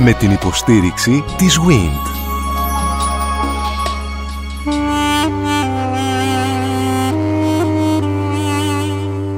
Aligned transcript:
Με 0.00 0.12
την 0.12 0.30
υποστήριξη 0.30 1.24
της 1.36 1.58
WIND. 1.58 2.06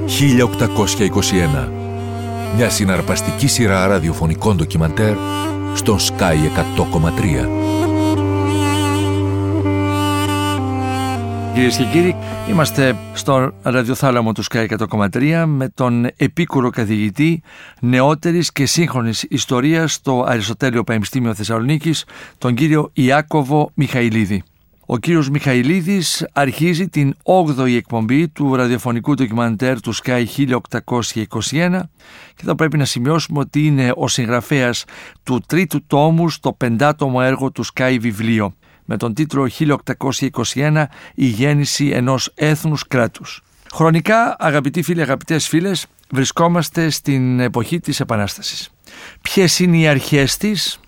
«1821» 0.06 1.68
Μια 2.56 2.70
συναρπαστική 2.70 3.46
σειρά 3.46 3.86
ραδιοφωνικών 3.86 4.56
ντοκιμαντέρ 4.56 5.14
στον 5.74 5.98
Sky 5.98 6.34
100,3. 6.76 7.69
Κυρίες 11.54 11.76
και 11.76 11.84
κύριοι, 11.84 12.16
είμαστε 12.50 12.96
στο 13.12 13.52
ραδιοθάλαμο 13.62 14.32
του 14.32 14.44
Sky 14.44 14.66
100,3 14.90 15.44
με 15.46 15.68
τον 15.68 16.06
επίκουρο 16.16 16.70
καθηγητή 16.70 17.42
νεότερης 17.80 18.52
και 18.52 18.66
σύγχρονης 18.66 19.22
ιστορίας 19.22 19.92
στο 19.92 20.24
Αριστοτέλειο 20.28 20.84
Πανεπιστήμιο 20.84 21.34
Θεσσαλονίκης, 21.34 22.04
τον 22.38 22.54
κύριο 22.54 22.90
Ιάκωβο 22.92 23.70
Μιχαηλίδη. 23.74 24.42
Ο 24.86 24.96
κύριος 24.96 25.30
Μιχαηλίδης 25.30 26.26
αρχίζει 26.32 26.88
την 26.88 27.14
8η 27.22 27.74
εκπομπή 27.76 28.28
του 28.28 28.54
ραδιοφωνικού 28.54 29.14
ντοκιμαντέρ 29.14 29.80
του 29.80 29.94
Sky 29.94 30.24
1821 30.70 31.80
και 32.34 32.44
θα 32.44 32.54
πρέπει 32.54 32.76
να 32.76 32.84
σημειώσουμε 32.84 33.38
ότι 33.38 33.66
είναι 33.66 33.92
ο 33.96 34.08
συγγραφέας 34.08 34.84
του 35.22 35.40
τρίτου 35.46 35.86
τόμου 35.86 36.28
στο 36.28 36.52
πεντάτομο 36.52 37.18
έργο 37.22 37.50
του 37.50 37.64
Sky 37.74 37.96
βιβλίο 38.00 38.54
με 38.90 38.96
τον 38.96 39.14
τίτλο 39.14 39.48
1821 40.54 40.84
«Η 41.14 41.26
γέννηση 41.26 41.88
ενός 41.88 42.32
έθνους 42.34 42.86
κράτους». 42.86 43.42
Χρονικά, 43.72 44.36
αγαπητοί 44.38 44.82
φίλοι, 44.82 45.02
αγαπητές 45.02 45.48
φίλες, 45.48 45.86
βρισκόμαστε 46.10 46.90
στην 46.90 47.40
εποχή 47.40 47.80
της 47.80 48.00
Επανάστασης. 48.00 48.70
Ποιες 49.20 49.58
είναι 49.58 49.76
οι 49.76 49.86
αρχές 49.86 50.36
της, 50.36 50.80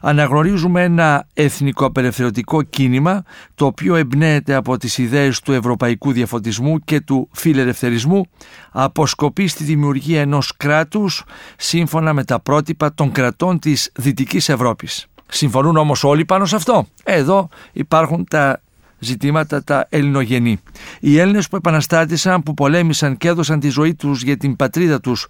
αναγνωρίζουμε 0.00 0.82
ένα 0.82 1.26
εθνικό 1.34 1.84
απελευθερωτικό 1.84 2.62
κίνημα 2.62 3.22
το 3.54 3.66
οποίο 3.66 3.94
εμπνέεται 3.94 4.54
από 4.54 4.76
τις 4.76 4.98
ιδέες 4.98 5.40
του 5.40 5.52
ευρωπαϊκού 5.52 6.12
διαφωτισμού 6.12 6.78
και 6.78 7.00
του 7.00 7.28
φιλελευθερισμού 7.32 8.24
αποσκοπεί 8.72 9.46
στη 9.46 9.64
δημιουργία 9.64 10.20
ενός 10.20 10.56
κράτους 10.56 11.24
σύμφωνα 11.56 12.12
με 12.12 12.24
τα 12.24 12.40
πρότυπα 12.40 12.94
των 12.94 13.12
κρατών 13.12 13.58
της 13.58 13.90
Δυτικής 13.94 14.48
Ευρώπης. 14.48 15.06
Συμφωνούν 15.26 15.76
όμως 15.76 16.04
όλοι 16.04 16.24
πάνω 16.24 16.44
σε 16.44 16.56
αυτό. 16.56 16.86
Εδώ 17.04 17.48
υπάρχουν 17.72 18.24
τα 18.30 18.60
ζητήματα 18.98 19.64
τα 19.64 19.86
ελληνογενή. 19.88 20.60
Οι 21.00 21.18
Έλληνες 21.18 21.48
που 21.48 21.56
επαναστάτησαν, 21.56 22.42
που 22.42 22.54
πολέμησαν 22.54 23.16
και 23.16 23.28
έδωσαν 23.28 23.60
τη 23.60 23.68
ζωή 23.68 23.94
τους 23.94 24.22
για 24.22 24.36
την 24.36 24.56
πατρίδα 24.56 25.00
τους, 25.00 25.26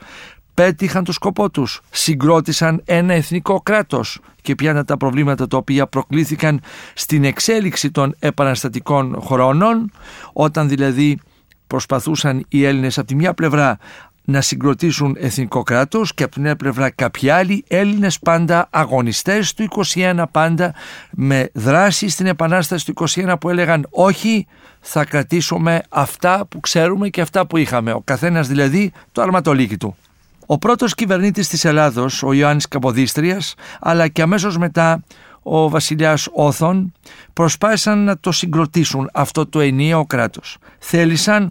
πέτυχαν 0.54 1.04
το 1.04 1.12
σκοπό 1.12 1.50
τους, 1.50 1.80
συγκρότησαν 1.90 2.82
ένα 2.84 3.14
εθνικό 3.14 3.60
κράτος 3.60 4.20
και 4.42 4.54
ποια 4.54 4.70
είναι 4.70 4.84
τα 4.84 4.96
προβλήματα 4.96 5.46
τα 5.46 5.56
οποία 5.56 5.86
προκλήθηκαν 5.86 6.60
στην 6.94 7.24
εξέλιξη 7.24 7.90
των 7.90 8.14
επαναστατικών 8.18 9.20
χρόνων, 9.22 9.92
όταν 10.32 10.68
δηλαδή 10.68 11.18
προσπαθούσαν 11.66 12.44
οι 12.48 12.64
Έλληνες 12.64 12.98
από 12.98 13.06
τη 13.06 13.14
μια 13.14 13.34
πλευρά 13.34 13.78
να 14.28 14.40
συγκροτήσουν 14.40 15.16
εθνικό 15.18 15.62
κράτος 15.62 16.14
και 16.14 16.22
από 16.22 16.32
την 16.32 16.46
άλλη 16.46 16.56
πλευρά 16.56 16.90
κάποιοι 16.90 17.30
άλλοι 17.30 17.64
Έλληνες 17.68 18.18
πάντα 18.18 18.68
αγωνιστές 18.70 19.54
του 19.54 19.68
21 19.94 20.24
πάντα 20.30 20.74
με 21.10 21.50
δράση 21.52 22.08
στην 22.08 22.26
Επανάσταση 22.26 22.86
του 22.86 23.06
21 23.08 23.34
που 23.40 23.48
έλεγαν 23.48 23.86
όχι 23.90 24.46
θα 24.80 25.04
κρατήσουμε 25.04 25.82
αυτά 25.88 26.46
που 26.48 26.60
ξέρουμε 26.60 27.08
και 27.08 27.20
αυτά 27.20 27.46
που 27.46 27.56
είχαμε 27.56 27.92
ο 27.92 28.00
καθένας 28.04 28.48
δηλαδή 28.48 28.92
το 29.12 29.22
αρματολίκι 29.22 29.76
του. 29.76 29.96
Ο 30.46 30.58
πρώτος 30.58 30.94
κυβερνήτης 30.94 31.48
της 31.48 31.64
Ελλάδος, 31.64 32.22
ο 32.22 32.32
Ιωάννης 32.32 32.68
Καποδίστριας, 32.68 33.54
αλλά 33.80 34.08
και 34.08 34.22
αμέσως 34.22 34.58
μετά 34.58 35.02
ο 35.42 35.68
βασιλιάς 35.68 36.28
Όθων 36.32 36.92
προσπάθησαν 37.32 38.04
να 38.04 38.18
το 38.18 38.32
συγκροτήσουν 38.32 39.10
αυτό 39.12 39.46
το 39.46 39.60
ενιαίο 39.60 40.06
κράτος. 40.06 40.58
Θέλησαν 40.78 41.50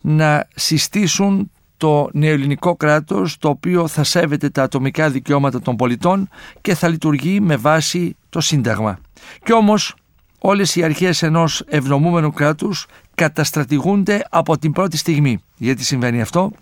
να 0.00 0.46
συστήσουν 0.54 1.50
το 1.84 2.08
νεοελληνικό 2.12 2.76
κράτος 2.76 3.38
το 3.38 3.48
οποίο 3.48 3.88
θα 3.88 4.04
σέβεται 4.04 4.48
τα 4.48 4.62
ατομικά 4.62 5.10
δικαιώματα 5.10 5.60
των 5.60 5.76
πολιτών 5.76 6.28
και 6.60 6.74
θα 6.74 6.88
λειτουργεί 6.88 7.40
με 7.40 7.56
βάση 7.56 8.16
το 8.28 8.40
Σύνταγμα. 8.40 8.98
Κι 9.42 9.52
όμως 9.52 9.94
όλες 10.38 10.76
οι 10.76 10.82
αρχές 10.82 11.22
ενός 11.22 11.62
ευνομούμενου 11.66 12.32
κράτους 12.32 12.86
καταστρατηγούνται 13.14 14.24
από 14.30 14.58
την 14.58 14.72
πρώτη 14.72 14.96
στιγμή. 14.96 15.42
Γιατί 15.56 15.84
συμβαίνει 15.84 16.20
αυτό; 16.20 16.52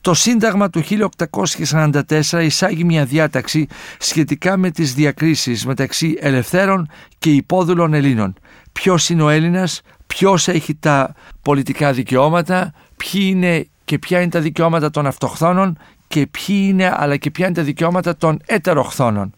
Το 0.00 0.14
Σύνταγμα 0.14 0.70
του 0.70 0.82
1844 1.70 2.42
εισάγει 2.42 2.84
μια 2.84 3.04
διάταξη 3.04 3.66
σχετικά 3.98 4.56
με 4.56 4.70
τις 4.70 4.94
διακρίσεις 4.94 5.66
μεταξύ 5.66 6.16
ελευθέρων 6.20 6.88
και 7.18 7.30
υπόδουλων 7.30 7.94
Ελλήνων. 7.94 8.34
Ποιος 8.72 9.08
είναι 9.08 9.22
ο 9.22 9.28
Έλληνας, 9.28 9.80
ποιος 10.06 10.48
έχει 10.48 10.74
τα 10.74 11.14
πολιτικά 11.42 11.92
δικαιώματα, 11.92 12.72
ποιοι 12.96 13.22
είναι 13.24 13.66
και 13.86 13.98
ποια 13.98 14.20
είναι 14.20 14.30
τα 14.30 14.40
δικαιώματα 14.40 14.90
των 14.90 15.06
αυτοχθόνων 15.06 15.78
και 16.08 16.26
ποιοι 16.26 16.66
είναι 16.68 16.92
αλλά 16.96 17.16
και 17.16 17.30
ποια 17.30 17.46
είναι 17.46 17.54
τα 17.54 17.62
δικαιώματα 17.62 18.16
των 18.16 18.40
ετεροχθόνων. 18.46 19.34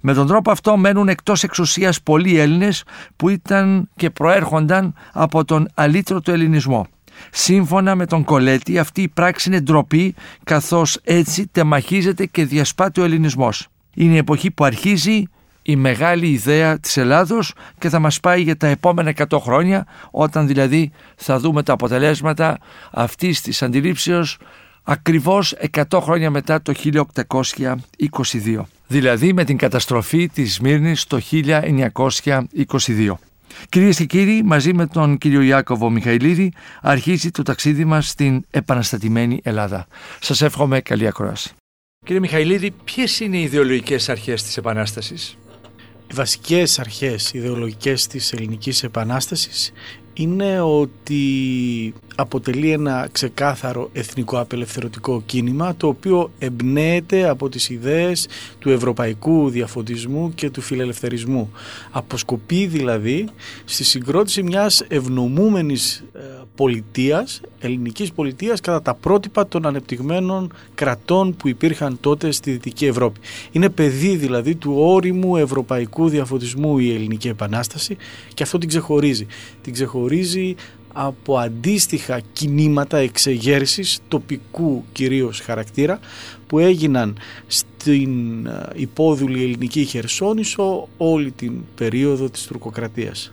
Με 0.00 0.14
τον 0.14 0.26
τρόπο 0.26 0.50
αυτό 0.50 0.76
μένουν 0.76 1.08
εκτός 1.08 1.42
εξουσίας 1.42 2.02
πολλοί 2.02 2.38
Έλληνες 2.38 2.84
που 3.16 3.28
ήταν 3.28 3.88
και 3.96 4.10
προέρχονταν 4.10 4.94
από 5.12 5.44
τον 5.44 5.68
αλήτρωτο 5.74 6.32
ελληνισμό. 6.32 6.86
Σύμφωνα 7.30 7.94
με 7.94 8.06
τον 8.06 8.24
Κολέτη 8.24 8.78
αυτή 8.78 9.02
η 9.02 9.08
πράξη 9.08 9.48
είναι 9.48 9.60
ντροπή 9.60 10.14
καθώς 10.44 10.98
έτσι 11.04 11.46
τεμαχίζεται 11.46 12.26
και 12.26 12.44
διασπάται 12.44 13.00
ο 13.00 13.04
ελληνισμός. 13.04 13.68
Είναι 13.94 14.14
η 14.14 14.16
εποχή 14.16 14.50
που 14.50 14.64
αρχίζει 14.64 15.24
η 15.66 15.76
μεγάλη 15.76 16.26
ιδέα 16.26 16.78
της 16.78 16.96
Ελλάδος 16.96 17.52
και 17.78 17.88
θα 17.88 17.98
μας 17.98 18.20
πάει 18.20 18.42
για 18.42 18.56
τα 18.56 18.66
επόμενα 18.66 19.12
100 19.28 19.38
χρόνια 19.40 19.86
όταν 20.10 20.46
δηλαδή 20.46 20.92
θα 21.16 21.38
δούμε 21.38 21.62
τα 21.62 21.72
αποτελέσματα 21.72 22.58
αυτής 22.92 23.40
της 23.40 23.62
αντιλήψεως 23.62 24.38
ακριβώς 24.82 25.54
100 25.70 26.00
χρόνια 26.00 26.30
μετά 26.30 26.62
το 26.62 26.72
1822 27.28 28.60
δηλαδή 28.86 29.32
με 29.32 29.44
την 29.44 29.56
καταστροφή 29.56 30.28
της 30.28 30.54
Σμύρνης 30.54 31.06
το 31.06 31.20
1922. 31.30 33.12
Κυρίες 33.68 33.96
και 33.96 34.04
κύριοι, 34.04 34.42
μαζί 34.42 34.74
με 34.74 34.86
τον 34.86 35.18
κύριο 35.18 35.40
Ιάκωβο 35.40 35.90
Μιχαηλίδη 35.90 36.52
αρχίζει 36.82 37.30
το 37.30 37.42
ταξίδι 37.42 37.84
μας 37.84 38.08
στην 38.08 38.44
επαναστατημένη 38.50 39.40
Ελλάδα. 39.42 39.86
Σας 40.20 40.42
εύχομαι 40.42 40.80
καλή 40.80 41.06
ακρόαση. 41.06 41.52
Κύριε 42.04 42.20
Μιχαηλίδη, 42.20 42.70
ποιες 42.84 43.20
είναι 43.20 43.36
οι 43.36 43.42
ιδεολογικές 43.42 44.08
αρχές 44.08 44.42
της 44.42 44.56
Επανάστασης; 44.56 45.36
Οι 46.10 46.14
βασικές 46.14 46.78
αρχές 46.78 47.32
ιδεολογικές 47.32 48.06
της 48.06 48.32
ελληνικής 48.32 48.82
επανάστασης 48.82 49.72
είναι 50.14 50.60
ότι 50.60 51.94
αποτελεί 52.14 52.70
ένα 52.70 53.08
ξεκάθαρο 53.12 53.90
εθνικό 53.92 54.38
απελευθερωτικό 54.38 55.22
κίνημα 55.26 55.76
το 55.76 55.86
οποίο 55.86 56.30
εμπνέεται 56.38 57.28
από 57.28 57.48
τις 57.48 57.68
ιδέες 57.68 58.28
του 58.58 58.70
ευρωπαϊκού 58.70 59.48
διαφωτισμού 59.48 60.32
και 60.34 60.50
του 60.50 60.60
φιλελευθερισμού. 60.60 61.50
Αποσκοπεί 61.90 62.66
δηλαδή 62.66 63.28
στη 63.64 63.84
συγκρότηση 63.84 64.42
μιας 64.42 64.84
ευνομούμενης 64.88 66.04
ε, 66.14 66.20
πολιτείας, 66.54 67.40
ελληνικής 67.58 68.12
πολιτείας 68.12 68.60
κατά 68.60 68.82
τα 68.82 68.94
πρότυπα 68.94 69.48
των 69.48 69.66
ανεπτυγμένων 69.66 70.52
κρατών 70.74 71.36
που 71.36 71.48
υπήρχαν 71.48 71.98
τότε 72.00 72.30
στη 72.30 72.50
Δυτική 72.50 72.86
Ευρώπη. 72.86 73.20
Είναι 73.52 73.68
παιδί 73.68 74.16
δηλαδή 74.16 74.54
του 74.54 74.74
όριμου 74.76 75.36
ευρωπαϊκού 75.36 76.08
διαφωτισμού 76.08 76.78
η 76.78 76.94
Ελληνική 76.94 77.28
Επανάσταση 77.28 77.96
και 78.34 78.42
αυτό 78.42 78.58
την 78.58 78.68
ξεχωρίζει. 78.68 79.26
Την 79.62 79.72
ξεχωρίζει 79.72 80.54
από 80.96 81.38
αντίστοιχα 81.38 82.20
κινήματα 82.32 82.96
εξεγέρσης 82.96 84.00
τοπικού 84.08 84.84
κυρίως 84.92 85.40
χαρακτήρα 85.40 85.98
που 86.46 86.58
έγιναν 86.58 87.16
στην 87.46 88.46
ε, 88.46 88.68
υπόδουλη 88.74 89.42
ελληνική 89.42 89.84
Χερσόνησο 89.84 90.88
όλη 90.96 91.30
την 91.30 91.52
περίοδο 91.74 92.30
της 92.30 92.46
τουρκοκρατίας. 92.46 93.32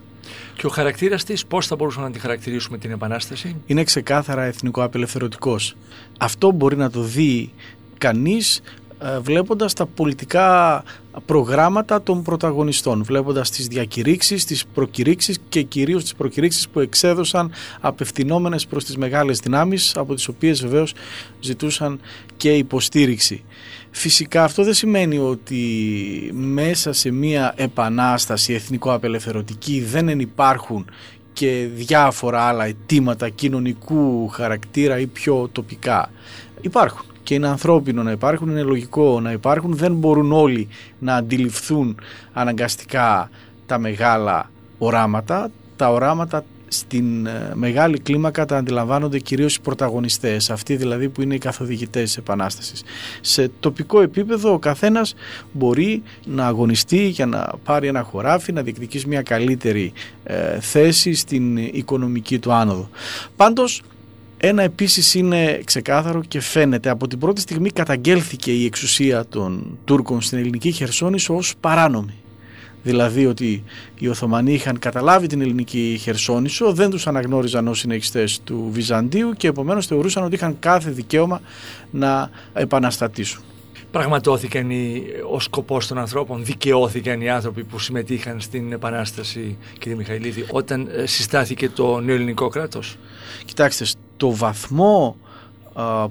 Και 0.55 0.65
ο 0.65 0.69
χαρακτήρας 0.69 1.23
της, 1.23 1.45
πώς 1.45 1.67
θα 1.67 1.75
μπορούσαμε 1.75 2.05
να 2.05 2.11
τη 2.11 2.19
χαρακτηρίσουμε 2.19 2.77
την 2.77 2.91
Επανάσταση, 2.91 3.55
Είναι 3.65 3.83
ξεκάθαρα 3.83 4.43
εθνικό 4.43 4.83
απελευθερωτικό. 4.83 5.55
Αυτό 6.17 6.51
μπορεί 6.51 6.77
να 6.77 6.89
το 6.89 7.01
δει 7.01 7.51
κανείς 7.97 8.57
ε, 8.57 8.61
βλέποντας 9.21 9.73
τα 9.73 9.85
πολιτικά 9.85 10.83
προγράμματα 11.25 12.03
των 12.03 12.23
πρωταγωνιστών, 12.23 13.03
βλέποντας 13.03 13.49
τις 13.51 13.67
διακηρύξεις, 13.67 14.45
τις 14.45 14.65
προκηρύξεις 14.73 15.39
και 15.49 15.61
κυρίως 15.61 16.01
τις 16.01 16.15
προκηρύξεις 16.15 16.69
που 16.69 16.79
εξέδωσαν 16.79 17.51
απευθυνόμενες 17.79 18.65
προς 18.65 18.85
τις 18.85 18.97
μεγάλες 18.97 19.39
δυνάμεις 19.39 19.95
από 19.95 20.13
τις 20.13 20.27
οποίες 20.27 20.61
βεβαίως 20.61 20.93
ζητούσαν 21.39 21.99
και 22.37 22.53
υποστήριξη. 22.53 23.43
Φυσικά 23.91 24.43
αυτό 24.43 24.63
δεν 24.63 24.73
σημαίνει 24.73 25.17
ότι 25.17 25.63
μέσα 26.33 26.93
σε 26.93 27.11
μια 27.11 27.53
επανάσταση 27.57 28.53
εθνικό-απελευθερωτική 28.53 29.81
δεν 29.81 30.19
υπάρχουν 30.19 30.85
και 31.33 31.67
διάφορα 31.73 32.41
άλλα 32.41 32.65
αιτήματα 32.65 33.29
κοινωνικού 33.29 34.27
χαρακτήρα 34.27 34.99
ή 34.99 35.07
πιο 35.07 35.49
τοπικά. 35.51 36.11
Υπάρχουν 36.61 37.10
και 37.31 37.37
είναι 37.37 37.47
ανθρώπινο 37.47 38.03
να 38.03 38.11
υπάρχουν, 38.11 38.49
είναι 38.49 38.61
λογικό 38.61 39.19
να 39.19 39.31
υπάρχουν, 39.31 39.75
δεν 39.75 39.93
μπορούν 39.93 40.31
όλοι 40.31 40.67
να 40.99 41.15
αντιληφθούν 41.15 41.99
αναγκαστικά 42.33 43.29
τα 43.65 43.77
μεγάλα 43.77 44.51
οράματα. 44.77 45.51
Τα 45.75 45.89
οράματα 45.89 46.43
στην 46.67 47.25
ε, 47.25 47.51
μεγάλη 47.53 47.99
κλίμακα 47.99 48.45
τα 48.45 48.57
αντιλαμβάνονται 48.57 49.19
κυρίως 49.19 49.55
οι 49.55 49.61
πρωταγωνιστές, 49.61 50.49
αυτοί 50.49 50.75
δηλαδή 50.75 51.09
που 51.09 51.21
είναι 51.21 51.35
οι 51.35 51.37
καθοδηγητές 51.37 52.03
της 52.03 52.17
Επανάστασης. 52.17 52.83
Σε 53.21 53.51
τοπικό 53.59 54.01
επίπεδο 54.01 54.53
ο 54.53 54.59
καθένας 54.59 55.13
μπορεί 55.51 56.03
να 56.25 56.47
αγωνιστεί 56.47 57.07
για 57.07 57.25
να 57.25 57.51
πάρει 57.63 57.87
ένα 57.87 58.01
χωράφι, 58.03 58.51
να 58.51 58.61
διεκδικήσει 58.61 59.07
μια 59.07 59.21
καλύτερη 59.21 59.93
ε, 60.23 60.59
θέση 60.59 61.13
στην 61.13 61.57
οικονομική 61.57 62.39
του 62.39 62.53
άνοδο. 62.53 62.89
Πάντως 63.35 63.81
ένα 64.43 64.63
επίσης 64.63 65.13
είναι 65.13 65.61
ξεκάθαρο 65.63 66.21
και 66.27 66.39
φαίνεται 66.39 66.89
από 66.89 67.07
την 67.07 67.19
πρώτη 67.19 67.41
στιγμή 67.41 67.69
καταγγέλθηκε 67.69 68.51
η 68.51 68.65
εξουσία 68.65 69.25
των 69.25 69.77
Τούρκων 69.85 70.21
στην 70.21 70.37
ελληνική 70.37 70.71
Χερσόνησο 70.71 71.35
ως 71.35 71.53
παράνομη 71.59 72.13
δηλαδή 72.83 73.25
ότι 73.25 73.63
οι 73.99 74.07
Οθωμανοί 74.07 74.53
είχαν 74.53 74.79
καταλάβει 74.79 75.27
την 75.27 75.41
ελληνική 75.41 75.97
Χερσόνησο, 76.01 76.73
δεν 76.73 76.89
τους 76.89 77.07
αναγνώριζαν 77.07 77.67
ως 77.67 77.79
συνεχιστές 77.79 78.41
του 78.43 78.69
Βυζαντίου 78.71 79.33
και 79.33 79.47
επομένως 79.47 79.85
θεωρούσαν 79.85 80.23
ότι 80.23 80.35
είχαν 80.35 80.55
κάθε 80.59 80.89
δικαίωμα 80.89 81.41
να 81.91 82.29
επαναστατήσουν. 82.53 83.43
Πραγματώθηκαν 83.91 84.69
οι, 84.69 85.03
ο 85.31 85.39
σκοπός 85.39 85.87
των 85.87 85.97
ανθρώπων, 85.97 86.45
δικαιώθηκαν 86.45 87.21
οι 87.21 87.29
άνθρωποι 87.29 87.63
που 87.63 87.79
συμμετείχαν 87.79 88.39
στην 88.39 88.71
Επανάσταση, 88.71 89.57
κύριε 89.79 89.97
Μιχαηλίδη, 89.97 90.45
όταν 90.51 90.89
ε, 90.95 91.05
συστάθηκε 91.05 91.69
το 91.69 91.99
νέο 91.99 92.15
ελληνικό 92.15 92.47
κράτος; 92.47 92.97
Κοιτάξτε, 93.45 93.85
στο 94.21 94.35
βαθμό 94.35 95.15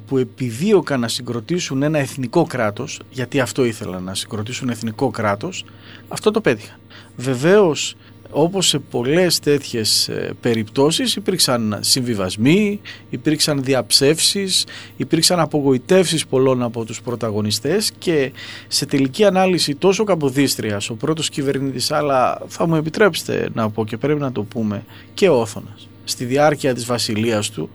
που 0.06 0.18
επιδίωκαν 0.18 1.00
να 1.00 1.08
συγκροτήσουν 1.08 1.82
ένα 1.82 1.98
εθνικό 1.98 2.44
κράτος, 2.44 3.00
γιατί 3.10 3.40
αυτό 3.40 3.64
ήθελαν 3.64 4.02
να 4.02 4.14
συγκροτήσουν 4.14 4.68
εθνικό 4.68 5.10
κράτος, 5.10 5.64
αυτό 6.08 6.30
το 6.30 6.40
πέτυχαν. 6.40 6.76
Βεβαίως, 7.16 7.96
όπως 8.30 8.66
σε 8.66 8.78
πολλές 8.78 9.38
τέτοιες 9.38 10.08
ε, 10.08 10.34
περιπτώσεις 10.40 11.16
υπήρξαν 11.16 11.78
συμβιβασμοί, 11.80 12.80
υπήρξαν 13.10 13.62
διαψεύσεις, 13.62 14.66
υπήρξαν 14.96 15.40
απογοητεύσεις 15.40 16.26
πολλών 16.26 16.62
από 16.62 16.84
τους 16.84 17.02
πρωταγωνιστές 17.02 17.92
και 17.98 18.32
σε 18.68 18.86
τελική 18.86 19.24
ανάλυση 19.24 19.74
τόσο 19.74 20.04
Καποδίστριας, 20.04 20.90
ο 20.90 20.94
πρώτος 20.94 21.28
κυβερνήτης, 21.28 21.90
αλλά 21.90 22.42
θα 22.46 22.66
μου 22.66 22.76
επιτρέψετε 22.76 23.48
να 23.52 23.70
πω 23.70 23.84
και 23.84 23.96
πρέπει 23.96 24.20
να 24.20 24.32
το 24.32 24.42
πούμε 24.42 24.84
και 25.14 25.28
ο 25.28 25.40
Όθωνας, 25.40 25.88
στη 26.04 26.24
διάρκεια 26.24 26.74
της 26.74 26.84
βασιλείας 26.84 27.50
του 27.50 27.70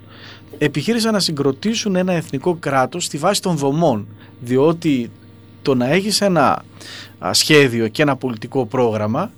επιχείρησαν 0.58 1.14
να 1.14 1.20
συγκροτήσουν 1.20 1.96
ένα 1.96 2.14
εθνικό 2.14 2.56
κράτος 2.56 3.04
στη 3.04 3.18
βάση 3.18 3.42
των 3.42 3.58
δομών 3.58 4.08
διότι 4.40 5.12
το 5.62 5.76
να 5.76 5.90
έχεις 5.90 6.22
ένα 6.22 6.64
σχέδιο 7.32 7.88
και 7.88 8.02
ένα 8.02 8.16
πολιτικό 8.16 8.66
πρόγραμμα 8.66 9.32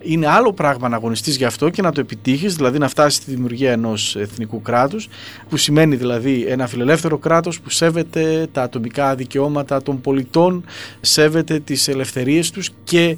είναι 0.00 0.26
άλλο 0.26 0.52
πράγμα 0.52 0.88
να 0.88 0.96
αγωνιστείς 0.96 1.36
γι' 1.36 1.44
αυτό 1.44 1.70
και 1.70 1.82
να 1.82 1.92
το 1.92 2.00
επιτύχεις, 2.00 2.54
δηλαδή 2.54 2.78
να 2.78 2.88
φτάσεις 2.88 3.22
στη 3.22 3.30
δημιουργία 3.30 3.72
ενός 3.72 4.16
εθνικού 4.16 4.62
κράτους, 4.62 5.08
που 5.48 5.56
σημαίνει 5.56 5.96
δηλαδή 5.96 6.44
ένα 6.48 6.66
φιλελεύθερο 6.66 7.18
κράτος 7.18 7.60
που 7.60 7.70
σέβεται 7.70 8.48
τα 8.52 8.62
ατομικά 8.62 9.14
δικαιώματα 9.14 9.82
των 9.82 10.00
πολιτών, 10.00 10.64
σέβεται 11.00 11.58
τις 11.58 11.88
ελευθερίες 11.88 12.50
τους 12.50 12.70
και 12.84 13.16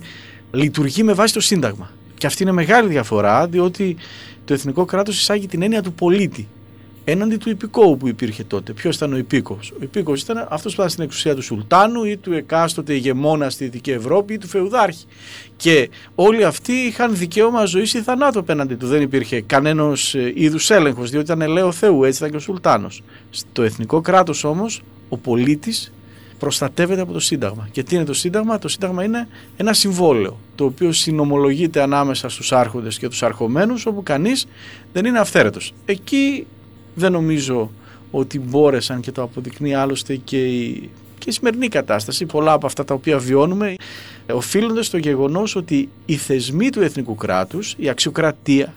λειτουργεί 0.50 1.02
με 1.02 1.12
βάση 1.12 1.34
το 1.34 1.40
Σύνταγμα. 1.40 1.90
Και 2.18 2.26
αυτή 2.26 2.42
είναι 2.42 2.52
μεγάλη 2.52 2.88
διαφορά, 2.88 3.46
διότι 3.46 3.96
το 4.44 4.54
εθνικό 4.54 4.84
κράτος 4.84 5.18
εισάγει 5.18 5.46
την 5.46 5.62
έννοια 5.62 5.82
του 5.82 5.92
πολίτη 5.92 6.48
έναντι 7.10 7.36
του 7.36 7.50
υπηκόου 7.50 7.96
που 7.96 8.08
υπήρχε 8.08 8.44
τότε. 8.44 8.72
Ποιος 8.72 8.96
ήταν 8.96 9.12
ο 9.12 9.16
υπήκο. 9.16 9.58
Ο 9.72 9.78
υπήκο 9.80 10.14
ήταν 10.14 10.46
αυτός 10.50 10.74
που 10.74 10.80
ήταν 10.80 10.90
στην 10.90 11.04
εξουσία 11.04 11.34
του 11.34 11.42
Σουλτάνου 11.42 12.04
ή 12.04 12.16
του 12.16 12.32
εκάστοτε 12.32 12.94
ηγεμόνα 12.94 13.50
στη 13.50 13.64
Δυτική 13.64 13.90
Ευρώπη 13.90 14.34
ή 14.34 14.38
του 14.38 14.48
Φεουδάρχη. 14.48 15.04
Και 15.56 15.90
όλοι 16.14 16.44
αυτοί 16.44 16.72
είχαν 16.72 17.16
δικαίωμα 17.16 17.64
ζωής 17.64 17.94
ή 17.94 18.02
θανάτου 18.02 18.38
απέναντι 18.38 18.74
του. 18.74 18.86
Δεν 18.86 19.02
υπήρχε 19.02 19.40
κανένα 19.40 19.92
ε, 20.12 20.32
είδους 20.34 20.70
έλεγχος, 20.70 21.10
διότι 21.10 21.24
ήταν 21.24 21.40
ελαίο 21.40 21.72
Θεού, 21.72 22.04
έτσι 22.04 22.18
ήταν 22.18 22.30
και 22.30 22.36
ο 22.36 22.40
Σουλτάνος. 22.40 23.02
Στο 23.30 23.62
εθνικό 23.62 24.00
κράτος 24.00 24.44
όμως, 24.44 24.82
ο 25.08 25.16
πολίτης 25.16 25.92
προστατεύεται 26.38 27.00
από 27.00 27.12
το 27.12 27.20
Σύνταγμα. 27.20 27.68
Και 27.72 27.82
τι 27.82 27.94
είναι 27.94 28.04
το 28.04 28.14
Σύνταγμα, 28.14 28.58
το 28.58 28.68
Σύνταγμα 28.68 29.04
είναι 29.04 29.28
ένα 29.56 29.72
συμβόλαιο, 29.72 30.38
το 30.54 30.64
οποίο 30.64 30.92
συνομολογείται 30.92 31.82
ανάμεσα 31.82 32.28
στους 32.28 32.52
άρχοντες 32.52 32.98
και 32.98 33.08
τους 33.08 33.22
αρχομένους, 33.22 33.86
όπου 33.86 34.02
κανείς 34.02 34.46
δεν 34.92 35.04
είναι 35.04 35.18
αυθαίρετος. 35.18 35.72
Εκεί 35.84 36.46
δεν 36.98 37.12
νομίζω 37.12 37.70
ότι 38.10 38.38
μπόρεσαν 38.38 39.00
και 39.00 39.12
το 39.12 39.22
αποδεικνύει 39.22 39.74
άλλωστε 39.74 40.16
και 40.16 40.46
η, 40.46 40.90
και 41.18 41.30
η 41.30 41.32
σημερινή 41.32 41.68
κατάσταση. 41.68 42.26
Πολλά 42.26 42.52
από 42.52 42.66
αυτά 42.66 42.84
τα 42.84 42.94
οποία 42.94 43.18
βιώνουμε 43.18 43.74
οφείλονται 44.32 44.82
στο 44.82 44.96
γεγονός 44.96 45.56
ότι 45.56 45.88
οι 46.06 46.16
θεσμοί 46.16 46.70
του 46.70 46.82
εθνικού 46.82 47.14
κράτους, 47.14 47.74
η 47.78 47.88
αξιοκρατία, 47.88 48.74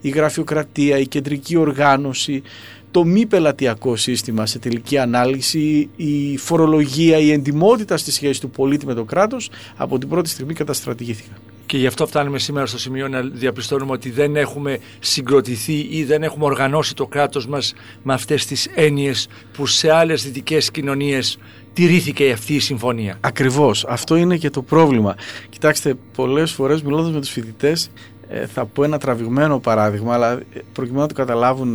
η 0.00 0.08
γραφειοκρατία, 0.08 0.98
η 0.98 1.06
κεντρική 1.06 1.56
οργάνωση, 1.56 2.42
το 2.90 3.04
μη 3.04 3.26
πελατειακό 3.26 3.96
σύστημα 3.96 4.46
σε 4.46 4.58
τελική 4.58 4.98
ανάλυση, 4.98 5.88
η 5.96 6.36
φορολογία, 6.36 7.18
η 7.18 7.32
εντιμότητα 7.32 7.96
στη 7.96 8.10
σχέση 8.12 8.40
του 8.40 8.50
πολίτη 8.50 8.86
με 8.86 8.94
το 8.94 9.04
κράτος 9.04 9.50
από 9.76 9.98
την 9.98 10.08
πρώτη 10.08 10.28
στιγμή 10.28 10.54
καταστρατηγήθηκαν. 10.54 11.36
Και 11.66 11.78
γι' 11.78 11.86
αυτό 11.86 12.06
φτάνουμε 12.06 12.38
σήμερα 12.38 12.66
στο 12.66 12.78
σημείο 12.78 13.08
να 13.08 13.22
διαπιστώνουμε 13.22 13.92
ότι 13.92 14.10
δεν 14.10 14.36
έχουμε 14.36 14.78
συγκροτηθεί 14.98 15.86
ή 15.90 16.04
δεν 16.04 16.22
έχουμε 16.22 16.44
οργανώσει 16.44 16.94
το 16.94 17.06
κράτος 17.06 17.46
μας 17.46 17.74
με 18.02 18.12
αυτές 18.12 18.46
τις 18.46 18.68
έννοιες 18.74 19.28
που 19.52 19.66
σε 19.66 19.90
άλλες 19.90 20.22
δυτικές 20.22 20.70
κοινωνίες 20.70 21.38
τηρήθηκε 21.72 22.30
αυτή 22.30 22.54
η 22.54 22.58
συμφωνία. 22.58 23.16
Ακριβώς. 23.20 23.84
Αυτό 23.84 24.16
είναι 24.16 24.36
και 24.36 24.50
το 24.50 24.62
πρόβλημα. 24.62 25.14
Κοιτάξτε, 25.48 25.94
πολλές 26.16 26.52
φορές 26.52 26.82
μιλώντας 26.82 27.12
με 27.12 27.20
τους 27.20 27.30
φοιτητές, 27.30 27.90
ε, 28.28 28.46
θα 28.46 28.64
πω 28.66 28.84
ένα 28.84 28.98
τραβηγμένο 28.98 29.58
παράδειγμα, 29.58 30.14
αλλά 30.14 30.40
προκειμένου 30.72 31.02
να 31.02 31.08
το 31.08 31.14
καταλάβουν 31.14 31.74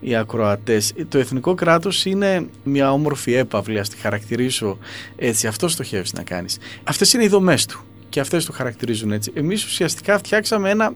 οι 0.00 0.16
ακροατές. 0.16 0.92
Το 1.08 1.18
εθνικό 1.18 1.54
κράτος 1.54 2.04
είναι 2.04 2.46
μια 2.64 2.92
όμορφη 2.92 3.34
έπαυλη, 3.34 3.78
ας 3.78 3.88
τη 3.88 3.96
χαρακτηρίσω 3.96 4.78
έτσι. 5.16 5.46
Αυτό 5.46 5.68
στοχεύεις 5.68 6.12
να 6.12 6.22
κάνεις. 6.22 6.58
Αυτές 6.84 7.12
είναι 7.12 7.24
οι 7.24 7.28
δομές 7.28 7.66
του 7.66 7.85
και 8.16 8.22
αυτές 8.22 8.44
το 8.44 8.52
χαρακτηρίζουν 8.52 9.12
έτσι. 9.12 9.32
Εμείς 9.34 9.64
ουσιαστικά 9.64 10.18
φτιάξαμε 10.18 10.70
ένα 10.70 10.92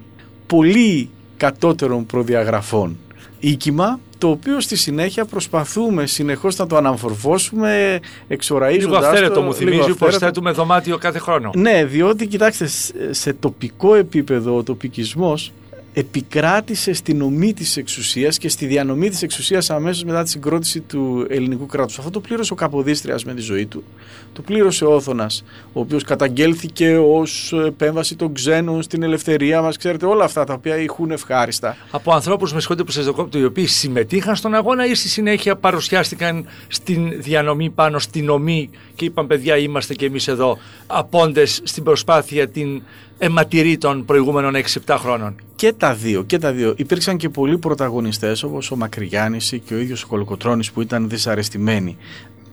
πολύ 0.46 1.10
κατώτερων 1.36 2.06
προδιαγραφών 2.06 2.98
οίκημα 3.38 4.00
το 4.18 4.28
οποίο 4.28 4.60
στη 4.60 4.76
συνέχεια 4.76 5.24
προσπαθούμε 5.24 6.06
συνεχώς 6.06 6.56
να 6.56 6.66
το 6.66 6.76
αναμορφώσουμε 6.76 8.00
εξοραίζοντας 8.28 8.98
λίγο 8.98 9.06
αυθαίρετο 9.06 9.34
το. 9.34 9.42
μου 9.42 9.54
θυμίζει 9.54 9.88
που 9.88 9.94
προσθέτουμε 9.94 10.50
δωμάτιο 10.50 10.98
κάθε 10.98 11.18
χρόνο. 11.18 11.50
Ναι, 11.54 11.84
διότι 11.84 12.26
κοιτάξτε 12.26 12.68
σε 13.10 13.32
τοπικό 13.32 13.94
επίπεδο 13.94 14.56
ο 14.56 14.62
τοπικισμός 14.62 15.52
επικράτησε 15.92 16.92
στην 16.92 17.22
ομή 17.22 17.52
της 17.52 17.76
εξουσίας 17.76 18.38
και 18.38 18.48
στη 18.48 18.66
διανομή 18.66 19.08
της 19.08 19.22
εξουσίας 19.22 19.70
αμέσως 19.70 20.04
μετά 20.04 20.22
τη 20.22 20.30
συγκρότηση 20.30 20.80
του 20.80 21.26
ελληνικού 21.28 21.66
κράτους. 21.66 21.98
Αυτό 21.98 22.10
το 22.10 22.20
πλήρωσε 22.20 22.52
ο 22.52 22.56
Καποδίστριας 22.56 23.24
με 23.24 23.34
τη 23.34 23.40
ζωή 23.40 23.66
του. 23.66 23.84
Το 24.32 24.42
πλήρωσε 24.42 24.84
ο 24.84 24.94
Όθωνας, 24.94 25.44
ο 25.72 25.80
οποίος 25.80 26.04
καταγγέλθηκε 26.04 26.98
ως 26.98 27.52
επέμβαση 27.66 28.16
των 28.16 28.34
ξένων 28.34 28.82
στην 28.82 29.02
ελευθερία 29.02 29.62
μας. 29.62 29.76
Ξέρετε 29.76 30.06
όλα 30.06 30.24
αυτά 30.24 30.44
τα 30.44 30.54
οποία 30.54 30.76
ηχούν 30.76 31.10
ευχάριστα. 31.10 31.76
Από 31.90 32.12
ανθρώπους 32.12 32.52
με 32.52 32.60
σχόλια 32.60 32.84
που 32.84 32.90
σας 32.90 33.04
δοκόπτω, 33.04 33.38
οι 33.38 33.44
οποίοι 33.44 33.66
συμμετείχαν 33.66 34.36
στον 34.36 34.54
αγώνα 34.54 34.86
ή 34.86 34.94
στη 34.94 35.08
συνέχεια 35.08 35.56
παρουσιάστηκαν 35.56 36.46
στην 36.68 37.22
διανομή 37.22 37.70
πάνω 37.70 37.98
στην 37.98 38.28
ομή 38.28 38.70
και 38.94 39.04
είπαν 39.04 39.26
παιδιά 39.26 39.56
είμαστε 39.56 39.94
και 39.94 40.06
εμείς 40.06 40.28
εδώ 40.28 40.58
απόντες 40.86 41.60
στην 41.64 41.82
προσπάθεια 41.82 42.48
την 42.48 42.82
αιματηρή 43.22 43.78
των 43.78 44.04
προηγούμενων 44.04 44.54
6-7 44.86 44.96
χρόνων. 44.98 45.34
Και 45.56 45.72
τα 45.72 45.94
δύο, 45.94 46.22
και 46.22 46.38
τα 46.38 46.52
δύο. 46.52 46.74
Υπήρξαν 46.76 47.16
και 47.16 47.28
πολλοί 47.28 47.58
πρωταγωνιστές 47.58 48.42
όπως 48.42 48.70
ο 48.70 48.76
Μακρυγιάννης 48.76 49.60
και 49.64 49.74
ο 49.74 49.78
ίδιος 49.78 50.02
ο 50.02 50.06
Κολοκοτρώνης 50.06 50.70
που 50.70 50.80
ήταν 50.80 51.08
δυσαρεστημένοι. 51.08 51.96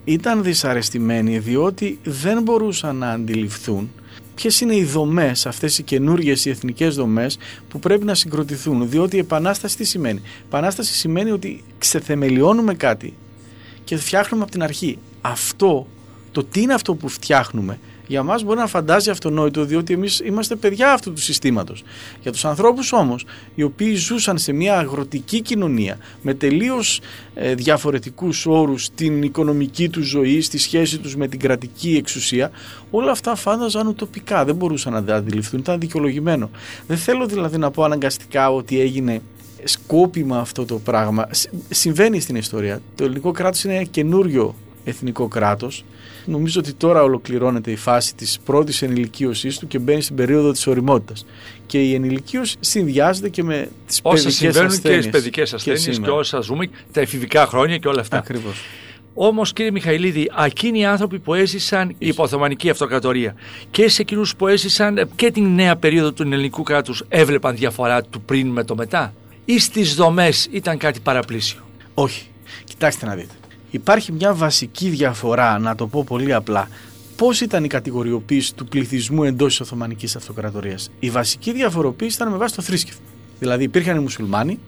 Ήταν 0.03 0.43
δυσαρεστημένοι 0.43 1.39
διότι 1.39 1.99
δεν 2.03 2.41
μπορούσαν 2.41 2.95
να 2.95 3.09
αντιληφθούν 3.09 3.89
ποιες 4.35 4.61
είναι 4.61 4.75
οι 4.75 4.83
δομές, 4.83 5.45
αυτές 5.45 5.77
οι 5.77 5.83
καινούργιες 5.83 6.45
οι 6.45 6.49
εθνικές 6.49 6.95
δομές 6.95 7.37
που 7.69 7.79
πρέπει 7.79 8.05
να 8.05 8.13
συγκροτηθούν. 8.13 8.89
Διότι 8.89 9.15
η 9.15 9.19
επανάσταση 9.19 9.77
τι 9.77 9.83
σημαίνει; 9.83 10.19
Η 10.23 10.43
επανάσταση 10.45 10.93
σημαίνει 10.93 11.31
ότι 11.31 11.63
ξεθεμελιώνουμε 11.77 12.73
κάτι 12.73 13.13
και 13.83 13.97
φτιάχνουμε 13.97 14.43
από 14.43 14.51
την 14.51 14.63
αρχή. 14.63 14.97
Αυτό, 15.21 15.87
το 16.31 16.43
τι 16.43 16.61
είναι 16.61 16.73
αυτό 16.73 16.95
που 16.95 17.07
φτιάχνουμε, 17.07 17.79
για 18.07 18.23
μας 18.23 18.43
μπορεί 18.43 18.59
να 18.59 18.67
φαντάζει 18.67 19.09
αυτονόητο 19.09 19.63
διότι 19.63 19.93
εμείς 19.93 20.19
είμαστε 20.19 20.55
παιδιά 20.55 20.91
αυτού 20.93 21.13
του 21.13 21.21
συστήματος. 21.21 21.83
Για 22.21 22.31
τους 22.31 22.45
ανθρώπους 22.45 22.91
όμως 22.91 23.25
οι 23.55 23.63
οποίοι 23.63 23.95
ζούσαν 23.95 24.37
σε 24.37 24.51
μια 24.51 24.77
αγροτική 24.77 25.41
κοινωνία 25.41 25.97
με 26.21 26.33
τελείως 26.33 26.99
ε, 27.33 27.55
διαφορετικούς 27.55 28.45
όρους 28.45 28.83
στην 28.83 29.23
οικονομική 29.23 29.89
τους 29.89 30.07
ζωή, 30.07 30.41
στη 30.41 30.57
σχέση 30.57 30.97
τους 30.97 31.15
με 31.15 31.27
την 31.27 31.39
κρατική 31.39 31.95
εξουσία 31.95 32.51
όλα 32.91 33.11
αυτά 33.11 33.35
φάνταζαν 33.35 33.87
ουτοπικά, 33.87 34.45
δεν 34.45 34.55
μπορούσαν 34.55 34.93
να 34.93 35.03
τα 35.03 35.15
αντιληφθούν, 35.15 35.59
ήταν 35.59 35.79
δικαιολογημένο. 35.79 36.49
Δεν 36.87 36.97
θέλω 36.97 37.25
δηλαδή 37.25 37.57
να 37.57 37.71
πω 37.71 37.83
αναγκαστικά 37.83 38.53
ότι 38.53 38.79
έγινε 38.79 39.21
σκόπιμα 39.63 40.39
αυτό 40.39 40.65
το 40.65 40.79
πράγμα. 40.79 41.29
Συμβαίνει 41.69 42.19
στην 42.19 42.35
ιστορία. 42.35 42.81
Το 42.95 43.03
ελληνικό 43.03 43.31
κράτος 43.31 43.63
είναι 43.63 43.75
ένα 43.75 43.83
καινούριο 43.83 44.55
εθνικό 44.89 45.27
κράτος. 45.27 45.85
Νομίζω 46.25 46.59
ότι 46.59 46.73
τώρα 46.73 47.03
ολοκληρώνεται 47.03 47.71
η 47.71 47.75
φάση 47.75 48.15
της 48.15 48.39
πρώτης 48.45 48.81
ενηλικίωσής 48.81 49.57
του 49.57 49.67
και 49.67 49.79
μπαίνει 49.79 50.01
στην 50.01 50.15
περίοδο 50.15 50.51
της 50.51 50.67
οριμότητας. 50.67 51.25
Και 51.65 51.81
η 51.81 51.93
ενηλικίωση 51.93 52.55
συνδυάζεται 52.59 53.29
και 53.29 53.43
με 53.43 53.69
τις 53.87 53.99
Όσα 54.03 54.15
παιδικές 54.15 54.35
συμβαίνουν 54.35 54.67
ασθένειες. 54.67 55.03
και 55.03 55.09
στις 55.09 55.21
παιδικές 55.21 55.53
ασθένειες 55.53 55.85
και, 55.85 55.91
σήμερα. 55.91 56.13
όσα 56.13 56.39
ζούμε, 56.39 56.69
τα 56.91 57.01
εφηβικά 57.01 57.45
χρόνια 57.45 57.77
και 57.77 57.87
όλα 57.87 58.01
αυτά. 58.01 58.17
Ακριβώς. 58.17 58.63
Όμως, 59.13 59.53
κύριε 59.53 59.71
Μιχαηλίδη, 59.71 60.31
εκείνοι 60.45 60.79
οι 60.79 60.85
άνθρωποι 60.85 61.19
που 61.19 61.33
έζησαν 61.33 61.95
υπό 61.97 62.23
Οθωμανική 62.23 62.69
Αυτοκρατορία 62.69 63.35
και 63.71 63.89
σε 63.89 64.01
εκείνους 64.01 64.35
που 64.35 64.47
έζησαν 64.47 64.97
ε, 64.97 65.07
και 65.15 65.31
την 65.31 65.55
νέα 65.55 65.75
περίοδο 65.75 66.11
του 66.11 66.23
ελληνικού 66.23 66.63
κράτους 66.63 67.03
έβλεπαν 67.09 67.55
διαφορά 67.55 68.03
του 68.03 68.21
πριν 68.21 68.47
με 68.47 68.63
το 68.63 68.75
μετά, 68.75 69.13
ή 69.45 69.59
στις 69.59 69.95
δομές 69.95 70.47
ήταν 70.51 70.77
κάτι 70.77 70.99
παραπλήσιο; 70.99 71.59
Όχι. 71.93 72.27
Κοιτάξτε 72.63 73.05
να 73.05 73.15
δείτε. 73.15 73.33
Υπάρχει 73.71 74.11
μια 74.11 74.33
βασική 74.33 74.89
διαφορά, 74.89 75.59
να 75.59 75.75
το 75.75 75.87
πω 75.87 76.03
πολύ 76.03 76.33
απλά. 76.33 76.67
Πώς 77.15 77.41
ήταν 77.41 77.63
η 77.63 77.67
κατηγοριοποίηση 77.67 78.55
του 78.55 78.65
πληθυσμού 78.65 79.23
εντός 79.23 79.47
της 79.47 79.59
Οθωμανικής 79.59 80.15
Αυτοκρατορίας; 80.15 80.91
Η 80.99 81.09
βασική 81.09 81.51
διαφοροποίηση 81.51 82.15
ήταν 82.15 82.31
με 82.31 82.37
βάση 82.37 82.55
το 82.55 82.61
θρήσκευμα. 82.61 83.01
Δηλαδή 83.39 83.63
υπήρχαν 83.63 83.97
οι 83.97 83.99
μουσουλμάνοι, 83.99 84.59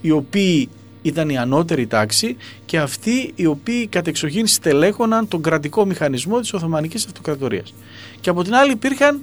οι 0.00 0.10
οποίοι 0.10 0.68
ήταν 1.02 1.28
η 1.28 1.38
ανώτερη 1.38 1.86
τάξη 1.86 2.36
και 2.64 2.78
αυτοί 2.78 3.32
οι 3.34 3.46
οποίοι 3.46 3.86
κατεξοχήν 3.86 4.46
στελέχωναν 4.46 5.28
τον 5.28 5.42
κρατικό 5.42 5.84
μηχανισμό 5.84 6.40
της 6.40 6.52
Οθωμανικής 6.52 7.06
Αυτοκρατορίας. 7.06 7.74
Και 8.20 8.30
από 8.30 8.42
την 8.42 8.54
άλλη 8.54 8.72
υπήρχαν 8.72 9.20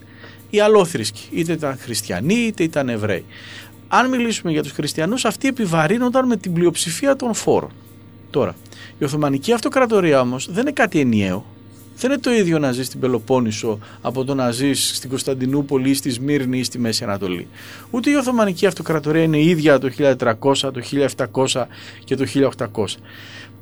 οι 0.50 0.60
αλόθρησκοι, 0.60 1.28
είτε 1.32 1.52
ήταν 1.52 1.78
χριστιανοί 1.78 2.34
είτε 2.34 2.64
ήταν 2.64 2.90
Εβραίοι. 2.90 3.26
Αν 3.88 4.10
μιλήσουμε 4.10 4.52
για 4.52 4.64
τους 4.64 4.72
χριστιανούς, 4.72 5.26
αυτοί 5.26 5.48
επιβαρύνονταν 5.48 6.28
με 6.28 6.38
την 6.38 6.54
πλειοψηφία 6.54 7.16
των 7.16 7.34
φόρων. 7.34 7.72
Τώρα, 8.32 8.56
η 9.00 9.04
Οθωμανική 9.04 9.54
Αυτοκρατορία 9.54 10.20
όμως 10.22 10.52
δεν 10.52 10.62
είναι 10.62 10.72
κάτι 10.72 11.00
ενιαίο. 11.00 11.46
Δεν 11.98 12.12
είναι 12.12 12.20
το 12.20 12.32
ίδιο 12.32 12.60
να 12.60 12.72
ζει 12.72 12.84
στην 12.84 13.00
Πελοπόννησο 13.00 13.80
από 14.02 14.24
το 14.24 14.36
να 14.36 14.52
ζεις 14.52 14.96
στην 14.96 15.10
Κωνσταντινούπολη 15.10 15.90
ή 15.90 15.94
στη 15.94 16.10
Σμύρνη 16.10 16.60
ή 16.60 16.64
στη 16.64 16.80
Μέση 16.80 17.04
Ανατολή. 17.04 17.48
Ούτε 17.90 18.10
η 18.10 18.14
Οθωμανική 18.14 18.66
Αυτοκρατορία 18.66 19.24
είναι 19.24 19.42
ίδια 19.42 19.80
το 19.80 19.90
1300, 19.98 20.16
το 20.60 20.82
1700 21.52 21.66
και 22.04 22.16
το 22.16 22.26
1800. 22.26 22.86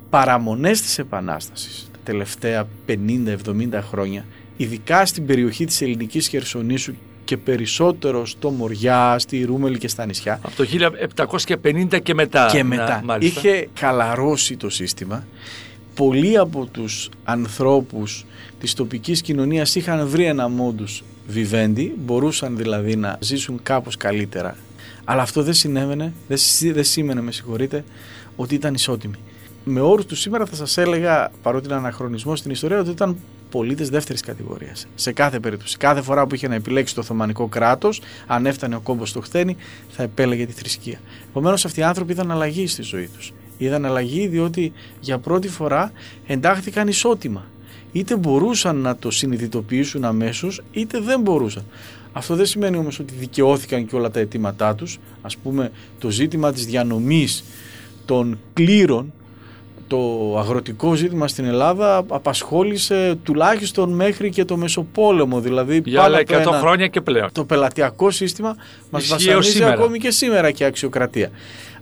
Παραμονές 0.10 0.82
της 0.82 1.00
Επανάστασης 1.00 1.90
τα 1.92 2.00
τελευταία 2.04 2.68
50-70 2.88 3.36
χρόνια, 3.90 4.26
ειδικά 4.58 5.06
στην 5.06 5.26
περιοχή 5.26 5.66
της 5.66 5.82
Ελληνικής 5.82 6.28
Χερσονήσου 6.28 6.94
και 7.29 7.38
περισσότερο 7.38 8.25
στο 8.25 8.50
Μοριά, 8.50 9.15
στη 9.19 9.43
Ρούμελη 9.43 9.77
και 9.77 9.88
στα 9.88 10.05
νησιά, 10.05 10.39
Από 10.43 10.55
το 10.55 10.63
1750 10.63 12.00
και 12.03 12.13
μετά. 12.13 12.48
και 12.51 12.57
να- 12.57 12.63
μετά 12.63 13.01
μάλιστα. 13.05 13.39
είχε 13.39 13.67
χαλαρώσει 13.77 14.57
το 14.57 14.69
σύστημα. 14.69 15.27
Πολλοί 15.95 16.38
από 16.38 16.65
τους 16.65 17.09
ανθρώπους 17.24 18.25
της 18.59 18.74
τοπικής 18.74 19.21
κοινωνίας 19.21 19.75
είχαν 19.75 20.07
βρει 20.07 20.24
ένα 20.24 20.48
μόντους 20.50 21.03
βιβέντη, 21.27 21.93
μπορούσαν 21.98 22.57
δηλαδή 22.57 22.95
να 22.95 23.17
ζήσουν 23.19 23.59
κάπως 23.63 23.98
καλύτερα. 23.98 24.55
Αλλά 25.05 25.21
αυτό 25.21 25.43
δεν 25.43 25.53
συνέβαινε, 25.53 26.13
δεν, 26.27 26.38
σύ- 26.38 26.74
δεν 26.74 26.83
σήμαινε, 26.83 27.21
με 27.21 27.31
συγχωρείτε, 27.31 27.83
ότι 28.36 28.55
ήταν 28.55 28.74
ισότιμοι. 28.74 29.15
Με 29.63 29.79
όρους 29.81 30.05
του 30.05 30.15
σήμερα 30.15 30.45
θα 30.45 30.55
σας 30.55 30.77
έλεγα, 30.77 31.31
παρότι 31.41 31.65
είναι 31.67 31.75
αναχρονισμός 31.75 32.39
στην 32.39 32.51
ιστορία, 32.51 32.79
ότι 32.79 32.89
ήταν 32.89 33.17
πολίτες 33.50 33.89
δεύτερης 33.89 34.22
κατηγορίας. 34.22 34.88
Σε 34.96 35.12
κάθε 35.12 35.39
περίπτωση. 35.39 35.77
Κάθε 35.77 36.01
φορά 36.01 36.27
που 36.27 36.36
είχε 36.36 36.48
να 36.48 36.56
επιλέξει 36.56 36.96
το 36.96 37.01
Οθωμανικό 37.01 37.48
κράτος, 37.48 38.01
αν 38.27 38.46
έφτανε 38.46 38.75
ο 38.75 38.79
κόμπος 38.79 39.10
στο 39.10 39.22
χθένι, 39.22 39.58
θα 39.89 40.03
επέλεγε 40.03 40.46
τη 40.46 40.51
θρησκεία. 40.51 41.00
Επομένως, 41.29 41.65
αυτοί 41.65 41.79
οι 41.79 41.84
άνθρωποι 41.84 42.12
είδαν 42.12 42.32
αλλαγή 42.32 42.68
στη 42.68 42.82
ζωή 42.82 43.10
τους. 43.18 43.34
Είδαν 43.58 43.86
αλλαγή 43.86 44.27
διότι 44.27 44.72
για 45.00 45.18
πρώτη 45.18 45.48
φορά 45.48 45.91
εντάχθηκαν 46.27 46.88
ισότιμα. 46.88 47.46
Είτε 47.91 48.15
μπορούσαν 48.15 48.75
να 48.75 48.96
το 48.96 49.12
συνειδητοποιήσουν 49.12 50.06
αμέσως, 50.06 50.62
είτε 50.72 51.00
δεν 51.00 51.22
μπορούσαν. 51.22 51.63
Αυτό 52.12 52.36
δεν 52.36 52.46
σημαίνει 52.46 52.77
όμως 52.77 53.00
ότι 53.00 53.13
δικαιώθηκαν 53.13 53.88
και 53.88 53.96
όλα 53.96 54.12
τα 54.12 54.20
αιτήματά 54.20 54.75
τους. 54.75 55.00
Ας 55.22 55.38
πούμε 55.38 55.72
το 56.00 56.10
ζήτημα 56.10 56.51
της 56.51 56.65
διανομής 56.65 57.44
των 58.06 58.39
κλήρων 58.53 59.13
το 59.89 60.36
αγροτικό 60.39 60.93
ζήτημα 60.93 61.27
στην 61.27 61.46
Ελλάδα 61.46 61.98
απασχόλησε 62.08 63.17
τουλάχιστον 63.24 63.89
μέχρι 63.93 64.29
και 64.29 64.46
το 64.46 64.58
Μεσοπόλεμο. 64.58 65.39
Δηλαδή 65.39 65.81
Για 65.86 66.01
πάνω 66.01 66.13
άλλα 66.15 66.17
από 66.29 66.34
100 66.34 66.50
ένα- 66.51 66.60
χρόνια 66.60 66.88
και 66.88 67.01
πλέον. 67.01 67.29
το 67.31 67.43
πελατειακό 67.46 68.12
σύστημα 68.12 68.55
μας 68.89 69.01
Ισχύει 69.03 69.13
ως 69.15 69.25
βασανίζει 69.25 69.51
σήμερα. 69.51 69.74
ακόμη 69.74 69.98
και 70.00 70.12
σήμερα 70.12 70.51
και 70.51 70.65
αξιοκρατία. 70.65 71.29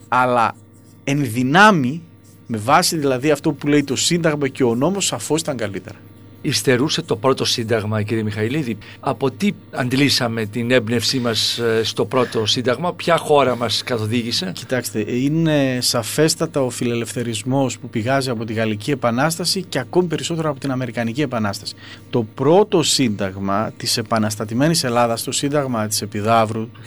Αλλά 0.08 0.56
εν 1.04 1.20
δυνάμει, 1.32 2.02
με 2.48 2.58
βάση 2.58 2.98
δηλαδή 2.98 3.32
αυτό 3.32 3.52
που 3.52 3.68
λέει 3.68 3.84
το 3.84 3.96
Σύνταγμα 3.96 4.48
και 4.48 4.64
ο 4.64 4.76
νόμος, 4.76 5.06
σαφώς 5.06 5.42
ήταν 5.42 5.58
καλύτερα. 5.58 5.96
Υστερούσε 6.42 7.02
το 7.02 7.16
πρώτο 7.16 7.46
σύνταγμα, 7.46 8.02
κύριε 8.02 8.24
Μιχαηλίδη. 8.24 8.78
Από 9.00 9.32
τι 9.32 9.52
αντλήσαμε 9.72 10.46
την 10.46 10.72
έμπνευσή 10.72 11.20
μας 11.20 11.58
ε, 11.58 11.84
στο 11.84 12.06
πρώτο 12.06 12.46
σύνταγμα, 12.46 12.94
ποια 12.94 13.18
χώρα 13.18 13.56
μας 13.56 13.84
καθοδήγησε; 13.84 14.52
Κοιτάξτε, 14.56 15.06
είναι 15.12 15.78
σαφέστατα 15.82 16.62
ο 16.62 16.70
φιλελευθερισμός 16.70 17.78
που 17.80 17.90
πηγάζει 17.90 18.30
από 18.30 18.46
τη 18.46 18.54
Γαλλική 18.54 18.92
Επανάσταση 18.92 19.64
και 19.64 19.80
ακόμη 19.80 20.08
περισσότερο 20.08 20.50
από 20.50 20.60
την 20.60 20.72
Αμερικανική 20.72 21.22
Επανάσταση. 21.22 21.74
Το 22.10 22.26
πρώτο 22.36 22.84
σύνταγμα 22.84 23.72
της 23.78 23.98
επαναστατημένης 23.98 24.84
Ελλάδας, 24.84 25.24
το 25.24 25.32
σύνταγμα 25.32 25.88
της 25.88 26.02
Επιδαύρου 26.02 26.70
του 26.72 26.82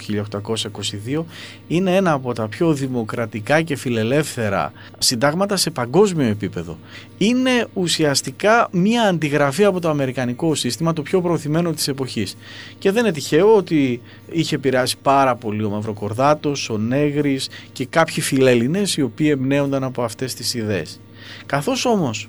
1822, 1.17 1.25
είναι 1.69 1.97
ένα 1.97 2.13
από 2.13 2.33
τα 2.33 2.49
πιο 2.49 2.73
δημοκρατικά 2.73 3.63
και 3.63 3.77
φιλελεύθερα 3.77 4.73
συντάγματα 4.99 5.57
σε 5.57 5.71
παγκόσμιο 5.71 6.27
επίπεδο. 6.27 6.79
Είναι 7.19 7.67
ουσιαστικά 7.73 8.69
μία 8.71 9.03
αντιγραφή 9.03 9.50
από 9.59 9.81
το 9.81 9.89
αμερικανικό 9.89 10.55
σύστημα, 10.55 10.93
το 10.93 11.03
πιο 11.03 11.21
προωθημένο 11.21 11.73
της 11.73 11.89
εποχής. 11.89 12.37
Και 12.79 12.91
δεν 12.91 13.05
είναι 13.05 13.13
τυχαίο 13.13 13.57
ότι 13.57 14.01
είχε 14.31 14.55
επηρεάσει 14.55 14.97
πάρα 15.03 15.37
πολύ 15.37 15.65
ο 15.65 15.71
Μαυροκορδάτος, 15.71 16.71
ο 16.71 16.79
Νέγρης 16.79 17.49
και 17.73 17.87
κάποιοι 17.87 18.23
φιλέλληνες 18.23 18.97
οι 18.97 19.03
οποίοι 19.03 19.29
εμπνέονταν 19.31 19.85
από 19.85 20.03
αυτές 20.03 20.35
τις 20.35 20.55
ιδέες. 20.55 21.01
Καθώς 21.47 21.85
όμως 21.85 22.29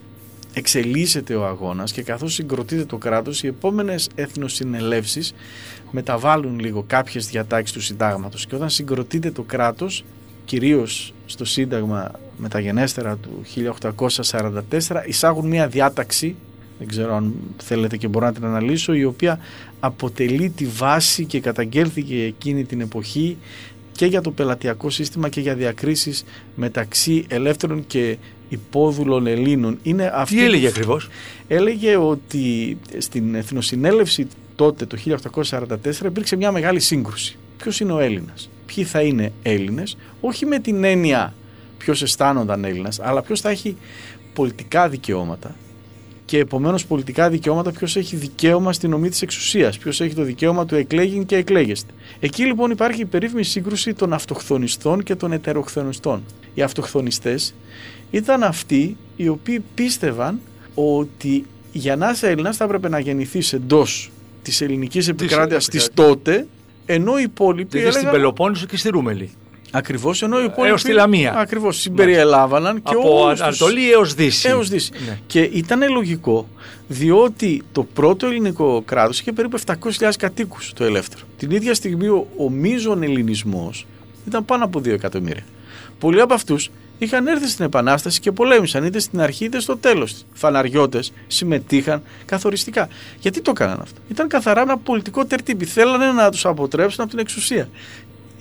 εξελίσσεται 0.54 1.36
ο 1.36 1.46
αγώνας 1.46 1.92
και 1.92 2.02
καθώς 2.02 2.34
συγκροτείται 2.34 2.86
το 2.86 2.98
κράτος, 2.98 3.44
οι 3.44 3.48
επόμενες 3.48 4.10
εθνοσυνελεύσεις 4.16 5.34
μεταβάλλουν 5.92 6.60
λίγο 6.60 6.84
κάποιες 6.88 7.28
διατάξεις 7.28 7.76
του 7.76 7.82
συντάγματος 7.82 8.46
και 8.46 8.56
όταν 8.56 8.70
συγκροτείται 8.70 9.32
το 9.32 9.42
κράτος, 9.42 10.04
κυρίως 10.46 11.14
στο 11.26 11.46
σύνταγμα 11.46 12.12
μεταγενέστερα 12.38 13.16
του 13.16 13.42
1844, 13.46 15.04
εισάγουν 15.06 15.48
μια 15.48 15.68
διάταξη 15.68 16.36
δεν 16.82 16.90
ξέρω 16.90 17.16
αν 17.16 17.34
θέλετε 17.58 17.98
και 17.98 18.08
μπορώ 18.08 18.26
να 18.26 18.34
την 18.34 18.46
αναλύσω, 18.46 18.94
η 18.94 19.04
οποία 19.04 19.40
αποτελεί 19.80 20.50
τη 20.50 20.66
βάση 20.66 21.26
και 21.26 21.40
καταγγέλθηκε 21.40 22.24
εκείνη 22.24 22.64
την 22.66 22.82
εποχή 22.82 23.38
και 23.92 24.06
για 24.06 24.22
το 24.22 24.32
πελατειακό 24.32 24.90
σύστημα 24.90 25.30
και 25.30 25.42
για 25.42 25.56
διακρίσεις 25.56 26.24
μεταξύ 26.56 27.26
ελεύθερων 27.28 27.84
και 27.88 28.18
υπόδουλων 28.50 29.28
Ελλήνων. 29.28 29.78
Είναι 29.84 30.12
αυτή 30.16 30.36
Τι 30.36 30.44
έλεγε 30.44 30.66
που- 30.66 30.72
ακριβώς; 30.76 31.10
Έλεγε 31.48 31.98
ότι 31.98 32.78
στην 32.98 33.36
Εθνοσυνέλευση 33.36 34.28
τότε 34.56 34.86
το 34.86 34.98
1844 34.98 36.06
υπήρξε 36.06 36.36
μια 36.36 36.52
μεγάλη 36.52 36.80
σύγκρουση. 36.80 37.38
Ποιος 37.58 37.80
είναι 37.80 37.92
ο 37.94 38.00
Έλληνας, 38.00 38.50
ποιοι 38.66 38.84
θα 38.84 39.02
είναι 39.02 39.32
Έλληνες, 39.44 39.98
όχι 40.22 40.46
με 40.46 40.60
την 40.60 40.84
έννοια 40.84 41.34
ποιος 41.78 42.02
αισθάνονταν 42.02 42.64
Έλληνας, 42.66 43.00
αλλά 43.00 43.22
ποιος 43.22 43.42
θα 43.42 43.50
έχει 43.50 43.78
πολιτικά 44.34 44.90
δικαιώματα 44.90 45.56
και 46.32 46.38
επομένως 46.38 46.86
πολιτικά 46.86 47.30
δικαιώματα 47.30 47.72
ποιος 47.72 47.96
έχει 47.96 48.16
δικαίωμα 48.16 48.74
στην 48.74 48.94
ομή 48.94 49.10
της 49.10 49.22
εξουσίας, 49.22 49.78
ποιος 49.78 50.02
έχει 50.02 50.16
το 50.16 50.24
δικαίωμα 50.24 50.66
του 50.66 50.76
εκλέγην 50.76 51.26
και 51.26 51.36
εκλέγεστε; 51.36 51.92
Εκεί 52.20 52.46
λοιπόν 52.46 52.72
υπάρχει 52.72 53.02
η 53.02 53.06
περίφημη 53.06 53.44
σύγκρουση 53.44 53.94
των 53.94 54.14
αυτοχθονιστών 54.14 55.04
και 55.04 55.16
των 55.16 55.32
ετεροχθονιστών. 55.32 56.24
Οι 56.54 56.62
αυτοχθονιστές 56.62 57.54
ήταν 58.12 58.44
αυτοί 58.44 58.98
οι 59.16 59.28
οποίοι 59.28 59.64
πίστευαν 59.76 60.40
ότι 60.76 61.46
για 61.72 61.96
να 61.96 62.10
είσαι 62.10 62.30
Έλληνας 62.30 62.58
θα 62.58 62.64
έπρεπε 62.64 62.90
να 62.90 63.00
γεννηθείς 63.00 63.54
εντός 63.54 64.12
της 64.42 64.62
ελληνικής 64.62 65.08
επικράτειας 65.08 65.68
της 65.68 65.86
επικράτειας. 65.86 66.16
τότε, 66.24 66.48
ενώ 66.86 67.18
οι 67.18 67.24
υπόλοιποι 67.24 67.78
Δηλαδή 67.78 67.92
στην 67.92 68.08
έλεγαν. 68.08 68.22
Πελοπόννησο 68.22 68.66
και 68.66 68.78
στη 68.78 68.90
Ρούμελη. 68.90 69.30
Ακριβώς, 69.72 70.22
ενώ 70.22 70.40
οι 70.40 70.44
υπόλοιποι. 70.44 70.68
Έως 70.68 70.84
τη 70.84 70.92
Λαμία. 70.92 71.34
Ακριβώς, 71.38 71.78
συμπεριέλαβαν 71.80 72.76
και 72.76 72.82
Από 72.84 73.22
όλους 73.22 73.32
τους- 73.40 73.48
Ανατολή 73.48 73.92
έως 73.92 74.14
Δύση. 74.14 74.48
έως 74.50 74.70
Δύση. 74.70 74.92
Ναι. 75.08 75.20
Και 75.28 75.42
ήταν 75.42 75.92
λογικό 75.92 76.48
διότι 76.88 77.64
το 77.72 77.84
πρώτο 77.84 78.26
ελληνικό 78.28 78.82
κράτος 78.86 79.20
είχε 79.20 79.32
περίπου 79.32 79.58
700.000 79.58 80.18
κατοίκους 80.18 80.74
το 80.76 80.84
ελεύθερο. 80.84 81.24
Την 81.38 81.52
ίδια 81.52 81.74
στιγμή 81.74 82.08
ο, 82.08 82.28
ο 82.38 82.50
μείζων 82.50 83.04
ελληνισμός 83.04 83.86
ήταν 84.28 84.46
πάνω 84.46 84.64
από 84.64 84.80
2 84.80 84.88
εκατομμύρια. 84.88 85.44
Πολλοί 86.00 86.22
από 86.22 86.34
αυτούς 86.34 86.70
είχαν 86.98 87.28
έρθει 87.28 87.48
στην 87.48 87.66
Επανάσταση 87.66 88.20
και 88.20 88.32
πολέμησαν 88.32 88.84
είτε 88.86 89.00
στην 89.00 89.22
αρχή 89.22 89.46
είτε 89.46 89.60
στο 89.60 89.78
τέλος. 89.78 90.26
Φαναριώτες 90.34 91.14
συμμετείχαν 91.28 92.02
καθοριστικά. 92.26 92.88
Γιατί 93.20 93.42
το 93.42 93.52
έκαναν 93.52 93.80
αυτό; 93.82 94.00
Ήταν 94.12 94.28
καθαρά 94.28 94.62
ένα 94.62 94.78
πολιτικό 94.78 95.26
τερτύπη. 95.26 95.66
Θέλανε 95.66 96.12
να 96.12 96.32
τους 96.32 96.46
αποτρέψουν 96.46 97.02
από 97.02 97.10
την 97.10 97.20
εξουσία. 97.20 97.70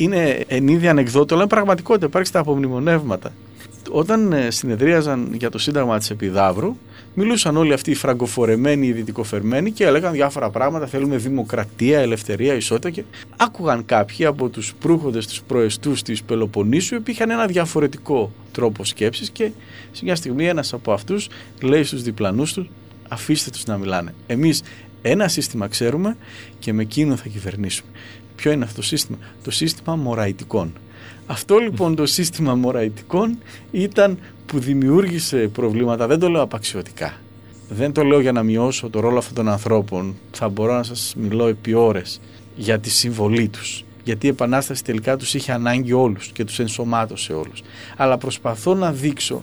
Είναι 0.01 0.45
εν 0.47 0.69
είδη 0.69 0.89
ανεκδότο, 0.89 1.35
αλλά 1.35 1.43
είναι 1.43 1.53
πραγματικότητα. 1.53 2.07
Υπάρχει 2.07 2.29
στα 2.29 2.39
απομνημονεύματα. 2.39 3.33
όταν 3.91 4.33
ε, 4.33 4.51
συνεδρίαζαν 4.51 5.35
για 5.35 5.51
το 5.51 5.59
Σύνταγμα 5.59 5.99
της 5.99 6.11
Επιδαύρου, 6.11 6.77
μιλούσαν 7.15 7.57
όλοι 7.57 7.73
αυτοί 7.73 7.91
οι 7.91 7.95
φραγκοφορεμένοι, 7.95 8.87
οι 8.87 8.93
δυτικοφερμένοι 8.93 9.71
και 9.71 9.85
έλεγαν 9.85 10.13
διάφορα 10.13 10.51
πράγματα. 10.51 10.87
Θέλουμε 10.87 11.17
δημοκρατία, 11.17 12.01
ελευθερία, 12.01 12.55
ισότητα. 12.55 12.91
Και 12.91 13.03
άκουγαν 13.37 13.85
κάποιοι 13.85 14.25
από 14.25 14.49
τους 14.49 14.75
προύχοντες, 14.81 15.27
τους 15.27 15.43
προεστούς 15.43 16.03
της 16.03 16.23
Πελοποννήσου, 16.23 17.03
που 17.03 17.11
είχαν 17.11 17.31
ένα 17.31 17.47
διαφορετικό 17.47 18.33
τρόπο 18.53 18.85
σκέψης 18.85 19.31
και 19.31 19.51
σε 19.93 20.05
μια 20.05 20.15
στιγμή 20.15 20.47
ένας 20.47 20.73
από 20.73 20.93
αυτούς 20.93 21.29
λέει 21.61 21.83
στους 21.83 22.03
διπλανούς 22.03 22.53
του: 22.53 22.69
Αφήστε 23.09 23.51
τους 23.51 23.65
να 23.65 23.77
μιλάνε. 23.77 24.15
Εμείς 24.27 24.63
ένα 25.03 25.29
σύστημα 25.29 25.69
ξέρουμε 25.69 26.17
και 26.59 26.73
με 26.73 26.83
εκείνο 26.83 27.17
θα 27.17 27.29
κυβερνήσουμε. 27.29 27.91
Ποιο 28.41 28.53
είναι 28.53 28.65
αυτό 28.65 28.77
το 28.77 28.83
σύστημα, 28.83 29.19
το 29.45 29.51
σύστημα 29.51 29.97
μωραϊτικών. 29.97 30.73
Αυτό 31.27 31.59
λοιπόν 31.59 31.95
το 31.95 32.07
σύστημα 32.07 32.55
μωραϊτικών 32.55 33.39
ήταν 33.71 34.19
που 34.47 34.59
δημιούργησε 34.59 35.49
προβλήματα, 35.49 36.07
δεν 36.07 36.19
το 36.19 36.29
λέω 36.29 36.43
απαξιωτικά. 36.43 37.15
Δεν 37.69 37.93
το 37.93 38.03
λέω 38.03 38.21
για 38.21 38.33
να 38.33 38.43
μειώσω 38.43 38.91
το 38.91 39.01
ρόλο 39.01 39.19
αυτών 39.19 39.35
των 39.35 39.49
ανθρώπων. 39.49 40.17
Θα 40.31 40.49
μπορώ 40.49 40.75
να 40.75 40.83
σας 40.83 41.15
μιλώ 41.17 41.47
επί 41.47 41.75
ώρες 41.75 42.21
για 42.57 42.79
τη 42.79 42.91
συμβολή 42.91 43.49
τους. 43.49 43.85
Γιατί 44.05 44.27
η 44.27 44.29
Επανάσταση 44.29 44.85
τελικά 44.85 45.17
τους 45.17 45.35
είχε 45.35 45.53
ανάγκη 45.53 45.93
όλους 45.93 46.29
και 46.29 46.45
τους 46.45 46.59
ενσωμάτωσε 46.59 47.33
όλους. 47.33 47.63
Αλλά 47.97 48.19
προσπαθώ 48.19 48.75
να 48.75 48.93
δείξω 48.93 49.43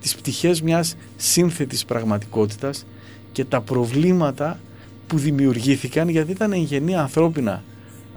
τις 0.00 0.14
πτυχές 0.14 0.62
μιας 0.62 0.96
σύνθετης 1.16 1.84
πραγματικότητας 1.84 2.86
και 3.32 3.44
τα 3.44 3.60
προβλήματα 3.60 4.60
που 5.06 5.18
δημιουργήθηκαν 5.18 6.08
γιατί 6.08 6.30
ήταν 6.30 6.52
εγγενή 6.52 6.96
ανθρώπινα 6.96 7.62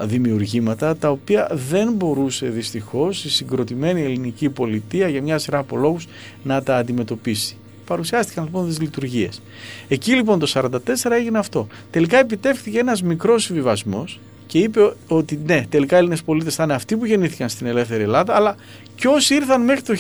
δημιουργήματα 0.02 0.98
τα 0.98 1.10
οποία 1.10 1.50
δεν 1.52 1.94
μπορούσε 1.94 2.48
δυστυχώς 2.48 3.26
η 3.26 3.30
συγκροτημένη 3.30 4.02
ελληνική 4.02 4.50
πολιτεία 4.50 5.08
για 5.08 5.22
μια 5.22 5.38
σειρά 5.38 5.58
από 5.58 5.78
λόγους 5.78 6.08
να 6.44 6.64
τα 6.64 6.78
αντιμετωπίσει. 6.78 7.56
Παρουσιάστηκαν 7.86 8.44
λοιπόν 8.44 8.68
τις 8.68 8.80
λειτουργίες. 8.80 9.42
Εκεί 9.88 10.14
λοιπόν 10.14 10.40
το 10.40 10.52
1944 10.56 11.12
έγινε 11.12 11.38
αυτό. 11.38 11.68
Τελικά 11.92 12.18
επιτεύχθηκε 12.18 12.80
ένας 12.80 13.04
μικρός 13.04 13.44
συμβιβασμός 13.44 14.20
και 14.48 14.60
είπε 14.60 14.94
ότι 15.08 15.40
ναι, 15.46 15.66
τελικά 15.70 15.96
οι 15.96 16.00
Έλληνες 16.00 16.24
πολίτες 16.24 16.56
θα 16.56 16.64
είναι 16.64 16.74
αυτοί 16.74 16.98
που 16.98 17.06
γεννήθηκαν 17.06 17.50
στην 17.50 17.68
ελεύθερη 17.68 18.04
Ελλάδα, 18.04 18.36
αλλά 18.36 18.56
και 18.96 19.08
όσοι 19.08 19.36
ήρθαν 19.36 19.62
μέχρι 19.62 19.82
το 19.82 19.94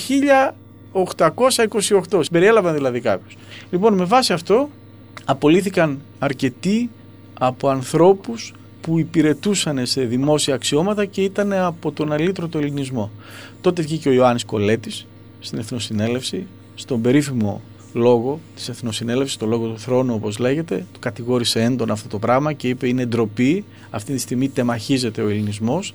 1828. 2.09 2.21
Περιέλαβαν 2.31 2.73
δηλαδή 2.73 2.99
κάποιους. 2.99 3.35
Λοιπόν, 3.71 3.93
με 3.93 4.03
βάση 4.03 4.33
αυτό 4.33 4.69
απολύθηκαν 5.25 5.99
αρκετοί 6.19 6.89
από 7.33 7.69
ανθρώπους 7.69 8.53
που 8.81 8.99
υπηρετούσαν 8.99 9.85
σε 9.85 10.01
δημόσια 10.01 10.53
αξιώματα 10.53 11.05
και 11.05 11.21
ήταν 11.23 11.53
από 11.53 11.91
τον 11.91 12.11
αλήτρωτο 12.11 12.57
ελληνισμό. 12.57 13.11
Τότε 13.61 13.81
βγήκε 13.81 14.09
ο 14.09 14.11
Ιωάννης 14.11 14.45
Κολέτης 14.45 15.05
στην 15.39 15.59
Εθνοσυνέλευση, 15.59 16.47
στον 16.75 17.01
περίφημο 17.01 17.61
λόγο 17.93 18.39
της 18.55 18.69
Εθνοσυνέλευσης, 18.69 19.37
το 19.37 19.45
λόγο 19.45 19.67
του 19.67 19.79
θρόνου 19.79 20.13
όπως 20.13 20.37
λέγεται, 20.37 20.85
του 20.93 20.99
κατηγόρησε 20.99 21.61
έντονα 21.61 21.93
αυτό 21.93 22.07
το 22.07 22.19
πράγμα 22.19 22.53
και 22.53 22.67
είπε 22.67 22.87
είναι 22.87 23.05
ντροπή, 23.05 23.65
αυτή 23.89 24.13
τη 24.13 24.19
στιγμή 24.19 24.49
τεμαχίζεται 24.49 25.21
ο 25.21 25.29
ελληνισμός, 25.29 25.93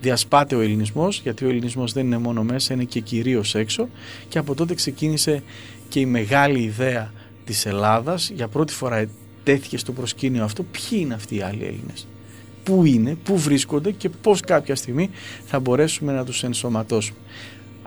διασπάται 0.00 0.54
ο 0.54 0.60
ελληνισμός, 0.60 1.20
γιατί 1.20 1.44
ο 1.44 1.48
ελληνισμός 1.48 1.92
δεν 1.92 2.06
είναι 2.06 2.18
μόνο 2.18 2.42
μέσα, 2.42 2.74
είναι 2.74 2.84
και 2.84 3.00
κυρίως 3.00 3.54
έξω 3.54 3.88
και 4.28 4.38
από 4.38 4.54
τότε 4.54 4.74
ξεκίνησε 4.74 5.42
και 5.88 6.00
η 6.00 6.06
μεγάλη 6.06 6.58
ιδέα 6.58 7.12
της 7.44 7.66
Ελλάδας, 7.66 8.30
για 8.34 8.48
πρώτη 8.48 8.72
φορά 8.72 9.06
τέθηκε 9.42 9.78
στο 9.78 9.92
προσκήνιο 9.92 10.44
αυτό, 10.44 10.62
ποιοι 10.62 10.98
είναι 11.02 11.14
αυτοί 11.14 11.36
οι 11.36 11.40
άλλοι 11.40 11.64
Έλληνες; 11.64 12.06
Πού 12.64 12.84
είναι, 12.84 13.16
πού 13.24 13.38
βρίσκονται 13.38 13.90
και 13.90 14.08
πώς 14.08 14.40
κάποια 14.40 14.74
στιγμή 14.74 15.10
θα 15.46 15.60
μπορέσουμε 15.60 16.12
να 16.12 16.24
τους 16.24 16.42
ενσωματώσουμε. 16.42 17.18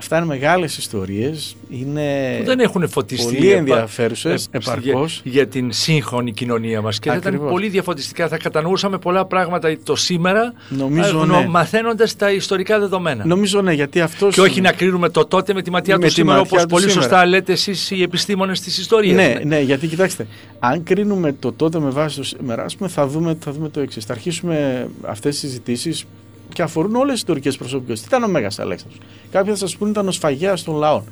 Αυτά 0.02 0.18
είναι 0.18 0.26
μεγάλες 0.26 0.78
ιστορίες, 0.78 1.56
είναι 1.70 2.36
που 2.40 2.46
δεν 2.46 2.60
έχουν 2.60 2.90
φωτιστεί 2.90 3.34
πολύ 3.34 3.52
ενδιαφέρουσες, 3.52 4.50
για, 4.82 5.08
για 5.24 5.48
την 5.48 5.72
σύγχρονη 5.72 6.32
κοινωνία 6.32 6.82
μας 6.82 7.00
και 7.00 7.10
θα 7.10 7.16
ήταν 7.16 7.48
πολύ 7.50 7.68
διαφωτιστικά, 7.68 8.28
θα 8.28 8.38
κατανοούσαμε 8.38 8.98
πολλά 8.98 9.26
πράγματα 9.26 9.78
το 9.84 9.96
σήμερα 9.96 10.54
Νομίζω, 10.70 11.26
ναι. 11.26 11.48
μαθαίνοντας 11.48 12.16
τα 12.16 12.32
ιστορικά 12.32 12.80
δεδομένα. 12.80 13.26
Νομίζω 13.26 13.62
ναι, 13.62 13.74
γιατί 13.74 14.02
αυτός. 14.02 14.34
Και 14.34 14.42
όχι 14.42 14.62
να 14.62 14.72
κρίνουμε 14.72 15.10
το 15.10 15.26
τότε 15.26 15.54
με 15.54 15.62
τη 15.62 15.72
ματιά 15.72 15.98
με 15.98 16.06
του 16.06 16.12
σήμερα 16.12 16.40
όπως 16.40 16.66
πολύ 16.66 16.84
σήμερα. 16.90 17.02
σωστά 17.02 17.26
λέτε 17.26 17.52
εσείς 17.52 17.92
οι 17.92 18.02
επιστήμονες 18.02 18.62
της 18.62 18.78
ιστορίας. 18.78 19.16
Ναι, 19.16 19.28
ναι, 19.28 19.44
ναι, 19.44 19.60
γιατί 19.60 19.88
κοιτάξτε, 19.88 20.28
αν 20.60 20.84
κρίνουμε 20.84 21.36
το 21.40 21.52
τότε 21.52 21.80
με 21.80 21.90
βάση 21.90 22.16
το 22.16 22.24
σήμερα, 22.24 22.66
πούμε, 22.78 22.90
θα 22.90 23.08
δούμε, 23.08 23.38
θα 23.40 23.52
δούμε 23.52 23.70
το 23.70 23.80
εξής. 23.80 24.06
Θα 24.06 24.14
αρχίσουμε 24.14 24.88
αυτές 25.02 25.32
τις 25.32 25.40
συζητήσεις 25.40 26.06
και 26.54 26.62
αφορούν 26.62 26.96
όλες 26.96 27.12
τις 27.12 27.20
ιστορικές 27.20 27.58
προσωπικότητε. 27.58 28.08
Τι 28.08 28.16
ήταν 28.16 28.30
ο 28.30 28.32
Μέγας 28.32 28.60
Αλέξανδρος; 28.60 29.02
Κάποιοι 29.32 29.52
θα 29.52 29.58
σας 29.58 29.78
πούνε 29.78 29.90
ήταν 29.92 30.08
ο 30.08 30.12
σφαγέας 30.12 30.64
των 30.64 30.76
λαών. 30.76 31.04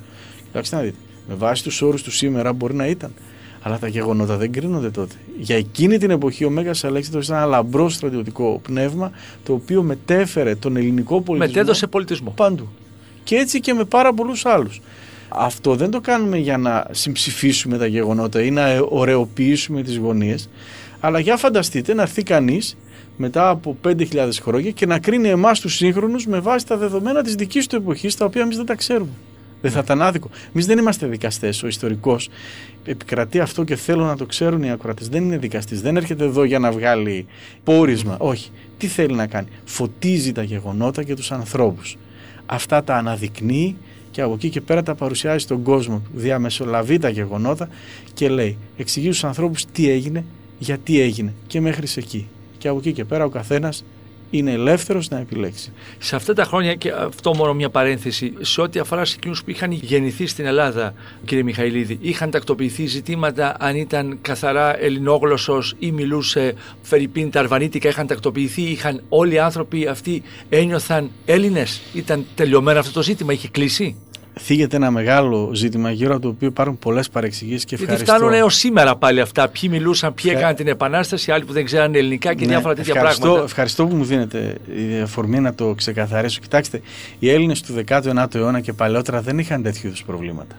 Κοιτάξτε 0.45 0.75
να 0.75 0.81
δείτε. 0.81 0.97
Με 1.27 1.35
βάση 1.35 1.63
τους 1.63 1.81
όρους 1.81 2.03
του 2.03 2.11
σήμερα 2.11 2.53
μπορεί 2.53 2.73
να 2.73 2.87
ήταν. 2.87 3.13
Αλλά 3.61 3.79
τα 3.79 3.87
γεγονότα 3.87 4.37
δεν 4.37 4.51
κρίνονται 4.51 4.89
τότε. 4.89 5.15
Για 5.37 5.55
εκείνη 5.55 5.97
την 5.97 6.09
εποχή 6.09 6.45
ο 6.45 6.49
Μέγας 6.49 6.83
Αλέξανδρος 6.83 7.25
ήταν 7.25 7.37
ένα 7.37 7.45
λαμπρό 7.45 7.89
στρατιωτικό 7.89 8.59
πνεύμα 8.63 9.11
το 9.43 9.53
οποίο 9.53 9.83
μετέφερε 9.83 10.55
τον 10.55 10.77
ελληνικό 10.77 11.21
πολιτισμό. 11.21 11.53
Μετέδωσε 11.55 11.87
πολιτισμό. 11.87 12.33
Παντού. 12.35 12.67
Και 13.23 13.35
έτσι 13.35 13.59
και 13.59 13.73
με 13.73 13.83
πάρα 13.83 14.13
πολλούς 14.13 14.45
άλλους. 14.45 14.81
Αυτό 15.29 15.75
δεν 15.75 15.91
το 15.91 16.01
κάνουμε 16.01 16.37
για 16.37 16.57
να 16.57 16.85
συμψηφίσουμε 16.91 17.77
τα 17.77 17.85
γεγονότα 17.85 18.41
ή 18.41 18.51
να 18.51 18.63
ωρεοποιήσουμε 18.89 19.83
τις 19.83 19.97
γωνίες. 19.97 20.49
Αλλά 20.99 21.19
για 21.19 21.37
φανταστείτε 21.37 21.93
να 21.93 22.01
έρθει 22.01 22.23
κανείς 22.23 22.77
μετά 23.21 23.49
από 23.49 23.77
5.000 23.83 24.29
χρόνια 24.41 24.71
και 24.71 24.85
να 24.85 24.99
κρίνει 24.99 25.29
εμάς 25.29 25.59
τους 25.59 25.75
σύγχρονους 25.75 26.25
με 26.25 26.39
βάση 26.39 26.65
τα 26.65 26.77
δεδομένα 26.77 27.23
της 27.23 27.35
δικής 27.35 27.67
του 27.67 27.75
εποχής, 27.75 28.15
τα 28.15 28.25
οποία 28.25 28.41
εμείς 28.41 28.57
δεν 28.57 28.65
τα 28.65 28.75
ξέρουμε. 28.75 29.11
Δεν 29.61 29.71
θα 29.71 29.79
ήταν 29.83 30.01
άδικο. 30.01 30.29
Εμείς 30.53 30.65
δεν 30.65 30.77
είμαστε 30.77 31.07
δικαστές. 31.07 31.63
Ο 31.63 31.67
ιστορικός 31.67 32.29
επικρατεί 32.85 33.39
αυτό 33.39 33.63
και 33.63 33.75
θέλω 33.75 34.05
να 34.05 34.17
το 34.17 34.25
ξέρουν 34.25 34.63
οι 34.63 34.71
ακροατές. 34.71 35.09
Δεν 35.09 35.23
είναι 35.23 35.37
δικαστής. 35.37 35.81
Δεν 35.81 35.97
έρχεται 35.97 36.23
εδώ 36.23 36.43
για 36.43 36.59
να 36.59 36.71
βγάλει 36.71 37.25
πόρισμα. 37.63 38.15
Όχι. 38.19 38.49
Τι 38.77 38.87
θέλει 38.87 39.15
να 39.15 39.27
κάνει; 39.27 39.47
Φωτίζει 39.65 40.31
τα 40.31 40.43
γεγονότα 40.43 41.03
και 41.03 41.15
τους 41.15 41.31
ανθρώπους. 41.31 41.97
Αυτά 42.45 42.83
τα 42.83 42.95
αναδεικνύει 42.95 43.75
και 44.11 44.21
από 44.21 44.33
εκεί 44.33 44.49
και 44.49 44.61
πέρα 44.61 44.83
τα 44.83 44.95
παρουσιάζει 44.95 45.43
στον 45.43 45.63
κόσμο. 45.63 46.01
Διαμεσολαβεί 46.13 46.97
τα 46.97 47.09
γεγονότα 47.09 47.69
και 48.13 48.29
λέει, 48.29 48.57
εξηγεί 48.77 49.07
στους 49.07 49.23
ανθρώπους 49.23 49.65
τι 49.65 49.89
έγινε, 49.89 50.23
γιατί 50.57 51.01
έγινε 51.01 51.33
και 51.47 51.61
μέχρι 51.61 51.87
εκεί 51.95 52.27
και 52.59 52.67
από 52.67 52.77
εκεί 52.77 52.91
και 52.93 53.05
πέρα 53.05 53.25
ο 53.25 53.29
καθένας 53.29 53.83
είναι 54.29 54.51
ελεύθερος 54.51 55.09
να 55.09 55.19
επιλέξει. 55.19 55.71
Σε 55.97 56.15
αυτά 56.15 56.33
τα 56.33 56.43
χρόνια, 56.43 56.75
και 56.75 56.91
αυτό 56.91 57.35
μόνο 57.35 57.53
μια 57.53 57.69
παρένθεση, 57.69 58.33
σε 58.39 58.61
ό,τι 58.61 58.79
αφορά 58.79 59.05
σε 59.05 59.15
εκείνους 59.17 59.43
που 59.43 59.49
είχαν 59.49 59.71
γεννηθεί 59.71 60.27
στην 60.27 60.45
Ελλάδα, 60.45 60.93
κύριε 61.25 61.43
Μιχαηλίδη, 61.43 61.97
είχαν 62.01 62.31
τακτοποιηθεί 62.31 62.85
ζητήματα 62.85 63.55
αν 63.59 63.75
ήταν 63.75 64.17
καθαρά 64.21 64.79
ελληνόγλωσσος 64.83 65.75
ή 65.79 65.91
μιλούσε 65.91 66.53
φερρυπίν 66.81 67.31
τα 67.31 67.39
αρβανίτικα, 67.39 67.89
είχαν 67.89 68.07
τακτοποιηθεί, 68.07 68.61
είχαν 68.61 69.01
όλοι 69.09 69.33
οι 69.33 69.39
άνθρωποι 69.39 69.87
αυτοί 69.87 70.23
ένιωθαν 70.49 71.11
Έλληνες, 71.25 71.81
ήταν 71.93 72.25
τελειωμένο 72.35 72.79
αυτό 72.79 72.91
το 72.91 73.03
ζήτημα, 73.03 73.33
είχε 73.33 73.47
κλείσει; 73.47 73.95
Θίγεται 74.39 74.75
ένα 74.75 74.91
μεγάλο 74.91 75.51
ζήτημα 75.53 75.91
γύρω 75.91 76.13
από 76.13 76.21
το 76.21 76.27
οποίο 76.27 76.47
υπάρχουν 76.47 76.79
πολλές 76.79 77.09
παρεξηγήσεις 77.09 77.65
και 77.65 77.75
ευχαριστώ. 77.75 78.03
Γιατί 78.03 78.17
φτάνουν 78.17 78.39
έως 78.39 78.55
σήμερα 78.55 78.95
πάλι 78.95 79.21
αυτά. 79.21 79.47
Ποιοι 79.47 79.69
μιλούσαν, 79.73 80.13
ποιοι 80.13 80.31
έκαναν 80.35 80.55
την 80.55 80.67
Επανάσταση, 80.67 81.31
άλλοι 81.31 81.45
που 81.45 81.53
δεν 81.53 81.65
ξέραν 81.65 81.95
ελληνικά 81.95 82.33
και 82.33 82.45
ναι, 82.45 82.51
διάφορα 82.51 82.73
τέτοια 82.75 82.93
ευχαριστώ, 82.95 83.21
πράγματα. 83.21 83.45
Ευχαριστώ 83.45 83.87
που 83.87 83.95
μου 83.95 84.03
δίνετε 84.03 84.57
η 84.97 85.01
αφορμή 85.01 85.39
να 85.39 85.53
το 85.53 85.73
ξεκαθαρίσω. 85.73 86.39
Κοιτάξτε, 86.39 86.81
οι 87.19 87.29
Έλληνες 87.29 87.61
του 87.61 87.83
19ου 87.87 88.35
αιώνα 88.35 88.59
και 88.59 88.73
παλαιότερα 88.73 89.21
δεν 89.21 89.39
είχαν 89.39 89.63
τέτοιου 89.63 89.87
είδους 89.87 90.03
προβλήματα. 90.03 90.55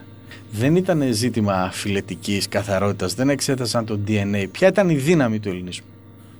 Δεν 0.51 0.75
ήταν 0.75 1.03
ζήτημα 1.11 1.69
φιλετικής 1.71 2.47
καθαρότητας, 2.47 3.13
δεν 3.13 3.29
εξέτασαν 3.29 3.85
το 3.85 3.99
DNA. 4.07 4.45
Ποια 4.51 4.67
ήταν 4.67 4.89
η 4.89 4.95
δύναμη 4.95 5.39
του 5.39 5.49
ελληνισμού; 5.49 5.85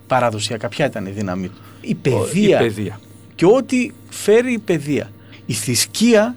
Παραδοσιακά, 0.06 0.68
ποια 0.68 0.86
ήταν 0.86 1.06
η 1.06 1.10
δύναμη 1.10 1.48
του; 1.48 1.60
Η 1.80 1.94
παιδεία. 1.94 2.60
Η 2.60 2.62
παιδεία. 2.62 3.00
Και 3.34 3.46
ό,τι 3.46 3.90
φέρει 4.08 4.52
η 4.52 4.58
παιδεία. 4.58 5.10
Η 5.46 5.52
θρησκεία 5.52 6.36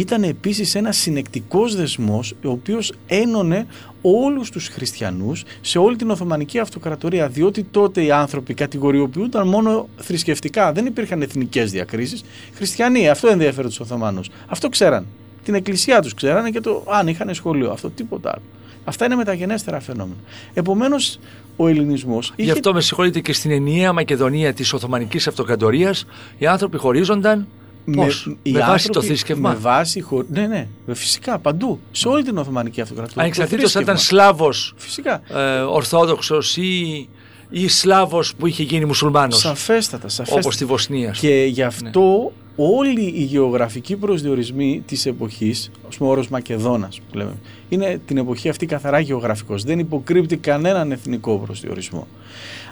ήταν 0.00 0.22
επίσης 0.22 0.74
ένας 0.74 0.96
συνεκτικός 0.96 1.76
δεσμός 1.76 2.34
ο 2.44 2.50
οποίος 2.50 2.92
ένωνε 3.06 3.66
όλους 4.02 4.50
τους 4.50 4.68
χριστιανούς 4.68 5.44
σε 5.60 5.78
όλη 5.78 5.96
την 5.96 6.10
Οθωμανική 6.10 6.58
Αυτοκρατορία 6.58 7.28
διότι 7.28 7.64
τότε 7.64 8.02
οι 8.02 8.10
άνθρωποι 8.10 8.54
κατηγοριοποιούνταν 8.54 9.48
μόνο 9.48 9.88
θρησκευτικά. 9.96 10.72
Δεν 10.72 10.86
υπήρχαν 10.86 11.22
εθνικές 11.22 11.70
διακρίσεις. 11.70 12.24
Χριστιανοί 12.54 13.08
αυτό 13.08 13.28
ενδιαφέρον 13.28 13.70
τους 13.70 13.80
Οθωμανούς 13.80 14.30
αυτό 14.46 14.68
ξέραν. 14.68 15.06
Την 15.44 15.54
εκκλησία 15.54 16.00
τους 16.00 16.14
ξέρανε 16.14 16.50
και 16.50 16.60
το 16.60 16.84
αν 16.88 17.08
είχαν 17.08 17.34
σχολείο 17.34 17.70
αυτό 17.70 17.90
τίποτα 17.90 18.30
άλλο. 18.30 18.44
Αυτά 18.84 19.04
είναι 19.04 19.14
μεταγενέστερα 19.14 19.80
φαινόμενα. 19.80 20.20
Επομένως, 20.54 21.18
ο 21.56 21.68
ελληνισμός. 21.68 22.32
Είχε... 22.36 22.44
Γι' 22.44 22.50
αυτό 22.50 22.72
με 22.72 22.80
συγχωρείτε 22.80 23.20
και 23.20 23.32
στην 23.32 23.50
ενιαία 23.50 23.92
Μακεδονία 23.92 24.52
της 24.52 24.72
Οθωμανικής 24.72 25.26
Αυτοκρατορίας 25.26 26.06
οι 26.38 26.46
άνθρωποι 26.46 26.76
χωρίζονταν 26.76 27.46
Πώς, 27.94 28.26
με, 28.26 28.50
με 28.50 28.60
βάση 28.60 28.88
το 28.88 29.02
θρησκευμά. 29.02 29.50
Με 29.50 29.56
βάση, 29.56 30.00
χω... 30.00 30.24
ναι, 30.28 30.46
ναι, 30.46 30.66
φυσικά 30.94 31.38
παντού, 31.38 31.80
σε 31.90 32.08
όλη 32.08 32.22
την 32.22 32.38
Οθωμανική 32.38 32.80
Αυτοκρατορία. 32.80 33.22
Ανεξαρτήτως 33.22 33.76
αν 33.76 33.82
ήταν 33.82 33.98
Σλάβος, 33.98 34.74
φυσικά. 34.76 35.22
Ε, 35.28 35.60
Ορθόδοξος 35.60 36.56
ή, 36.56 37.08
ή 37.50 37.68
Σλάβος 37.68 38.34
που 38.34 38.46
είχε 38.46 38.62
γίνει 38.62 38.84
μουσουλμάνος. 38.84 39.38
Σαφέστατα, 39.38 40.08
σαφέστατα. 40.08 40.40
Όπως 40.40 40.54
στη 40.54 40.64
Βοσνία. 40.64 41.10
Και 41.10 41.44
γι' 41.48 41.62
αυτό 41.62 42.32
όλοι 42.56 43.02
οι 43.02 43.22
γεωγραφικοί 43.22 43.96
προσδιορισμοί 43.96 44.82
της 44.86 45.06
εποχής, 45.06 45.70
ως 45.88 45.96
πούμε 45.96 46.10
όρος 46.10 46.28
Μακεδόνας 46.28 47.00
που 47.10 47.16
λέμε, 47.16 47.34
είναι 47.68 48.00
την 48.06 48.16
εποχή 48.16 48.48
αυτή 48.48 48.66
καθαρά 48.66 49.00
γεωγραφικός, 49.00 49.62
δεν 49.62 49.78
υποκρύπτει 49.78 50.36
κανέναν 50.36 50.92
εθνικό 50.92 51.38
προσδιορισμό. 51.38 52.06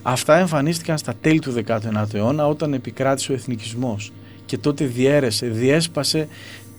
Αυτά 0.02 0.38
εμφανίστηκαν 0.38 0.98
στα 0.98 1.14
τέλη 1.20 1.38
του 1.38 1.54
19ου 1.66 2.14
αιώνα 2.14 2.46
όταν 2.46 2.72
επικράτησε 2.72 3.32
ο 3.32 3.34
εθνικισμός 3.34 4.12
και 4.54 4.60
τότε 4.60 4.84
διέρεσε, 4.84 5.46
διέσπασε 5.46 6.28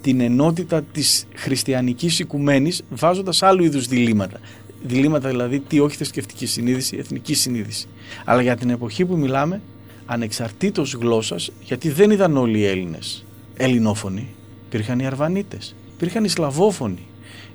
την 0.01 0.19
ενότητα 0.19 0.81
της 0.81 1.27
χριστιανικής 1.35 2.19
οικουμένης 2.19 2.83
βάζοντας 2.89 3.43
άλλου 3.43 3.63
είδους 3.63 3.87
διλήμματα. 3.87 4.39
Διλήμματα 4.83 5.29
δηλαδή 5.29 5.59
τι 5.59 5.79
όχι 5.79 5.95
θρησκευτική 5.95 6.45
συνείδηση, 6.45 6.97
εθνική 6.97 7.33
συνείδηση. 7.33 7.87
Αλλά 8.25 8.41
για 8.41 8.55
την 8.55 8.69
εποχή 8.69 9.05
που 9.05 9.17
μιλάμε 9.17 9.61
ανεξαρτήτως 10.05 10.93
γλώσσας, 10.93 11.51
γιατί 11.63 11.89
δεν 11.89 12.11
ήταν 12.11 12.37
όλοι 12.37 12.59
οι 12.59 12.65
Έλληνες 12.65 13.25
ελληνόφωνοι. 13.57 14.27
Υπήρχαν 14.67 14.99
οι 14.99 15.05
Αρβανίτες, 15.05 15.75
υπήρχαν 15.95 16.23
οι 16.23 16.29
Σλαβόφωνοι, 16.29 17.07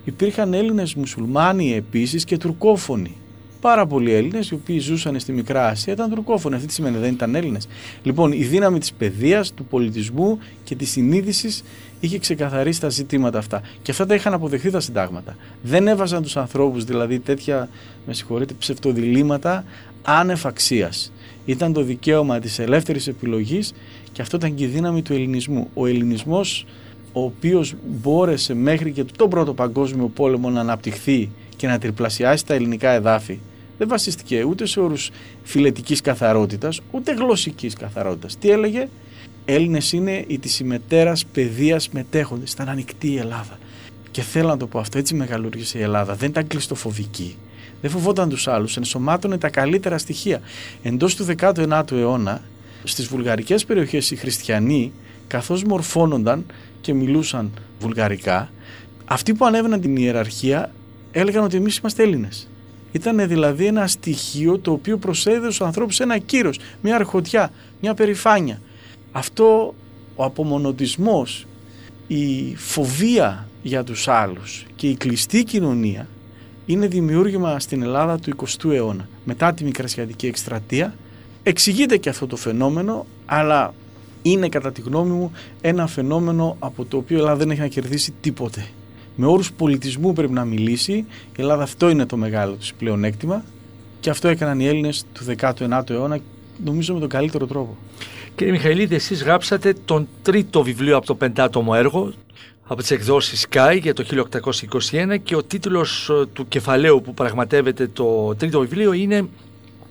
υπήρχαν 0.04 0.54
Έλληνες 0.54 0.94
μουσουλμάνοι 0.94 1.74
επίσης 1.74 2.24
και 2.24 2.36
τουρκόφωνοι. 2.36 3.16
Πάρα 3.60 3.86
πολλοί 3.86 4.12
Έλληνες 4.12 4.50
οι 4.50 4.54
οποίοι 4.54 4.78
ζούσαν 4.78 5.20
στη 5.20 5.32
Μικρά 5.32 5.66
Ασία 5.66 5.92
ήταν 5.92 6.10
τουρκόφωνοι. 6.10 6.54
Αυτή 6.54 6.66
τη 6.66 6.72
σημαίνει 6.72 6.98
δεν 6.98 7.12
ήταν 7.12 7.34
Έλληνες. 7.34 7.68
Λοιπόν, 8.02 8.32
η 8.32 8.42
δύναμη 8.42 8.78
της 8.78 8.92
παιδείας, 8.92 9.54
του 9.54 9.64
πολιτισμού 9.64 10.38
και 10.64 10.74
της 10.74 10.90
συνείδησης 10.90 11.62
είχε 12.00 12.18
ξεκαθαρίσει 12.18 12.80
τα 12.80 12.88
ζητήματα 12.88 13.38
αυτά. 13.38 13.62
Και 13.82 13.90
αυτά 13.90 14.06
τα 14.06 14.14
είχαν 14.14 14.32
αποδεχθεί 14.32 14.70
τα 14.70 14.80
συντάγματα. 14.80 15.36
Δεν 15.62 15.88
έβαζαν 15.88 16.22
τους 16.22 16.36
ανθρώπους 16.36 16.84
δηλαδή 16.84 17.18
τέτοια, 17.18 17.68
με 18.06 18.14
συγχωρείτε, 18.14 18.54
ψευτοδιλήμματα 18.54 19.64
άνευ 20.02 20.46
αξίας 20.46 21.12
ήταν 21.44 21.72
το 21.72 21.82
δικαίωμα 21.82 22.38
της 22.38 22.58
ελεύθερης 22.58 23.06
επιλογής 23.06 23.72
και 24.12 24.22
αυτό 24.22 24.36
ήταν 24.36 24.54
και 24.54 24.64
η 24.64 24.66
δύναμη 24.66 25.02
του 25.02 25.12
ελληνισμού. 25.12 25.68
Ο 25.74 25.86
ελληνισμός 25.86 26.66
ο 27.12 27.22
οποίος 27.22 27.74
μπόρεσε 27.86 28.54
μέχρι 28.54 28.92
και 28.92 29.04
τον 29.04 29.30
πρώτο 29.30 29.54
παγκόσμιο 29.54 30.08
πόλεμο 30.08 30.50
να 30.50 30.60
αναπτυχθεί 30.60 31.30
και 31.56 31.66
να 31.66 31.78
τριπλασιάσει 31.78 32.46
τα 32.46 32.54
ελληνικά 32.54 32.90
εδάφη 32.90 33.38
δεν 33.80 33.88
βασίστηκε 33.88 34.42
ούτε 34.42 34.66
σε 34.66 34.80
όρους 34.80 35.10
φιλετικής 35.42 36.00
καθαρότητας 36.00 36.80
ούτε 36.90 37.12
γλωσσικής 37.12 37.74
καθαρότητας. 37.74 38.38
Τι 38.38 38.50
έλεγε; 38.50 38.88
Έλληνες 39.44 39.92
είναι 39.92 40.24
οι 40.26 40.38
της 40.38 40.60
ημετέρας 40.60 41.26
παιδείας 41.26 41.88
μετέχοντες. 41.88 42.52
Ήταν 42.52 42.68
ανοιχτή 42.68 43.08
η 43.08 43.16
Ελλάδα. 43.16 43.58
Και 44.10 44.22
θέλω 44.22 44.48
να 44.48 44.56
το 44.56 44.66
πω 44.66 44.78
αυτό, 44.78 44.98
έτσι 44.98 45.14
μεγαλούργησε 45.14 45.78
η 45.78 45.82
Ελλάδα. 45.82 46.14
Δεν 46.14 46.28
ήταν 46.28 46.46
κλειστοφοβική 46.46 47.36
δεν 47.80 47.90
φοβόταν 47.90 48.28
τους 48.28 48.48
άλλους, 48.48 48.76
ενσωμάτωνε 48.76 49.38
τα 49.38 49.48
καλύτερα 49.48 49.98
στοιχεία. 49.98 50.40
Εντός 50.82 51.14
του 51.14 51.26
19ου 51.38 51.92
αιώνα, 51.92 52.42
στις 52.84 53.06
βουλγαρικές 53.06 53.64
περιοχές 53.64 54.10
οι 54.10 54.16
χριστιανοί, 54.16 54.92
καθώς 55.26 55.64
μορφώνονταν 55.64 56.46
και 56.80 56.94
μιλούσαν 56.94 57.50
βουλγαρικά, 57.80 58.50
αυτοί 59.04 59.34
που 59.34 59.44
ανέβαιναν 59.44 59.80
την 59.80 59.96
ιεραρχία 59.96 60.72
έλεγαν 61.12 61.44
ότι 61.44 61.56
εμείς 61.56 61.76
είμαστε 61.76 62.02
Έλληνες. 62.02 62.49
Ήταν 62.92 63.28
δηλαδή 63.28 63.66
ένα 63.66 63.86
στοιχείο 63.86 64.58
το 64.58 64.72
οποίο 64.72 64.96
προσέδωσε 64.98 65.50
στου 65.50 65.64
ανθρώπου 65.64 65.94
ένα 65.98 66.18
κύρος, 66.18 66.58
μια 66.82 66.94
αρχοντιά, 66.94 67.52
μια 67.80 67.94
περηφάνεια. 67.94 68.60
Αυτό 69.12 69.74
ο 70.16 70.24
απομονωτισμός, 70.24 71.46
η 72.06 72.56
φοβία 72.56 73.48
για 73.62 73.84
τους 73.84 74.08
άλλους 74.08 74.66
και 74.76 74.88
η 74.88 74.96
κλειστή 74.96 75.44
κοινωνία 75.44 76.08
είναι 76.66 76.86
δημιούργημα 76.86 77.60
στην 77.60 77.82
Ελλάδα 77.82 78.18
του 78.18 78.36
20ου 78.36 78.70
αιώνα. 78.70 79.08
Μετά 79.24 79.52
τη 79.52 79.64
Μικρασιατική 79.64 80.26
εκστρατεία 80.26 80.94
εξηγείται 81.42 81.96
και 81.96 82.08
αυτό 82.08 82.26
το 82.26 82.36
φαινόμενο, 82.36 83.06
αλλά 83.26 83.74
είναι 84.22 84.48
κατά 84.48 84.72
τη 84.72 84.80
γνώμη 84.80 85.10
μου 85.10 85.32
ένα 85.60 85.86
φαινόμενο 85.86 86.56
από 86.58 86.84
το 86.84 86.96
οποίο 86.96 87.16
η 87.16 87.20
Ελλάδα 87.20 87.36
δεν 87.36 87.50
έχει 87.50 87.60
να 87.60 87.66
κερδίσει 87.66 88.14
τίποτε. 88.20 88.66
Με 89.16 89.26
όρους 89.26 89.52
πολιτισμού 89.52 90.12
πρέπει 90.12 90.32
να 90.32 90.44
μιλήσει, 90.44 90.92
η 90.92 91.06
Ελλάδα 91.36 91.62
αυτό 91.62 91.88
είναι 91.88 92.06
το 92.06 92.16
μεγάλο 92.16 92.54
της 92.54 92.74
πλεονέκτημα 92.74 93.44
και 94.00 94.10
αυτό 94.10 94.28
έκαναν 94.28 94.60
οι 94.60 94.66
Έλληνες 94.66 95.04
του 95.12 95.24
19ου 95.38 95.90
αιώνα 95.90 96.18
νομίζω 96.64 96.94
με 96.94 97.00
τον 97.00 97.08
καλύτερο 97.08 97.46
τρόπο. 97.46 97.76
Κύριε 98.34 98.52
Μιχαηλίδη, 98.52 98.94
εσείς 98.94 99.22
γράψατε 99.22 99.74
τον 99.84 100.08
τρίτο 100.22 100.62
βιβλίο 100.62 100.96
από 100.96 101.06
το 101.06 101.14
πεντάτομο 101.14 101.72
έργο, 101.76 102.12
από 102.66 102.80
τις 102.80 102.90
εκδόσεις 102.90 103.46
Sky 103.50 103.78
για 103.82 103.94
το 103.94 104.04
1821 104.90 105.16
και 105.22 105.36
ο 105.36 105.42
τίτλος 105.42 106.10
ε, 106.10 106.26
του 106.32 106.48
κεφαλαίου 106.48 107.02
που 107.02 107.14
πραγματεύεται 107.14 107.86
το 107.86 108.34
τρίτο 108.34 108.60
βιβλίο 108.60 108.92
είναι 108.92 109.28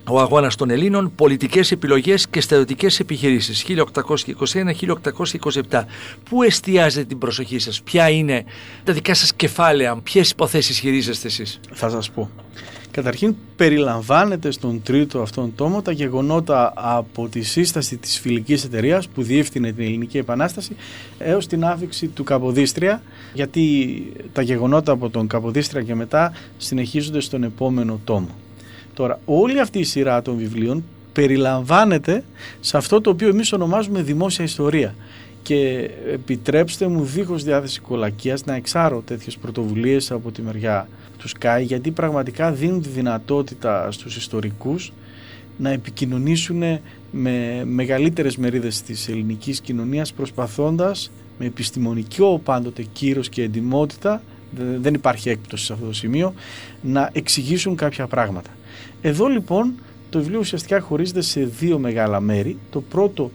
ο 0.07 0.19
αγώνας 0.19 0.55
των 0.55 0.69
Ελλήνων, 0.69 1.11
πολιτικές 1.15 1.71
επιλογές 1.71 2.27
και 2.27 2.41
στρατιωτικές 2.41 2.99
επιχειρήσεις 2.99 3.65
1821-1827. 5.69 5.85
Πού 6.29 6.43
εστιάζετε 6.43 7.05
την 7.05 7.17
προσοχή 7.17 7.59
σας, 7.59 7.81
ποια 7.81 8.09
είναι 8.09 8.43
τα 8.83 8.93
δικά 8.93 9.13
σας 9.13 9.33
κεφάλαια, 9.33 9.95
ποιες 9.95 10.29
υποθέσεις 10.31 10.79
χειρίζεστε 10.79 11.27
εσείς; 11.27 11.59
Θα 11.71 11.89
σας 11.89 12.09
πω. 12.09 12.29
Καταρχήν 12.91 13.35
περιλαμβάνεται 13.55 14.51
στον 14.51 14.81
τρίτο 14.83 15.21
αυτόν 15.21 15.55
τόμο 15.55 15.81
τα 15.81 15.91
γεγονότα 15.91 16.73
από 16.75 17.27
τη 17.27 17.41
σύσταση 17.41 17.97
της 17.97 18.19
φιλικής 18.19 18.63
εταιρείας 18.63 19.07
που 19.07 19.23
διεύθυνε 19.23 19.71
την 19.71 19.83
Ελληνική 19.83 20.17
Επανάσταση 20.17 20.75
έως 21.17 21.47
την 21.47 21.65
άφηξη 21.65 22.07
του 22.07 22.23
Καποδίστρια 22.23 23.01
γιατί 23.33 24.03
τα 24.33 24.41
γεγονότα 24.41 24.91
από 24.91 25.09
τον 25.09 25.27
Καποδίστρια 25.27 25.81
και 25.83 25.95
μετά 25.95 26.33
συνεχίζονται 26.57 27.19
στον 27.19 27.43
επόμενο 27.43 27.99
τόμο. 28.03 28.29
Τώρα 28.99 29.19
όλη 29.25 29.59
αυτή 29.59 29.79
η 29.79 29.83
σειρά 29.83 30.21
των 30.21 30.37
βιβλίων 30.37 30.83
περιλαμβάνεται 31.13 32.23
σε 32.59 32.77
αυτό 32.77 33.01
το 33.01 33.09
οποίο 33.09 33.27
εμείς 33.27 33.53
ονομάζουμε 33.53 34.01
δημόσια 34.01 34.45
ιστορία 34.45 34.95
και 35.41 35.89
επιτρέψτε 36.13 36.87
μου 36.87 37.03
δίχως 37.03 37.43
διάθεση 37.43 37.79
κολακίας 37.79 38.45
να 38.45 38.55
εξάρω 38.55 39.01
τέτοιες 39.05 39.37
πρωτοβουλίες 39.37 40.11
από 40.11 40.31
τη 40.31 40.41
μεριά 40.41 40.87
του 41.17 41.27
ΣΚΑΙ 41.27 41.63
γιατί 41.63 41.91
πραγματικά 41.91 42.51
δίνουν 42.51 42.81
τη 42.81 42.89
δυνατότητα 42.89 43.91
στους 43.91 44.15
ιστορικούς 44.15 44.93
να 45.57 45.69
επικοινωνήσουν 45.69 46.63
με 47.11 47.63
μεγαλύτερες 47.65 48.37
μερίδες 48.37 48.81
της 48.81 49.09
ελληνικής 49.09 49.61
κοινωνίας 49.61 50.13
προσπαθώντας 50.13 51.11
με 51.39 51.45
επιστημονικό 51.45 52.41
πάντοτε 52.43 52.85
κύρος 52.93 53.29
και 53.29 53.43
εντιμότητα 53.43 54.21
δεν 54.79 54.93
υπάρχει 54.93 55.29
έκπτωση 55.29 55.65
σε 55.65 55.73
αυτό 55.73 55.85
το 55.85 55.93
σημείο 55.93 56.33
να 56.81 57.09
εξηγήσουν 57.13 57.75
κάποια 57.75 58.07
πράγματα. 58.07 58.49
Εδώ 59.01 59.27
λοιπόν 59.27 59.73
το 60.09 60.19
βιβλίο 60.19 60.39
ουσιαστικά 60.39 60.79
χωρίζεται 60.79 61.21
σε 61.21 61.43
δύο 61.43 61.79
μεγάλα 61.79 62.19
μέρη. 62.19 62.57
Το 62.69 62.81
πρώτο 62.81 63.31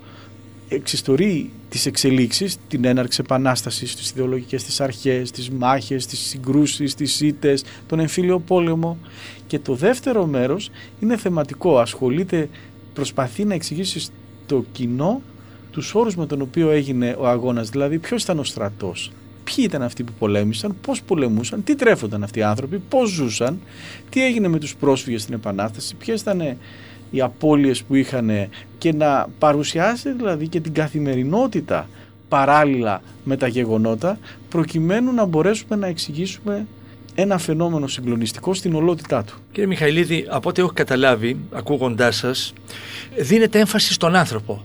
εξιστορεί 0.68 1.50
τις 1.68 1.86
εξελίξεις, 1.86 2.56
την 2.68 2.84
έναρξη 2.84 3.20
επανάστασης, 3.24 3.96
τις 3.96 4.10
ιδεολογικές 4.10 4.64
της 4.64 4.80
αρχές, 4.80 5.30
τις 5.30 5.50
μάχες, 5.50 6.06
τις 6.06 6.18
συγκρούσεις, 6.18 6.94
τις 6.94 7.20
ήττες, 7.20 7.64
τον 7.86 7.98
εμφύλιο 7.98 8.38
πόλεμο. 8.38 8.98
Και 9.46 9.58
το 9.58 9.74
δεύτερο 9.74 10.26
μέρος 10.26 10.70
είναι 11.00 11.16
θεματικό, 11.16 11.78
ασχολείται, 11.78 12.48
προσπαθεί 12.94 13.44
να 13.44 13.54
εξηγήσει 13.54 14.00
στο 14.00 14.64
κοινό 14.72 15.20
τους 15.70 15.94
όρους 15.94 16.16
με 16.16 16.26
τον 16.26 16.40
οποίο 16.40 16.70
έγινε 16.70 17.16
ο 17.18 17.26
αγώνας, 17.28 17.68
δηλαδή 17.68 17.98
ποιος 17.98 18.22
ήταν 18.22 18.38
ο 18.38 18.44
στρατός, 18.44 19.12
ποιοι 19.54 19.64
ήταν 19.68 19.82
αυτοί 19.82 20.02
που 20.02 20.12
πολέμησαν, 20.18 20.76
πώς 20.80 21.02
πολεμούσαν, 21.02 21.64
τι 21.64 21.74
τρέφονταν 21.74 22.22
αυτοί 22.22 22.38
οι 22.38 22.42
άνθρωποι, 22.42 22.78
πώς 22.88 23.10
ζούσαν, 23.10 23.60
τι 24.10 24.24
έγινε 24.24 24.48
με 24.48 24.58
τους 24.58 24.76
πρόσφυγες 24.76 25.22
στην 25.22 25.34
Επανάσταση, 25.34 25.94
ποιες 25.94 26.20
ήταν 26.20 26.56
οι 27.10 27.20
απώλειες 27.20 27.82
που 27.82 27.94
είχαν 27.94 28.30
και 28.78 28.92
να 28.92 29.26
παρουσιάσει 29.38 30.12
δηλαδή 30.12 30.48
και 30.48 30.60
την 30.60 30.72
καθημερινότητα 30.72 31.88
παράλληλα 32.28 33.02
με 33.24 33.36
τα 33.36 33.46
γεγονότα 33.46 34.18
προκειμένου 34.48 35.12
να 35.12 35.24
μπορέσουμε 35.24 35.76
να 35.76 35.86
εξηγήσουμε 35.86 36.66
ένα 37.14 37.38
φαινόμενο 37.38 37.86
συγκλονιστικό 37.86 38.54
στην 38.54 38.74
ολότητά 38.74 39.24
του. 39.24 39.34
Κύριε 39.52 39.66
Μιχαηλίδη, 39.66 40.26
από 40.28 40.48
ό,τι 40.48 40.60
έχω 40.60 40.70
καταλάβει 40.74 41.36
ακούγοντάς 41.52 42.16
σας, 42.16 42.52
δίνεται 43.18 43.58
έμφαση 43.58 43.92
στον 43.92 44.14
άνθρωπο 44.14 44.62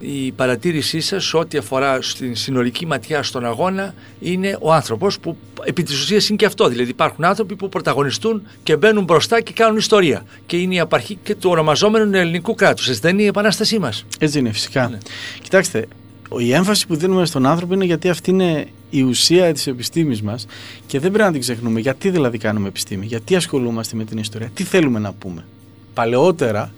η 0.00 0.32
παρατήρησή 0.32 1.00
σας 1.00 1.34
ό,τι 1.34 1.58
αφορά 1.58 2.02
στην 2.02 2.36
συνολική 2.36 2.86
ματιά 2.86 3.22
στον 3.22 3.44
αγώνα 3.44 3.94
είναι 4.20 4.56
ο 4.60 4.72
άνθρωπος 4.72 5.20
που 5.20 5.36
επί 5.64 5.82
της 5.82 6.00
ουσίας 6.02 6.28
είναι 6.28 6.36
και 6.36 6.46
αυτό. 6.46 6.68
Δηλαδή 6.68 6.90
υπάρχουν 6.90 7.24
άνθρωποι 7.24 7.56
που 7.56 7.68
πρωταγωνιστούν 7.68 8.42
και 8.62 8.76
μπαίνουν 8.76 9.04
μπροστά 9.04 9.40
και 9.40 9.52
κάνουν 9.52 9.76
ιστορία. 9.76 10.24
Και 10.46 10.56
είναι 10.56 10.74
η 10.74 10.80
απαρχή 10.80 11.18
και 11.22 11.34
του 11.34 11.50
ονομαζόμενου 11.50 12.16
ελληνικού 12.16 12.54
κράτους. 12.54 12.88
Έτσι 12.88 13.00
δεν 13.00 13.12
είναι 13.12 13.22
η 13.22 13.26
επανάστασή 13.26 13.78
μας. 13.78 14.04
Έτσι 14.18 14.38
είναι 14.38 14.52
φυσικά. 14.52 14.88
Ναι. 14.88 14.98
Κοιτάξτε, 15.42 15.86
η 16.38 16.52
έμφαση 16.52 16.86
που 16.86 16.96
δίνουμε 16.96 17.26
στον 17.26 17.46
άνθρωπο 17.46 17.74
είναι 17.74 17.84
γιατί 17.84 18.08
αυτή 18.08 18.30
είναι 18.30 18.66
η 18.90 19.02
ουσία 19.02 19.52
της 19.52 19.66
επιστήμης 19.66 20.22
μας 20.22 20.46
και 20.86 20.98
δεν 20.98 21.10
πρέπει 21.10 21.24
να 21.24 21.32
την 21.32 21.40
ξεχνούμε. 21.40 21.80
Γιατί 21.80 22.10
δηλαδή 22.10 22.38
κάνουμε 22.38 22.68
επιστήμη, 22.68 23.06
γιατί 23.06 23.36
ασχολούμαστε 23.36 23.96
με 23.96 24.04
την 24.04 24.18
ιστορία, 24.18 24.50
τι 24.54 24.64
θέλουμε 24.64 24.98
να 24.98 25.12
πούμε. 25.12 25.44
Παλαιότερα 25.94 26.72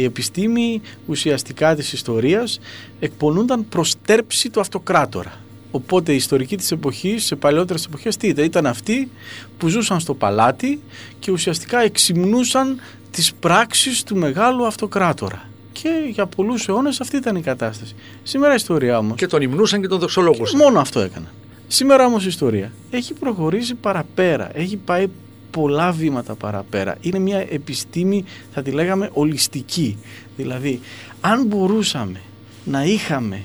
η 0.00 0.04
επιστήμη 0.04 0.80
ουσιαστικά 1.06 1.74
της 1.74 1.92
ιστορίας 1.92 2.60
εκπονούνταν 3.00 3.68
προς 3.68 3.94
τέρψη 4.04 4.50
του 4.50 4.60
αυτοκράτορα. 4.60 5.32
Οπότε 5.70 6.12
οι 6.12 6.16
ιστορικοί 6.16 6.56
της 6.56 6.70
εποχής, 6.70 7.24
σε 7.24 7.36
παλαιότερες 7.36 7.84
εποχές, 7.84 8.16
τι 8.16 8.28
ήταν, 8.28 8.44
ήταν 8.44 8.66
αυτοί 8.66 9.10
που 9.58 9.68
ζούσαν 9.68 10.00
στο 10.00 10.14
παλάτι 10.14 10.80
και 11.18 11.30
ουσιαστικά 11.30 11.80
εξυμνούσαν 11.80 12.80
τις 13.10 13.34
πράξεις 13.34 14.02
του 14.02 14.16
μεγάλου 14.16 14.66
αυτοκράτορα. 14.66 15.48
Και 15.72 15.88
για 16.10 16.26
πολλούς 16.26 16.68
αιώνες 16.68 17.00
αυτή 17.00 17.16
ήταν 17.16 17.36
η 17.36 17.40
κατάσταση. 17.40 17.94
Σήμερα 18.22 18.52
η 18.52 18.54
ιστορία 18.54 18.98
όμω. 18.98 19.14
Και 19.14 19.26
τον 19.26 19.42
υμνούσαν 19.42 19.80
και 19.80 19.88
τον 19.88 19.98
δοξολόγουσαν. 19.98 20.60
Μόνο 20.60 20.80
αυτό 20.80 21.00
έκανα. 21.00 21.26
Σήμερα 21.68 22.04
όμως 22.04 22.24
η 22.24 22.28
ιστορία 22.28 22.72
έχει 22.90 23.14
προχωρήσει 23.14 23.74
παραπέρα. 23.74 24.50
Έχει 24.54 24.76
πάει 24.76 25.06
πολλά 25.50 25.92
βήματα 25.92 26.34
παραπέρα. 26.34 26.96
Είναι 27.00 27.18
μια 27.18 27.46
επιστήμη, 27.50 28.24
θα 28.52 28.62
τη 28.62 28.70
λέγαμε, 28.70 29.10
ολιστική. 29.12 29.98
Δηλαδή, 30.36 30.80
αν 31.20 31.46
μπορούσαμε 31.46 32.20
να 32.64 32.84
είχαμε 32.84 33.42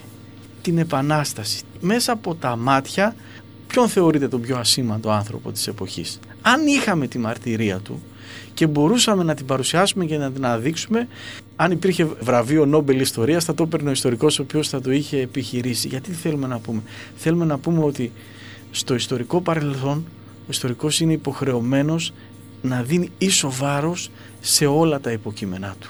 την 0.62 0.78
Επανάσταση 0.78 1.64
μέσα 1.80 2.12
από 2.12 2.36
τα 2.36 2.56
μάτια 2.56 3.16
ποιον 3.68 3.88
θεωρείται 3.88 4.28
τον 4.28 4.42
πιο 4.42 4.58
ασήμαντο 4.58 5.12
άνθρωπο 5.12 5.52
της 5.52 5.68
εποχής; 5.68 6.20
Αν 6.42 6.68
είχαμε 6.68 7.08
τη 7.08 7.18
μαρτυρία 7.18 7.80
του 7.80 8.02
και 8.54 8.68
μπορούσαμε 8.68 9.24
να 9.24 9.34
την 9.34 9.46
παρουσιάσουμε 9.46 10.06
και 10.06 10.18
να 10.18 10.32
την 10.32 10.46
αναδείξουμε, 10.46 11.08
αν 11.56 11.72
υπήρχε 11.72 12.06
βραβείο 12.20 12.66
Νόμπελ 12.66 13.00
Ιστορίας 13.00 13.46
θα 13.46 13.54
το 13.54 13.64
έπαιρνε 13.64 13.90
ο 13.90 13.92
ιστορικός 13.92 14.40
ο 14.40 14.42
οποίος 14.42 14.70
θα 14.70 14.82
το 14.82 14.92
είχε 14.92 15.20
επιχειρήσει. 15.20 15.88
Γιατί 15.88 16.10
τι 16.10 16.16
θέλουμε 16.16 16.48
να 16.48 16.60
πούμε; 16.60 16.82
Θέλουμε 17.16 17.46
να 17.46 17.58
πούμε 17.58 17.84
ότι 17.84 18.12
στο 18.72 18.96
ιστορικό 18.96 19.42
παρελθόν 19.42 20.06
ο 20.46 20.50
ιστορικός 20.50 21.00
είναι 21.00 21.14
υποχρεωμένος 21.14 22.14
να 22.62 22.82
δίνει 22.84 23.12
ίσο 23.18 23.52
βάρος 23.52 24.12
σε 24.42 24.66
όλα 24.66 25.00
τα 25.00 25.12
υποκείμενά 25.12 25.76
του. 25.80 25.90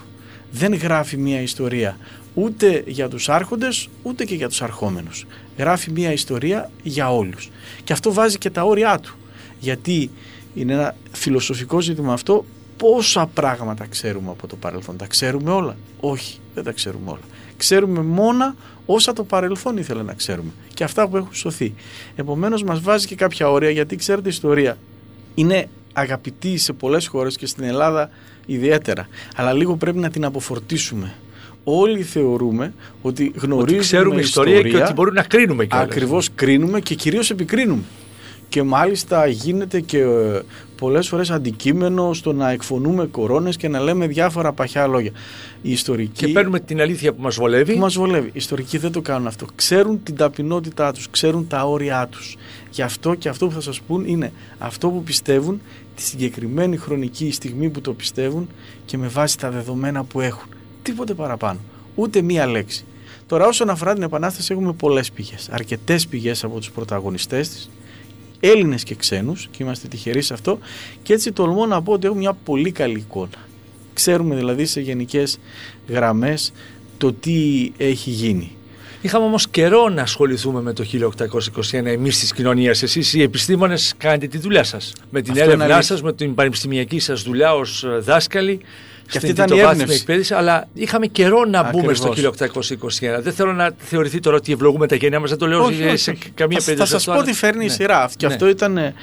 Δεν 0.51 0.75
γράφει 0.75 1.17
μια 1.17 1.41
ιστορία 1.41 1.97
ούτε 2.33 2.83
για 2.87 3.07
τους 3.07 3.29
άρχοντες 3.29 3.89
ούτε 4.03 4.25
και 4.25 4.35
για 4.35 4.47
τους 4.47 4.61
αρχόμενους. 4.61 5.25
Γράφει 5.57 5.91
μια 5.91 6.11
ιστορία 6.11 6.71
για 6.83 7.13
όλους. 7.13 7.49
Και 7.83 7.93
αυτό 7.93 8.13
βάζει 8.13 8.37
και 8.37 8.49
τα 8.49 8.63
όρια 8.63 8.99
του. 8.99 9.15
Γιατί 9.59 10.09
είναι 10.55 10.73
ένα 10.73 10.95
φιλοσοφικό 11.11 11.81
ζήτημα 11.81 12.13
αυτό 12.13 12.45
πόσα 12.77 13.25
πράγματα 13.25 13.85
ξέρουμε 13.85 14.29
από 14.29 14.47
το 14.47 14.55
παρελθόν. 14.55 14.97
Τα 14.97 15.05
ξέρουμε 15.05 15.51
όλα; 15.51 15.77
Όχι, 15.99 16.39
δεν 16.53 16.63
τα 16.63 16.71
ξέρουμε 16.71 17.11
όλα. 17.11 17.34
Ξέρουμε 17.57 18.01
μόνα 18.01 18.55
όσα 18.85 19.13
το 19.13 19.23
παρελθόν 19.23 19.77
ήθελε 19.77 20.03
να 20.03 20.13
ξέρουμε 20.13 20.51
και 20.73 20.83
αυτά 20.83 21.07
που 21.07 21.17
έχουν 21.17 21.33
σωθεί. 21.33 21.73
Επομένως 22.15 22.63
μας 22.63 22.81
βάζει 22.81 23.07
και 23.07 23.15
κάποια 23.15 23.49
όρια 23.51 23.69
γιατί 23.69 23.95
ξέρετε 23.95 24.27
η 24.27 24.31
ιστορία 24.31 24.77
είναι 25.35 25.69
αγαπητή 25.93 26.57
σε 26.57 26.73
πολλές 26.73 27.07
χώρες 27.07 27.37
και 27.37 27.45
στην 27.45 27.63
Ελλάδα 27.63 28.09
ιδιαίτερα. 28.45 29.07
Αλλά 29.35 29.53
λίγο 29.53 29.75
πρέπει 29.75 29.97
να 29.97 30.09
την 30.09 30.25
αποφορτίσουμε 30.25 31.13
όλοι 31.63 32.03
θεωρούμε 32.03 32.73
ότι 33.01 33.31
γνωρίζουμε 33.35 33.61
ότι 33.61 33.77
ξέρουμε 33.77 34.19
ιστορία, 34.19 34.61
και 34.61 34.77
ότι 34.77 34.93
μπορούμε 34.93 35.19
να 35.19 35.27
κρίνουμε 35.27 35.65
κιόλας. 35.65 35.85
Ακριβώς 35.85 36.29
κρίνουμε 36.35 36.79
και 36.79 36.95
κυρίως 36.95 37.29
επικρίνουμε. 37.29 37.83
Και 38.49 38.63
μάλιστα 38.63 39.27
γίνεται 39.27 39.79
και 39.79 39.99
ε, 39.99 40.41
πολλές 40.77 41.07
φορές 41.07 41.29
αντικείμενο 41.29 42.13
στο 42.13 42.33
να 42.33 42.49
εκφωνούμε 42.49 43.05
κορώνες 43.05 43.57
και 43.57 43.67
να 43.67 43.79
λέμε 43.79 44.07
διάφορα 44.07 44.53
παχιά 44.53 44.87
λόγια. 44.87 45.11
Οι 45.61 45.71
ιστορικοί... 45.71 46.25
Και 46.25 46.27
παίρνουμε 46.27 46.59
την 46.59 46.81
αλήθεια 46.81 47.13
που 47.13 47.21
μας 47.21 47.35
βολεύει. 47.35 47.73
Που 47.73 47.79
μας 47.79 47.95
βολεύει. 47.95 48.27
Οι 48.27 48.31
ιστορικοί 48.33 48.77
δεν 48.77 48.91
το 48.91 49.01
κάνουν 49.01 49.27
αυτό. 49.27 49.45
Ξέρουν 49.55 50.03
την 50.03 50.15
ταπεινότητά 50.15 50.91
τους, 50.91 51.09
ξέρουν 51.09 51.47
τα 51.47 51.63
όρια 51.63 52.07
τους. 52.11 52.37
Γι' 52.71 52.81
αυτό 52.81 53.15
και 53.15 53.29
αυτό 53.29 53.47
που 53.47 53.51
θα 53.51 53.61
σας 53.61 53.81
πούν 53.81 54.05
είναι 54.05 54.31
αυτό 54.57 54.89
που 54.89 55.03
πιστεύουν 55.03 55.61
τη 55.95 56.01
συγκεκριμένη 56.01 56.77
χρονική 56.77 57.31
στιγμή 57.31 57.69
που 57.69 57.81
το 57.81 57.93
πιστεύουν 57.93 58.49
και 58.85 58.97
με 58.97 59.07
βάση 59.07 59.37
τα 59.37 59.49
δεδομένα 59.49 60.03
που 60.03 60.21
έχουν. 60.21 60.49
Τίποτε 60.81 61.13
παραπάνω. 61.13 61.59
Ούτε 61.95 62.21
μία 62.21 62.47
λέξη. 62.47 62.85
Τώρα, 63.27 63.47
όσον 63.47 63.69
αφορά 63.69 63.93
την 63.93 64.03
Επανάσταση, 64.03 64.53
έχουμε 64.53 64.73
πολλές 64.73 65.11
πηγές. 65.11 65.49
Αρκετές 65.51 66.07
πηγές 66.07 66.43
από 66.43 66.57
τους 66.57 66.71
πρωταγωνιστές 66.71 67.49
της, 67.49 67.69
Έλληνες 68.39 68.83
και 68.83 68.95
ξένους, 68.95 69.47
και 69.51 69.63
είμαστε 69.63 69.87
τυχεροί 69.87 70.21
σε 70.21 70.33
αυτό. 70.33 70.59
Και 71.03 71.13
έτσι 71.13 71.31
τολμώ 71.31 71.65
να 71.65 71.81
πω 71.81 71.93
ότι 71.93 72.05
έχουμε 72.05 72.21
μια 72.21 72.33
πολύ 72.43 72.71
καλή 72.71 72.97
εικόνα. 72.97 73.47
Ξέρουμε 73.93 74.35
δηλαδή 74.35 74.65
σε 74.65 74.81
γενικές 74.81 75.39
γραμμές 75.87 76.53
το 76.97 77.13
τι 77.13 77.71
έχει 77.77 78.09
γίνει. 78.09 78.51
Είχαμε 79.01 79.25
όμως 79.25 79.47
καιρό 79.47 79.89
να 79.89 80.01
ασχοληθούμε 80.01 80.61
με 80.61 80.73
το 80.73 80.83
1821 80.83 81.85
εμείς 81.85 82.19
της 82.19 82.33
κοινωνίας. 82.33 82.83
Εσείς 82.83 83.13
οι 83.13 83.21
επιστήμονες 83.21 83.93
κάνετε 83.97 84.27
τη 84.27 84.37
δουλειά 84.37 84.63
σας. 84.63 84.93
Με 85.09 85.21
την 85.21 85.37
έρευνά 85.37 85.81
σας, 85.81 86.01
με 86.01 86.13
την 86.13 86.35
πανεπιστημιακή 86.35 86.99
σας 86.99 87.21
δουλειά 87.21 87.55
ως 87.55 87.85
δάσκαλοι. 87.99 88.59
Και 89.09 89.17
αυτή 89.17 89.29
ήταν 89.29 89.47
η 89.51 89.59
εκπαίδευσης, 89.93 90.31
αλλά 90.31 90.67
είχαμε 90.73 91.07
καιρό 91.07 91.45
να 91.45 91.69
μπούμε 91.69 91.93
στο 91.93 92.13
1821. 92.13 93.21
Δεν 93.21 93.33
θέλω 93.33 93.53
να 93.53 93.71
θεωρηθεί 93.77 94.19
τώρα 94.19 94.35
ότι 94.35 94.51
ευλογούμε 94.51 94.87
τα 94.87 94.95
γένεια 94.95 95.19
μας, 95.19 95.29
δεν 95.29 95.39
το 95.39 95.47
λέω 95.47 95.63
όχι, 95.63 95.97
σε 95.97 96.11
όχι. 96.11 96.29
καμία 96.33 96.59
περίπτωση. 96.65 96.75
Θα 96.75 96.85
σας 96.85 97.05
πω 97.05 97.23
τι 97.23 97.33
φέρνει 97.33 97.57
ναι. 97.57 97.65
η 97.65 97.69
σειρά. 97.69 98.09
Και 98.17 98.27
ναι. 98.27 98.33
αυτό 98.33 98.47
ήταν 98.47 98.77
ε, 98.77 98.93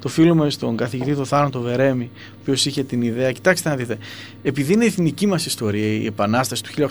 το 0.00 0.08
φίλο 0.08 0.34
μου 0.34 0.50
στον 0.50 0.76
καθηγητή 0.76 1.14
του 1.14 1.26
Θάνατο 1.26 1.60
Βερέμι, 1.60 2.10
ο 2.14 2.38
οποίος 2.40 2.66
είχε 2.66 2.82
την 2.82 3.02
ιδέα. 3.02 3.32
Κοιτάξτε 3.32 3.68
να 3.68 3.76
δείτε. 3.76 3.98
Επειδή 4.42 4.72
είναι 4.72 4.84
η 4.84 4.86
εθνική 4.86 5.26
μας 5.26 5.46
ιστορία, 5.46 5.86
η 5.86 6.06
Επανάσταση 6.06 6.62
του 6.62 6.90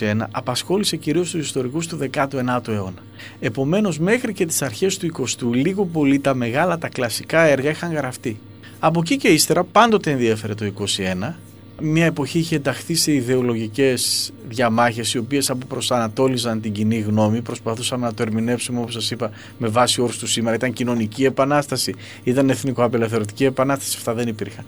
1821 0.00 0.26
απασχόλησε 0.30 0.96
κυρίως 0.96 1.30
τους 1.30 1.40
ιστορικούς 1.40 1.86
του 1.86 1.98
19ου 2.12 2.68
αιώνα. 2.68 3.02
Επομένως, 3.40 3.98
μέχρι 3.98 4.32
και 4.32 4.46
τις 4.46 4.62
αρχές 4.62 4.96
του 4.96 5.06
20ου, 5.18 5.52
λίγο 5.52 5.84
πολύ 5.84 6.18
τα 6.18 6.34
μεγάλα, 6.34 6.78
τα 6.78 6.88
κλασικά 6.88 7.40
έργα 7.40 7.70
είχαν 7.70 7.92
γραφτεί. 7.92 8.38
Από 8.78 9.00
εκεί 9.00 9.16
και 9.16 9.28
ύστερα 9.28 9.64
πάντοτε 9.64 10.10
ενδιέφερε 10.10 10.54
το 10.54 10.72
21 10.78 11.34
μια 11.80 12.04
εποχή 12.04 12.38
είχε 12.38 12.56
ενταχθεί 12.56 12.94
σε 12.94 13.12
ιδεολογικές 13.12 14.32
διαμάχες 14.48 15.14
οι 15.14 15.18
οποίες 15.18 15.50
αποπροσανατόλιζαν 15.50 16.60
την 16.60 16.72
κοινή 16.72 16.98
γνώμη 16.98 17.42
προσπαθούσαμε 17.42 18.06
να 18.06 18.14
το 18.14 18.22
ερμηνεύσουμε 18.22 18.80
όπως 18.80 18.92
σας 18.92 19.10
είπα 19.10 19.30
με 19.58 19.68
βάση 19.68 20.00
όρους 20.00 20.18
του 20.18 20.26
σήμερα. 20.26 20.56
Ήταν 20.56 20.72
κοινωνική 20.72 21.24
επανάσταση 21.24 21.94
ήταν 22.22 22.50
εθνικοαπελευθερωτική 22.50 23.44
επανάσταση 23.44 23.94
αυτά 23.96 24.14
δεν 24.14 24.28
υπήρχαν. 24.28 24.64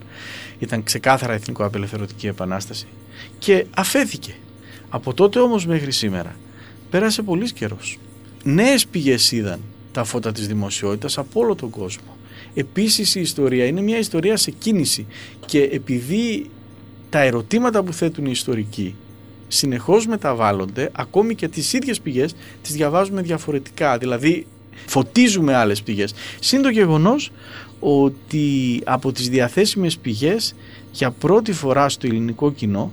Ήταν 0.58 0.82
ξεκάθαρα 0.82 1.32
εθνικοαπελευθερωτική 1.32 2.26
επανάσταση. 2.26 2.86
Και 3.38 3.66
αφέθηκε. 3.76 4.34
Από 4.88 5.14
τότε 5.14 5.38
όμως 5.38 5.66
μέχρι 5.66 5.92
σήμερα 5.92 6.36
πέρασε 6.90 7.22
πολύς 7.22 7.52
καιρός. 7.52 7.98
νέες 8.42 8.86
πηγές 8.86 9.32
είδαν 9.32 9.60
τα 9.92 10.04
φώτα 10.04 10.32
της 10.32 10.46
δημοσιότητας 10.46 11.18
από 11.18 11.40
όλο 11.40 11.54
τον 11.54 11.70
κόσμο. 11.70 12.16
Επίσης 12.54 13.14
η 13.14 13.20
ιστορία 13.20 13.66
είναι 13.66 13.80
μια 13.80 13.98
ιστορία 13.98 14.36
σε 14.36 14.50
κίνηση. 14.50 15.06
Και 15.46 15.60
επειδή 15.62 16.50
τα 17.10 17.18
ερωτήματα 17.18 17.82
που 17.82 17.92
θέτουν 17.92 18.24
οι 18.24 18.30
ιστορικοί 18.32 18.94
συνεχώς 19.48 20.06
μεταβάλλονται, 20.06 20.90
ακόμη 20.92 21.34
και 21.34 21.48
τις 21.48 21.72
ίδιες 21.72 22.00
πηγές 22.00 22.34
τις 22.62 22.74
διαβάζουμε 22.74 23.22
διαφορετικά, 23.22 23.98
δηλαδή 23.98 24.46
φωτίζουμε 24.86 25.54
άλλες 25.54 25.82
πηγές. 25.82 26.14
Συν 26.40 26.62
το 26.62 26.68
γεγονός 26.68 27.30
ότι 27.80 28.80
από 28.84 29.12
τις 29.12 29.28
διαθέσιμες 29.28 29.98
πηγές 29.98 30.54
για 30.92 31.10
πρώτη 31.10 31.52
φορά 31.52 31.88
στο 31.88 32.06
ελληνικό 32.06 32.52
κοινό 32.52 32.92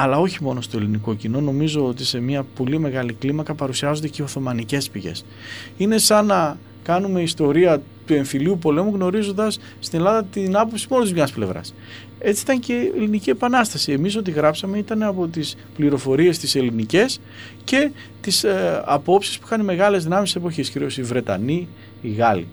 αλλά 0.00 0.18
όχι 0.18 0.42
μόνο 0.42 0.60
στο 0.60 0.76
ελληνικό 0.76 1.14
κοινό, 1.14 1.40
νομίζω 1.40 1.86
ότι 1.86 2.04
σε 2.04 2.20
μια 2.20 2.42
πολύ 2.54 2.78
μεγάλη 2.78 3.12
κλίμακα 3.12 3.54
παρουσιάζονται 3.54 4.08
και 4.08 4.22
οι 4.22 4.24
Οθωμανικές 4.24 4.90
πηγές. 4.90 5.24
Είναι 5.76 5.98
σαν 5.98 6.26
να 6.26 6.58
κάνουμε 6.88 7.20
ιστορία 7.20 7.82
του 8.06 8.14
εμφυλίου 8.14 8.58
πολέμου 8.58 8.90
γνωρίζοντας 8.94 9.58
στην 9.80 9.98
Ελλάδα 9.98 10.24
την 10.24 10.56
άποψη 10.56 10.86
μόνο 10.90 11.02
της 11.02 11.12
μιας 11.12 11.32
πλευράς. 11.32 11.74
Έτσι 12.18 12.42
ήταν 12.42 12.60
και 12.60 12.72
η 12.72 12.92
Ελληνική 12.96 13.30
Επανάσταση. 13.30 13.92
Εμείς 13.92 14.16
ό,τι 14.16 14.30
γράψαμε 14.30 14.78
ήταν 14.78 15.02
από 15.02 15.26
τις 15.26 15.56
πληροφορίες 15.76 16.38
τις 16.38 16.54
ελληνικές 16.54 17.20
και 17.64 17.90
τις 18.20 18.44
ε, 18.44 18.82
απόψεις 18.84 19.38
που 19.38 19.44
είχαν 19.46 19.64
μεγάλες 19.64 20.02
δυνάμεις 20.02 20.32
της 20.32 20.40
εποχής, 20.40 20.70
κυρίως 20.70 20.98
οι 20.98 21.02
Βρετανοί, 21.02 21.68
οι 22.02 22.08
Γάλλοι. 22.10 22.46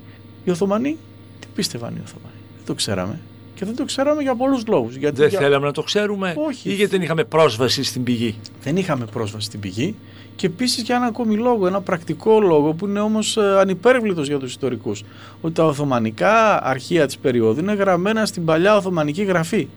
Οι 0.46 0.52
Οθωμανοί, 0.52 0.98
τι 1.40 1.48
πίστευαν 1.56 1.96
οι 1.96 2.02
Οθωμανοί, 2.04 2.40
δεν 2.56 2.66
το 2.66 2.74
ξέραμε. 2.74 3.20
Και 3.56 3.66
δεν 3.66 3.76
το 3.76 3.86
ξέραμε 3.86 4.22
για 4.22 4.36
πολλούς 4.36 4.68
λόγους. 4.68 4.98
Δεν 4.98 5.14
για... 5.28 5.40
θέλαμε 5.40 5.66
να 5.66 5.72
το 5.72 5.82
ξέρουμε, 5.82 6.36
Όχι. 6.48 6.70
ή 6.70 6.74
γιατί 6.74 6.92
δεν 6.92 7.02
είχαμε 7.02 7.24
πρόσβαση 7.24 7.84
στην 7.84 8.04
πηγή; 8.04 8.36
Δεν 8.64 8.78
είχαμε 8.78 9.06
πρόσβαση 9.06 9.46
στην 9.46 9.60
πηγή. 9.60 9.96
Και 10.36 10.46
επίσης 10.46 10.84
για 10.84 10.96
ένα 10.96 11.06
ακόμη 11.06 11.36
λόγο, 11.36 11.68
ένα 11.68 11.82
πρακτικό 11.82 12.40
λόγο 12.42 12.74
που 12.74 12.88
είναι 12.88 13.00
όμως 13.00 13.38
ε, 13.38 13.60
ανυπέρβλητος 13.60 14.28
για 14.28 14.38
τους 14.38 14.50
ιστορικούς. 14.50 15.04
Ότι 15.42 15.54
τα 15.54 15.66
Οθωμανικά 15.66 16.64
αρχεία 16.64 17.06
της 17.06 17.18
περίοδου 17.18 17.60
είναι 17.60 17.74
γραμμένα 17.74 18.26
στην 18.26 18.46
παλιά 18.46 18.76
Οθωμανική 18.76 19.24
γραφή. 19.24 19.68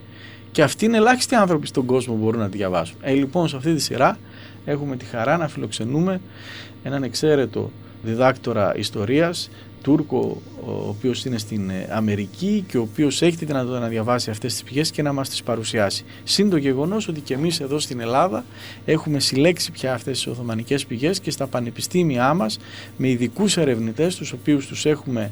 Και 0.51 0.63
αυτοί 0.63 0.85
είναι 0.85 0.97
ελάχιστοι 0.97 1.35
άνθρωποι 1.35 1.67
στον 1.67 1.85
κόσμο 1.85 2.13
που 2.13 2.23
μπορούν 2.23 2.39
να 2.39 2.49
τη 2.49 2.57
διαβάσουν. 2.57 2.97
Ε, 3.01 3.13
λοιπόν, 3.13 3.47
σε 3.47 3.55
αυτή 3.55 3.73
τη 3.73 3.81
σειρά 3.81 4.17
έχουμε 4.65 4.95
τη 4.95 5.05
χαρά 5.05 5.37
να 5.37 5.47
φιλοξενούμε 5.47 6.21
έναν 6.83 7.03
εξαίρετο 7.03 7.71
διδάκτορα 8.03 8.75
ιστορίας 8.75 9.49
Τούρκο 9.81 10.41
ο 10.65 10.87
οποίος 10.87 11.25
είναι 11.25 11.37
στην 11.37 11.69
ε, 11.69 11.87
Αμερική 11.91 12.63
και 12.67 12.77
ο 12.77 12.81
οποίος 12.81 13.21
έχει 13.21 13.37
τη 13.37 13.45
δυνατότητα 13.45 13.79
να 13.79 13.87
διαβάσει 13.87 14.29
αυτές 14.29 14.53
τις 14.53 14.63
πηγές 14.63 14.91
και 14.91 15.01
να 15.01 15.13
μας 15.13 15.29
τις 15.29 15.43
παρουσιάσει. 15.43 16.03
Συν 16.23 16.49
το 16.49 16.57
γεγονός 16.57 17.07
ότι 17.07 17.19
και 17.19 17.33
εμείς 17.33 17.59
εδώ 17.59 17.79
στην 17.79 17.99
Ελλάδα 17.99 18.45
έχουμε 18.85 19.19
συλλέξει 19.19 19.71
πια 19.71 19.93
αυτές 19.93 20.17
τις 20.17 20.27
Οθωμανικές 20.27 20.85
πηγές 20.85 21.19
και 21.19 21.31
στα 21.31 21.47
πανεπιστήμια 21.47 22.33
μας 22.33 22.59
με 22.97 23.09
ειδικούς 23.09 23.57
ερευνητές 23.57 24.15
τους 24.15 24.31
οποίους 24.31 24.67
τους 24.67 24.85
έχουμε 24.85 25.31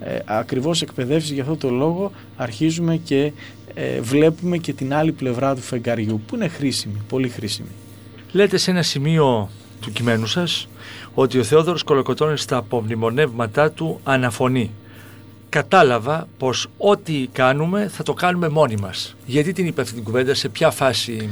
ε, 0.00 0.18
ακριβώς 0.24 0.82
εκπαιδεύσει 0.82 1.34
για 1.34 1.42
αυτό 1.42 1.56
το 1.56 1.70
λόγο 1.70 2.12
αρχίζουμε 2.36 2.96
και 2.96 3.32
ε, 3.74 4.00
βλέπουμε 4.00 4.56
και 4.58 4.72
την 4.72 4.94
άλλη 4.94 5.12
πλευρά 5.12 5.54
του 5.54 5.60
φεγγαριού 5.60 6.20
που 6.26 6.34
είναι 6.34 6.48
χρήσιμη, 6.48 7.02
πολύ 7.08 7.28
χρήσιμη. 7.28 7.68
Λέτε 8.32 8.56
σε 8.56 8.70
ένα 8.70 8.82
σημείο 8.82 9.50
του 9.80 9.92
κειμένου 9.92 10.26
σας 10.26 10.68
ότι 11.18 11.38
ο 11.38 11.42
Θεόδωρος 11.42 11.82
Κολοκοτώνης 11.82 12.42
στα 12.42 12.56
απομνημονεύματά 12.56 13.70
του 13.70 14.00
αναφωνεί 14.04 14.70
κατάλαβα 15.48 16.28
πως 16.38 16.66
ό,τι 16.76 17.26
κάνουμε 17.32 17.88
θα 17.88 18.02
το 18.02 18.12
κάνουμε 18.12 18.48
μόνοι 18.48 18.76
μας. 18.76 19.16
Γιατί 19.26 19.52
την 19.52 19.66
είπε 19.66 19.80
αυτή 19.80 19.94
την 19.94 20.02
κουβέντα, 20.02 20.34
σε 20.34 20.48
ποια 20.48 20.70
φάση 20.70 21.28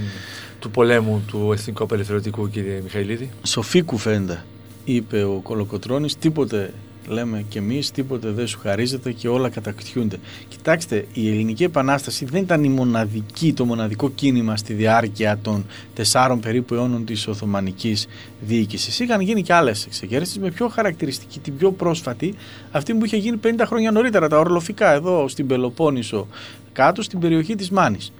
του 0.58 0.70
πολέμου 0.70 1.24
του 1.26 1.52
Εθνικού 1.52 1.82
Απελευθερωτικού 1.82 2.50
κύριε 2.50 2.80
Μιχαηλίδη; 2.82 3.30
Σοφή 3.42 3.82
κουβέντα 3.82 4.44
είπε 4.84 5.22
ο 5.22 5.40
Κολοκοτρώνης, 5.42 6.16
τίποτε 6.16 6.72
λέμε 7.08 7.44
και 7.48 7.58
εμείς 7.58 7.90
τίποτε 7.90 8.30
δεν 8.30 8.46
σου 8.46 8.58
χαρίζεται 8.58 9.12
και 9.12 9.28
όλα 9.28 9.48
κατακτιούνται. 9.48 10.18
Κοιτάξτε, 10.48 11.06
η 11.12 11.28
Ελληνική 11.28 11.64
Επανάσταση 11.64 12.24
δεν 12.24 12.42
ήταν 12.42 12.64
η 12.64 12.68
μοναδική, 12.68 13.52
το 13.52 13.64
μοναδικό 13.64 14.10
κίνημα 14.10 14.56
στη 14.56 14.72
διάρκεια 14.72 15.38
των 15.42 15.66
τεσσάρων 15.94 16.40
περίπου 16.40 16.74
αιώνων 16.74 17.04
της 17.04 17.28
Οθωμανικής 17.28 18.06
διοίκησης. 18.40 19.00
Είχαν 19.00 19.20
γίνει 19.20 19.42
και 19.42 19.52
άλλες 19.52 19.86
εξεγέρσεις 19.86 20.38
με 20.38 20.50
πιο 20.50 20.68
χαρακτηριστική, 20.68 21.38
την 21.38 21.56
πιο 21.56 21.72
πρόσφατη, 21.72 22.34
αυτή 22.70 22.94
που 22.94 23.04
είχε 23.04 23.16
γίνει 23.16 23.36
50 23.36 23.64
χρόνια 23.66 23.90
νωρίτερα, 23.90 24.28
τα 24.28 24.38
ορλοφικά 24.38 24.92
εδώ 24.92 25.28
στην 25.28 25.46
Πελοπόννησο, 25.46 26.26
κάτω 26.72 27.02
στην 27.02 27.18
περιοχή 27.18 27.54
της 27.54 27.70
Μάνης. 27.70 28.12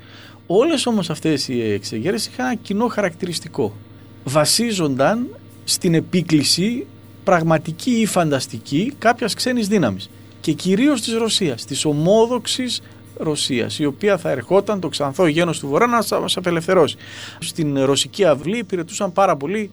Όλες 0.47 0.87
όμως 0.87 1.11
αυτές 1.11 1.49
οι 1.49 1.73
εξεγέρσεις 1.73 2.27
είχαν 2.27 2.47
ένα 2.47 2.55
κοινό 2.55 2.87
χαρακτηριστικό. 2.87 3.77
Βασίζονταν 4.25 5.27
στην 5.64 5.94
επίκληση 5.94 6.87
πραγματική 7.24 7.90
ή 7.90 8.06
φανταστική 8.06 8.92
κάποιας 8.98 9.34
ξένης 9.34 9.68
δύναμης. 9.68 10.10
Και 10.40 10.52
κυρίως 10.52 11.00
της 11.00 11.14
Ρωσίας, 11.14 11.64
της 11.64 11.84
ομόδοξης 11.84 12.82
Ρωσίας, 13.16 13.78
η 13.78 13.84
οποία 13.84 14.18
θα 14.18 14.30
ερχόταν 14.30 14.80
το 14.80 14.88
ξανθό 14.88 15.26
γένος 15.26 15.58
του 15.58 15.68
Βορρά 15.68 15.87
να 15.87 16.20
μας 16.20 16.37
απελευθερώσει. 16.37 16.96
Στην 17.38 17.84
ρωσική 17.84 18.24
αυλή 18.24 18.58
υπηρετούσαν 18.58 19.12
πάρα 19.12 19.37
πολλοί 19.37 19.70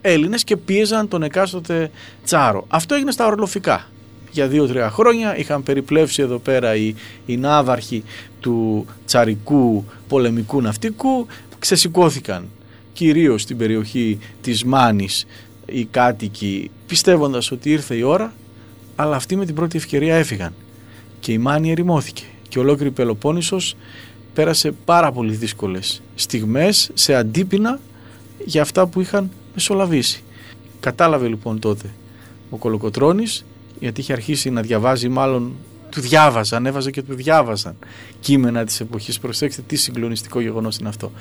Έλληνες 0.00 0.44
και 0.44 0.56
πίεζαν 0.56 1.08
τον 1.08 1.22
εκάστοτε 1.22 1.90
τσάρο. 2.24 2.64
Αυτό 2.68 2.94
έγινε 2.94 3.10
στα 3.10 3.26
ορλοφικά. 3.26 3.88
Για 4.30 4.46
δύο-τρία 4.46 4.90
χρόνια 4.90 5.36
είχαν 5.36 5.62
περιπλέψει 5.62 6.22
εδώ 6.22 6.38
πέρα 6.38 6.74
οι, 6.74 6.94
οι 7.26 7.36
ναύαρχοι 7.36 8.04
του 8.40 8.86
τσαρικού 9.06 9.84
πολεμικού 10.08 10.60
ναυτικού, 10.60 11.26
ξεσηκώθηκαν 11.58 12.48
κυρίως 12.92 13.42
στην 13.42 13.56
περιοχή 13.56 14.18
της 14.40 14.64
Μάνης 14.64 15.26
οι 15.66 15.84
κάτοικοι 15.84 16.70
πιστεύοντας 16.94 17.50
ότι 17.50 17.70
ήρθε 17.70 17.94
η 17.94 18.02
ώρα 18.02 18.32
αλλά 18.96 19.16
αυτοί 19.16 19.36
με 19.36 19.44
την 19.44 19.54
πρώτη 19.54 19.76
ευκαιρία 19.76 20.14
έφυγαν 20.16 20.54
και 21.20 21.32
η 21.32 21.38
Μάνη 21.38 21.70
ερημώθηκε 21.70 22.22
και 22.48 22.58
ολόκληρη 22.58 22.90
Πελοπόννησος 22.90 23.76
πέρασε 24.34 24.72
πάρα 24.84 25.12
πολύ 25.12 25.34
δύσκολες 25.34 26.02
στιγμές 26.14 26.90
σε 26.94 27.14
αντίπεινα 27.14 27.80
για 28.44 28.62
αυτά 28.62 28.86
που 28.86 29.00
είχαν 29.00 29.30
μεσολαβήσει. 29.54 30.22
Κατάλαβε 30.80 31.28
λοιπόν 31.28 31.58
τότε 31.58 31.90
ο 32.50 32.56
Κολοκοτρώνης 32.56 33.44
γιατί 33.80 34.00
είχε 34.00 34.12
αρχίσει 34.12 34.50
να 34.50 34.60
διαβάζει 34.60 35.08
μάλλον 35.08 35.52
του 35.90 36.00
διάβαζαν, 36.00 36.66
έβαζε 36.66 36.90
και 36.90 37.02
του 37.02 37.14
διάβαζαν 37.14 37.76
κείμενα 38.20 38.64
της 38.64 38.80
εποχής. 38.80 39.18
Προσέξτε 39.18 39.62
τι 39.66 39.76
συγκλονιστικό 39.76 40.40
γεγονός 40.40 40.76
είναι 40.76 40.88
αυτό. 40.88 41.12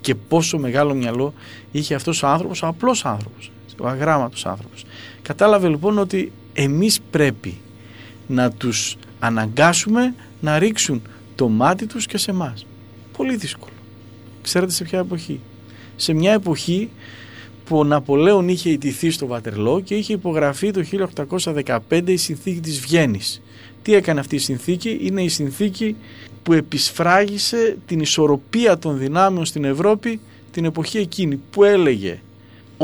Και 0.00 0.14
πόσο 0.14 0.58
μεγάλο 0.58 0.94
μυαλό 0.94 1.34
είχε 1.70 1.94
αυτός 1.94 2.22
ο 2.22 2.26
άνθρωπος, 2.26 2.62
ο 2.62 2.66
απλός 2.66 3.04
άνθρωπος 3.04 3.50
ο 3.82 3.88
αγράμματος 3.88 4.46
άνθρωπος. 4.46 4.84
Κατάλαβε 5.22 5.68
λοιπόν 5.68 5.98
ότι 5.98 6.32
εμείς 6.52 7.00
πρέπει 7.10 7.54
να 8.26 8.50
τους 8.50 8.96
αναγκάσουμε 9.18 10.14
να 10.40 10.58
ρίξουν 10.58 11.02
το 11.34 11.48
μάτι 11.48 11.86
τους 11.86 12.06
και 12.06 12.18
σε 12.18 12.30
εμά. 12.30 12.54
Πολύ 13.16 13.36
δύσκολο. 13.36 13.72
Ξέρετε 14.42 14.72
σε 14.72 14.84
ποια 14.84 14.98
εποχή; 14.98 15.40
Σε 15.96 16.12
μια 16.12 16.32
εποχή 16.32 16.90
που 17.64 17.78
ο 17.78 17.84
Ναπολέον 17.84 18.48
είχε 18.48 18.70
ιτηθεί 18.70 19.10
στο 19.10 19.26
Βατερλό 19.26 19.80
και 19.80 19.94
είχε 19.94 20.12
υπογραφεί 20.12 20.70
το 20.70 20.84
1815 21.88 22.02
η 22.06 22.16
συνθήκη 22.16 22.60
της 22.60 22.80
Βιέννης. 22.80 23.42
Τι 23.82 23.94
έκανε 23.94 24.20
αυτή 24.20 24.34
η 24.34 24.38
συνθήκη, 24.38 24.98
είναι 25.02 25.22
η 25.22 25.28
συνθήκη 25.28 25.96
που 26.42 26.52
επισφράγισε 26.52 27.76
την 27.86 28.00
ισορροπία 28.00 28.78
των 28.78 28.98
δυνάμεων 28.98 29.44
στην 29.44 29.64
Ευρώπη 29.64 30.20
την 30.50 30.64
εποχή 30.64 30.98
εκείνη 30.98 31.40
που 31.50 31.64
έλεγε 31.64 32.20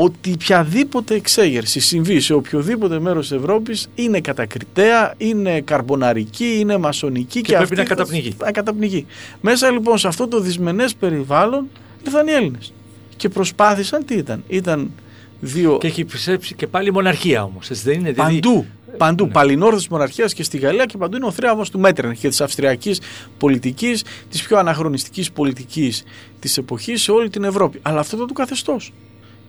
ότι 0.03 0.31
οποιαδήποτε 0.31 1.15
εξέγερση 1.15 1.79
συμβεί 1.79 2.19
σε 2.19 2.33
οποιοδήποτε 2.33 2.99
μέρος 2.99 3.27
της 3.27 3.37
Ευρώπης 3.37 3.89
είναι 3.95 4.21
κατακριτέα, 4.21 5.13
είναι 5.17 5.61
καρμποναρική, 5.61 6.57
είναι 6.59 6.77
μασονική 6.77 7.41
και, 7.41 7.51
και 7.51 7.55
πρέπει 7.55 7.75
να 7.75 7.83
καταπνιγεί. 7.83 8.35
να 8.37 8.51
καταπνιγεί. 8.51 9.05
Μέσα 9.41 9.71
λοιπόν 9.71 9.97
σε 9.97 10.07
αυτό 10.07 10.27
το 10.27 10.39
δυσμενές 10.39 10.95
περιβάλλον 10.95 11.67
ήρθαν 12.05 12.27
οι 12.27 12.31
Έλληνες 12.31 12.73
και 13.15 13.29
προσπάθησαν 13.29 14.05
τι 14.05 14.13
ήταν. 14.15 14.43
Ήταν 14.47 14.91
δύο... 15.39 15.77
Και 15.77 15.87
έχει 15.87 16.05
πιστέψει 16.05 16.55
και 16.55 16.67
πάλι 16.67 16.91
μοναρχία 16.91 17.43
όμως. 17.43 17.83
δεν 17.83 17.99
είναι, 17.99 18.11
δηλαδή... 18.11 18.39
Παντού. 18.39 18.65
Παντού. 18.97 19.25
Ναι. 19.25 19.31
Παλινόρδο 19.31 19.77
της 19.77 19.87
μοναρχίας 19.87 20.33
και 20.33 20.43
στη 20.43 20.57
Γαλλία 20.57 20.85
και 20.85 20.97
παντού 20.97 21.15
είναι 21.15 21.25
ο 21.25 21.31
θρίαμβο 21.31 21.63
του 21.71 21.79
Μέτρεν 21.79 22.13
και 22.13 22.27
της 22.29 22.41
αυστριακής 22.41 23.01
πολιτικής, 23.37 24.03
της 24.29 24.43
πιο 24.43 24.57
αναχρονιστικής 24.57 25.31
πολιτικής 25.31 26.03
της 26.39 26.57
εποχής 26.57 27.01
σε 27.01 27.11
όλη 27.11 27.29
την 27.29 27.43
Ευρώπη. 27.43 27.79
Αλλά 27.81 27.99
αυτό 27.99 28.15
ήταν 28.15 28.27
το 28.27 28.33
καθεστώς. 28.33 28.91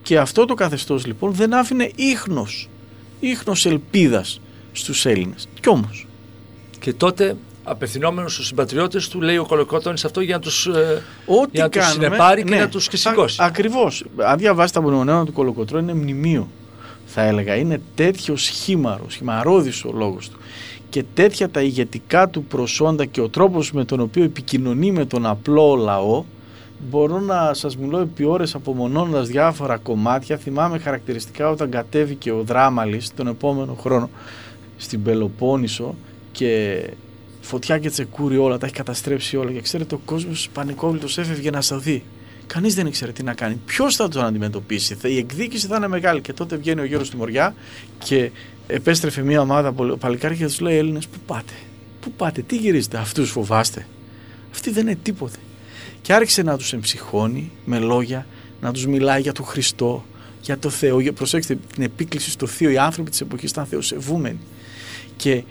Και 0.01 0.17
αυτό 0.17 0.45
το 0.45 0.53
καθεστώς 0.53 1.05
λοιπόν 1.05 1.33
δεν 1.33 1.53
άφηνε 1.53 1.91
ίχνος, 1.95 2.69
ίχνος 3.19 3.65
ελπίδας 3.65 4.41
στους 4.71 5.05
Έλληνες. 5.05 5.47
Κι 5.61 5.69
όμως. 5.69 6.07
Και 6.79 6.93
τότε 6.93 7.35
απευθυνόμενος 7.63 8.33
στους 8.33 8.47
συμπατριώτες 8.47 9.07
του 9.07 9.21
λέει 9.21 9.37
ο 9.37 9.45
Κολοκότονης 9.45 10.05
αυτό 10.05 10.21
για 10.21 10.35
να 10.35 10.41
τους, 10.41 10.65
ε, 10.65 11.01
Ό,τι 11.25 11.49
για 11.51 11.63
να 11.63 11.69
τους 11.69 11.91
συνεπάρει 11.91 12.43
και 12.43 12.49
ναι, 12.49 12.59
να 12.59 12.69
τους 12.69 12.87
σηκώσει. 12.91 13.37
Ακριβώς. 13.39 14.05
Αν 14.17 14.37
διαβάσει 14.37 14.73
τα 14.73 14.81
μονομονέα 14.81 15.23
του 15.23 15.33
Κολοκοτρό 15.33 15.79
είναι 15.79 15.93
μνημείο 15.93 16.47
θα 17.05 17.21
έλεγα. 17.21 17.55
Είναι 17.55 17.81
τέτοιο 17.95 18.35
σχήμαρο, 18.35 19.05
σχημαρόδης 19.07 19.85
ο 19.85 19.91
λόγος 19.93 20.29
του 20.29 20.37
και 20.91 21.03
τέτοια 21.13 21.49
τα 21.49 21.61
ηγετικά 21.61 22.29
του 22.29 22.43
προσόντα 22.43 23.05
και 23.05 23.21
ο 23.21 23.29
τρόπος 23.29 23.71
με 23.71 23.85
τον 23.85 23.99
οποίο 23.99 24.23
επικοινωνεί 24.23 24.91
με 24.91 25.05
τον 25.05 25.25
απλό 25.25 25.75
λαό 25.75 26.23
μπορώ 26.89 27.19
να 27.19 27.53
σας 27.53 27.77
μιλώ 27.77 27.99
επί 27.99 28.23
ώρες 28.23 28.55
απομονώνοντας 28.55 29.27
διάφορα 29.27 29.77
κομμάτια. 29.77 30.37
Θυμάμαι 30.37 30.77
χαρακτηριστικά 30.77 31.49
όταν 31.49 31.69
κατέβηκε 31.69 32.31
ο 32.31 32.43
Δράμαλης 32.43 33.13
τον 33.13 33.27
επόμενο 33.27 33.73
χρόνο 33.73 34.09
στην 34.77 35.03
Πελοπόννησο 35.03 35.95
και 36.31 36.81
φωτιά 37.41 37.77
και 37.79 37.89
τσεκούρι 37.89 38.37
όλα, 38.37 38.57
τα 38.57 38.65
έχει 38.65 38.75
καταστρέψει 38.75 39.37
όλα 39.37 39.51
και 39.51 39.61
ξέρετε 39.61 39.95
ο 39.95 40.01
κόσμος 40.05 40.49
πανικόβλητος 40.53 41.17
έφευγε 41.17 41.49
να 41.49 41.59
δει. 41.77 42.03
Κανείς 42.47 42.75
δεν 42.75 42.85
ήξερε 42.85 43.11
τι 43.11 43.23
να 43.23 43.33
κάνει. 43.33 43.59
Ποιος 43.65 43.95
θα 43.95 44.07
τον 44.07 44.23
αντιμετωπίσει. 44.23 44.97
Η 45.03 45.17
εκδίκηση 45.17 45.67
θα 45.67 45.75
είναι 45.75 45.87
μεγάλη. 45.87 46.21
Και 46.21 46.33
τότε 46.33 46.55
βγαίνει 46.55 46.81
ο 46.81 46.83
γέρο 46.83 47.03
στη 47.03 47.17
Μοριά 47.17 47.55
και 47.97 48.31
επέστρεφε 48.67 49.21
μια 49.21 49.41
ομάδα 49.41 49.73
παλικάρια 49.99 50.37
και 50.37 50.45
τους 50.45 50.59
λέει: 50.59 50.77
Έλληνες, 50.77 51.07
πού 51.07 51.17
πάτε; 51.25 51.53
Πού 51.99 52.11
πάτε, 52.11 52.41
τι 52.41 52.55
γυρίζετε, 52.57 52.97
αυτούς 52.97 53.31
φοβάστε. 53.31 53.87
Αυτοί 54.51 54.71
δεν 54.71 54.87
είναι 54.87 54.97
τίποτε 55.03 55.37
και 56.01 56.13
άρχισε 56.13 56.41
να 56.41 56.57
τους 56.57 56.73
εμψυχώνει 56.73 57.51
με 57.65 57.79
λόγια, 57.79 58.25
να 58.61 58.71
τους 58.71 58.87
μιλάει 58.87 59.21
για 59.21 59.31
τον 59.31 59.45
Χριστό, 59.45 60.05
για 60.41 60.57
το 60.57 60.69
Θεό. 60.69 61.13
Προσέξτε 61.13 61.57
την 61.73 61.83
επίκληση 61.83 62.29
στο 62.29 62.47
Θείο, 62.47 62.69
οι 62.69 62.77
άνθρωποι 62.77 63.09
της 63.09 63.21
εποχής 63.21 63.51
ήταν 63.51 63.65
θεοσεβούμενοι. 63.65 64.39
Και 65.15 65.43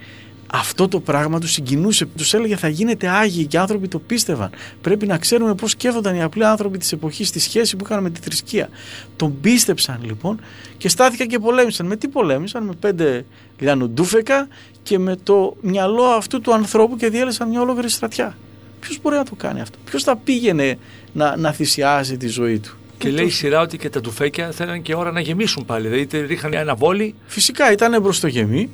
αυτό 0.53 0.87
το 0.87 0.99
πράγμα 0.99 1.39
τους 1.39 1.51
συγκινούσε. 1.51 2.05
Τους 2.05 2.33
έλεγε 2.33 2.55
θα 2.55 2.67
γίνετε 2.67 3.07
άγιοι 3.07 3.45
και 3.45 3.57
οι 3.57 3.59
άνθρωποι 3.59 3.87
το 3.87 3.99
πίστευαν. 3.99 4.49
Πρέπει 4.81 5.05
να 5.05 5.17
ξέρουμε 5.17 5.55
πώς 5.55 5.71
σκέφτονταν 5.71 6.15
οι 6.15 6.21
απλοί 6.21 6.45
άνθρωποι 6.45 6.77
της 6.77 6.91
εποχής 6.91 7.27
στη 7.27 7.39
σχέση 7.39 7.75
που 7.75 7.85
είχαν 7.85 8.03
με 8.03 8.09
τη 8.09 8.19
θρησκεία. 8.19 8.69
Τον 9.15 9.41
πίστεψαν 9.41 9.99
λοιπόν 10.03 10.39
και 10.77 10.89
στάθηκαν 10.89 11.27
και 11.27 11.39
πολέμησαν. 11.39 11.85
Με 11.85 11.95
τι 11.95 12.07
πολέμησαν, 12.07 12.63
με 12.63 12.73
πέντε 12.79 13.25
λιανοντούφεκα 13.59 14.47
και 14.83 14.99
με 14.99 15.15
το 15.23 15.57
μυαλό 15.61 16.03
αυτού 16.03 16.41
του 16.41 16.53
ανθρώπου 16.53 16.95
και 16.97 17.09
διέλεσαν 17.09 17.49
μια 17.49 17.61
ολόκληρη 17.61 17.89
στρατιά. 17.89 18.37
Ποιος 18.81 19.01
μπορεί 19.01 19.15
να 19.15 19.23
το 19.23 19.35
κάνει 19.35 19.61
αυτό, 19.61 19.77
Ποιος 19.85 20.03
θα 20.03 20.15
πήγαινε 20.15 20.77
να, 21.13 21.37
να 21.37 21.51
θυσιάζει 21.51 22.17
τη 22.17 22.27
ζωή 22.27 22.59
του; 22.59 22.77
Και 22.97 23.09
λέει 23.09 23.25
η 23.25 23.29
σειρά 23.29 23.61
ότι 23.61 23.77
και 23.77 23.89
τα 23.89 24.01
τουφέκια 24.01 24.51
θέλανε 24.51 24.79
και 24.79 24.95
ώρα 24.95 25.11
να 25.11 25.19
γεμίσουν 25.19 25.65
πάλι. 25.65 25.87
Δηλαδή 25.87 26.25
ρίχναν 26.25 26.53
ένα 26.53 26.75
βόλι. 26.75 27.15
Φυσικά 27.25 27.71
ήταν 27.71 28.01
μπροστογεμή 28.01 28.69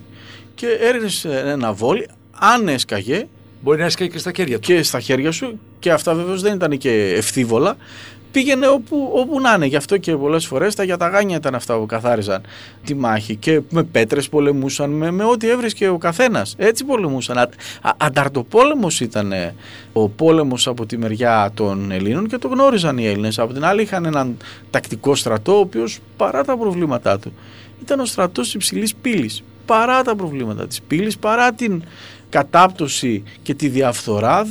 και 0.56 0.68
έριχνε 0.68 1.40
ένα 1.40 1.74
βόλι. 1.74 2.08
Αν 2.32 2.68
έσκαγε. 2.68 3.28
Μπορεί 3.62 3.80
να 3.80 3.86
έσκαγε 3.86 4.10
και 4.10 4.18
στα 4.18 4.32
χέρια 4.36 4.60
του. 4.60 4.68
Και 4.68 4.84
στα 4.84 5.00
χέρια 5.00 5.32
σου. 5.32 5.60
Και 5.80 5.92
αυτά 5.92 6.14
βεβαίως 6.14 6.42
δεν 6.42 6.54
ήταν 6.56 6.78
και 6.78 7.14
ευθύβολα 7.16 7.78
πήγαινε 8.38 8.68
όπου, 8.68 9.12
όπου 9.14 9.40
να 9.42 9.54
είναι. 9.54 9.66
Γι' 9.66 9.76
αυτό 9.76 9.98
και 9.98 10.16
πολλές 10.16 10.46
φορές 10.46 10.76
τα 10.76 10.84
γιαταγάνια 10.84 11.36
ήταν 11.36 11.56
αυτά 11.56 11.78
που 11.78 11.86
καθάριζαν 11.86 12.42
τη 12.84 12.96
μάχη. 12.96 13.36
Και 13.36 13.62
με 13.70 13.84
πέτρες 13.84 14.30
πολεμούσαν, 14.30 14.90
με, 14.90 15.12
με 15.12 15.24
ό,τι 15.24 15.50
έβρισκε 15.50 15.88
ο 15.88 15.98
καθένας. 15.98 16.56
Έτσι 16.58 16.84
πολεμούσαν. 16.84 17.38
Α, 17.38 17.50
ανταρτοπόλεμος 17.98 19.00
ήταν 19.00 19.34
ο 19.94 20.10
πόλεμος 20.10 20.68
από 20.68 20.86
τη 20.86 20.98
μεριά 20.98 21.52
των 21.54 21.92
Ελλήνων 21.92 22.28
και 22.28 22.38
το 22.38 22.48
γνώριζαν 22.48 22.98
οι 22.98 23.08
Έλληνες. 23.08 23.40
Από 23.40 23.54
την 23.54 23.66
άλλη 23.66 23.82
είχαν 23.82 24.06
έναν 24.06 24.38
τακτικό 24.70 25.16
στρατό, 25.16 25.56
ο 25.56 25.60
οποίος 25.60 26.00
παρά 26.18 26.44
τα 26.44 26.58
προβλήματά 26.58 27.20
του 27.20 27.34
ήταν 27.82 28.00
ο 28.00 28.06
στρατός 28.06 28.54
υψηλής 28.54 28.96
πύλης. 28.96 29.44
Παρά 29.66 30.02
τα 30.02 30.16
προβλήματα 30.16 30.68
της 30.68 30.82
πύλης, 30.82 31.18
παρά 31.18 31.54
την 31.54 31.84
κατάπτωση 32.30 33.24
και 33.42 33.54
τη 33.54 33.68
διαφθορά, 33.68 34.48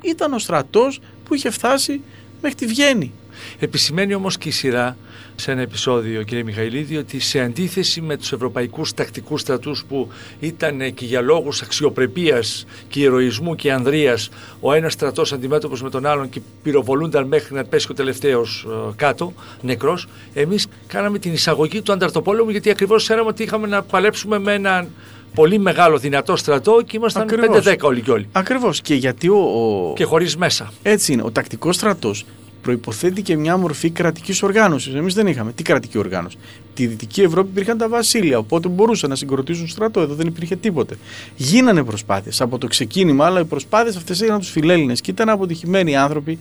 ήταν 0.00 0.32
ο 0.32 0.38
στρατός 0.38 1.00
που 1.24 1.34
είχε 1.34 1.50
φτάσει 1.50 2.00
μέχρι 2.42 2.56
τη 2.56 2.66
Βιέννη. 2.66 3.12
Επισημαίνει 3.58 4.14
όμως 4.14 4.38
και 4.38 4.48
η 4.48 4.52
σειρά 4.52 4.96
σε 5.34 5.52
ένα 5.52 5.60
επεισόδιο 5.60 6.22
κύριε 6.22 6.42
Μιχαηλίδη 6.42 6.96
ότι 6.96 7.20
σε 7.20 7.40
αντίθεση 7.40 8.00
με 8.00 8.16
τους 8.16 8.32
ευρωπαϊκούς 8.32 8.94
τακτικούς 8.94 9.40
στρατούς 9.40 9.84
που 9.88 10.08
ήταν 10.40 10.94
και 10.94 11.04
για 11.04 11.20
λόγους 11.20 11.62
αξιοπρεπίας 11.62 12.66
και 12.88 13.00
ηρωισμού 13.00 13.54
και 13.54 13.72
ανδρείας 13.72 14.28
ο 14.60 14.72
ένας 14.72 14.92
στρατός 14.92 15.32
αντιμέτωπος 15.32 15.82
με 15.82 15.90
τον 15.90 16.06
άλλον 16.06 16.28
και 16.28 16.40
πυροβολούνταν 16.62 17.26
μέχρι 17.26 17.54
να 17.54 17.64
πέσει 17.64 17.86
ο 17.90 17.94
τελευταίος 17.94 18.66
ε, 18.68 18.92
κάτω 18.96 19.32
νεκρός 19.62 20.06
εμείς 20.34 20.66
κάναμε 20.86 21.18
την 21.18 21.32
εισαγωγή 21.32 21.82
του 21.82 21.92
ανταρτοπόλεμου 21.92 22.50
γιατί 22.50 22.70
ακριβώς 22.70 23.02
ξέραμε 23.02 23.28
ότι 23.28 23.42
είχαμε 23.42 23.66
να 23.66 23.82
παλέψουμε 23.82 24.38
με 24.38 24.52
έναν 24.52 24.88
πολύ 25.34 25.58
μεγάλο 25.58 25.98
δυνατό 25.98 26.36
στρατό 26.36 26.82
και 26.86 26.96
ήμασταν 26.96 27.28
5-10 27.64 27.76
όλοι 27.80 28.00
και 28.00 28.10
όλοι. 28.10 28.28
Ακριβώς. 28.32 28.80
Και 28.80 28.94
γιατί 28.94 29.28
ο. 29.28 29.36
ο... 29.36 29.92
Και 29.94 30.04
χωρίς 30.04 30.36
μέσα. 30.36 30.72
Έτσι 30.82 31.12
είναι. 31.12 31.22
Ο 31.22 31.30
τακτικός 31.30 31.74
στρατός 31.74 32.24
προποθέτει 32.62 33.22
και 33.22 33.36
μια 33.36 33.56
μορφή 33.56 33.90
κρατικής 33.90 34.42
οργάνωσης. 34.42 34.94
Εμείς 34.94 35.14
δεν 35.14 35.26
είχαμε. 35.26 35.52
Τι 35.52 35.62
κρατική 35.62 35.98
οργάνωση; 35.98 36.36
Τη 36.74 36.86
Δυτική 36.86 37.22
Ευρώπη 37.22 37.48
υπήρχαν 37.50 37.78
τα 37.78 37.88
βασίλεια, 37.88 38.38
οπότε 38.38 38.68
μπορούσαν 38.68 39.10
να 39.10 39.16
συγκροτήσουν 39.16 39.68
στρατό. 39.68 40.00
Εδώ 40.00 40.14
δεν 40.14 40.26
υπήρχε 40.26 40.56
τίποτε. 40.56 40.96
Γίνανε 41.36 41.84
προσπάθειες 41.84 42.40
από 42.40 42.58
το 42.58 42.66
ξεκίνημα, 42.66 43.26
αλλά 43.26 43.40
οι 43.40 43.44
προσπάθειες 43.44 43.96
αυτές 43.96 44.20
έγιναν 44.20 44.38
τους 44.38 44.50
φιλέλληνες 44.50 45.00
και 45.00 45.10
ήταν 45.10 45.28
αποτυχημένοι 45.28 45.96
άνθρωποι. 45.96 46.38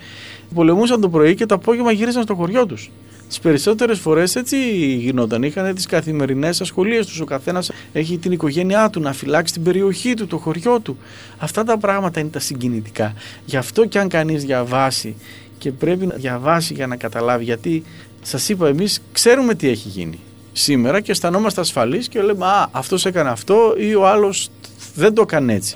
Πολεμούσαν 0.53 1.01
το 1.01 1.09
πρωί 1.09 1.36
και 1.36 1.45
το 1.45 1.55
απόγευμα 1.55 1.91
γύρισαν 1.91 2.24
στο 2.24 2.36
χωριό 2.36 2.65
τους. 2.65 2.91
Τις 3.28 3.39
περισσότερες 3.39 3.99
φορές 3.99 4.36
έτσι 4.36 4.57
γινόταν. 4.95 5.43
Είχαν 5.43 5.76
τις 5.76 5.86
καθημερινές 5.86 6.61
ασχολίες 6.61 7.05
τους. 7.05 7.20
Ο 7.20 7.26
καθένας 7.26 7.72
έχει 7.93 8.18
την 8.18 8.32
οικογένειά 8.32 8.89
του 8.89 8.99
να 8.99 9.13
φυλάξει 9.13 9.53
την 9.53 9.63
περιοχή 9.63 10.13
του, 10.13 10.28
το 10.28 10.38
χωριό 10.38 10.80
του. 10.80 10.97
Αυτά 11.38 11.63
τα 11.63 11.78
πράγματα 11.78 12.20
είναι 12.20 12.30
τα 12.30 12.39
συγκινητικά. 12.39 13.13
Γι' 13.45 13.57
αυτό 13.57 13.86
και 13.86 13.99
αν 13.99 14.07
κανείς 14.07 14.43
διαβάσει 14.43 15.15
και 15.57 15.71
πρέπει 15.71 16.05
να 16.05 16.15
διαβάσει 16.15 16.73
για 16.73 16.87
να 16.87 16.95
καταλάβει, 16.95 17.43
γιατί 17.43 17.83
σας 18.21 18.49
είπα, 18.49 18.67
εμείς 18.67 19.01
ξέρουμε 19.11 19.55
τι 19.55 19.69
έχει 19.69 19.89
γίνει 19.89 20.19
σήμερα 20.53 21.01
και 21.01 21.11
αισθανόμαστε 21.11 21.61
ασφαλείς 21.61 22.07
και 22.07 22.21
λέμε 22.21 22.45
Α, 22.45 22.69
αυτός 22.71 23.05
έκανε 23.05 23.29
αυτό 23.29 23.75
ή 23.77 23.95
ο 23.95 24.07
άλλος 24.07 24.49
δεν 24.95 25.13
το 25.13 25.21
έκανε 25.21 25.53
έτσι. 25.53 25.75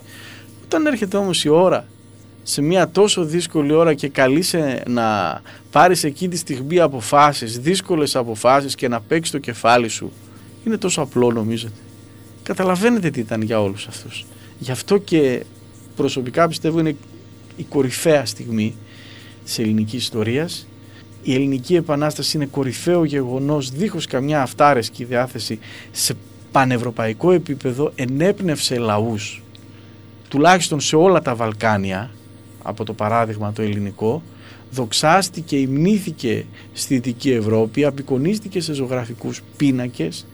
Όταν 0.64 0.86
έρχεται 0.86 1.18
όμως 1.18 1.44
η 1.44 1.50
ώρα 1.50 1.86
σε 2.44 2.62
μια 2.62 2.90
τόσο 2.90 3.24
δύσκολη 3.24 3.74
ώρα 3.74 3.94
και 3.94 4.08
καλείσαι 4.08 4.84
να 4.88 5.42
πάρεις 5.72 6.04
εκεί 6.04 6.28
τη 6.28 6.38
στιγμή 6.38 6.80
αποφάσεις, 6.80 7.60
δύσκολες 7.60 8.16
αποφάσεις 8.16 8.76
και 8.76 8.88
να 8.88 9.02
παίξεις 9.02 9.32
το 9.32 9.38
κεφάλι 9.38 9.88
σου, 9.88 10.12
είναι 10.66 10.78
τόσο 10.78 11.02
απλό 11.02 11.32
νομίζετε. 11.32 11.74
Καταλαβαίνετε 12.44 13.10
τι 13.10 13.20
ήταν 13.20 13.42
για 13.42 13.62
όλους 13.62 13.88
αυτούς. 13.88 14.26
Γι' 14.60 14.72
αυτό 14.72 14.98
και 14.98 15.44
προσωπικά 15.96 16.48
πιστεύω 16.48 16.80
είναι 16.80 16.96
η 17.58 17.64
κορυφαία 17.64 18.26
στιγμή 18.26 18.76
της 19.46 19.60
ελληνικής 19.60 20.02
ιστορίας. 20.02 20.68
Η 21.24 21.34
ελληνική 21.34 21.76
επανάσταση 21.76 22.38
είναι 22.38 22.46
κορυφαίο 22.46 23.04
γεγονός 23.04 23.70
δίχως 23.70 24.06
καμιά 24.06 24.42
αυτάρεσκη 24.42 25.04
διάθεση 25.04 25.60
σε 25.92 26.14
πανευρωπαϊκό 26.52 27.32
επίπεδο 27.32 27.92
ενέπνευσε 27.96 28.78
λαούς 28.78 29.42
τουλάχιστον 30.32 30.80
σε 30.80 30.96
όλα 30.96 31.22
τα 31.22 31.36
Βαλκάνια 31.36 32.12
από 32.64 32.84
το 32.84 32.94
παράδειγμα 32.94 33.54
το 33.54 33.62
ελληνικό 33.62 34.22
δοξάστηκε, 34.72 35.58
υμνήθηκε 35.58 36.46
στη 36.74 36.94
Δυτική 36.94 37.32
Ευρώπη, 37.32 37.86
απεικονίστηκε 37.86 38.62
σε 38.62 38.74
ζωγραφικούς 38.74 39.42
πίνακες 39.58 40.28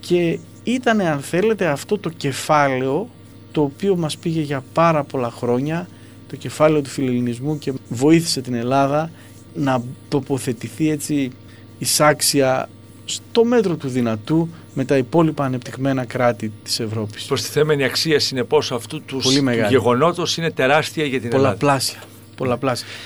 και 0.00 0.38
ήταν 0.64 1.00
αν 1.00 1.20
θέλετε 1.20 1.66
αυτό 1.66 1.98
το 1.98 2.08
κεφάλαιο 2.08 3.08
το 3.52 3.62
οποίο 3.62 3.96
μας 3.96 4.16
πήγε 4.16 4.40
για 4.40 4.64
πάρα 4.72 5.04
πολλά 5.04 5.30
χρόνια 5.30 5.88
το 6.32 6.38
κεφάλαιο 6.38 6.82
του 6.82 6.90
φιλελληνισμού 6.90 7.58
και 7.58 7.72
βοήθησε 7.88 8.40
την 8.40 8.54
Ελλάδα 8.54 9.10
να 9.54 9.82
τοποθετηθεί 10.08 10.90
έτσι 10.90 11.30
εισάξια 11.78 12.68
στο 13.04 13.44
μέτρο 13.44 13.76
του 13.76 13.88
δυνατού 13.88 14.48
με 14.74 14.84
τα 14.84 14.96
υπόλοιπα 14.96 15.44
ανεπτυγμένα 15.44 16.04
κράτη 16.04 16.52
της 16.64 16.80
Ευρώπης. 16.80 17.24
Προστιθέμενη 17.24 17.84
αξία 17.84 18.20
συνεπώς 18.20 18.72
αυτού 18.72 19.02
τους, 19.02 19.34
του 19.34 19.50
γεγονότος 19.68 20.36
είναι 20.36 20.50
τεράστια 20.50 21.04
για 21.04 21.20
την 21.20 21.30
Πολλαπλάσια. 21.30 21.94
Ελλάδα. 21.94 22.08
Πολλαπλάσια. 22.08 22.11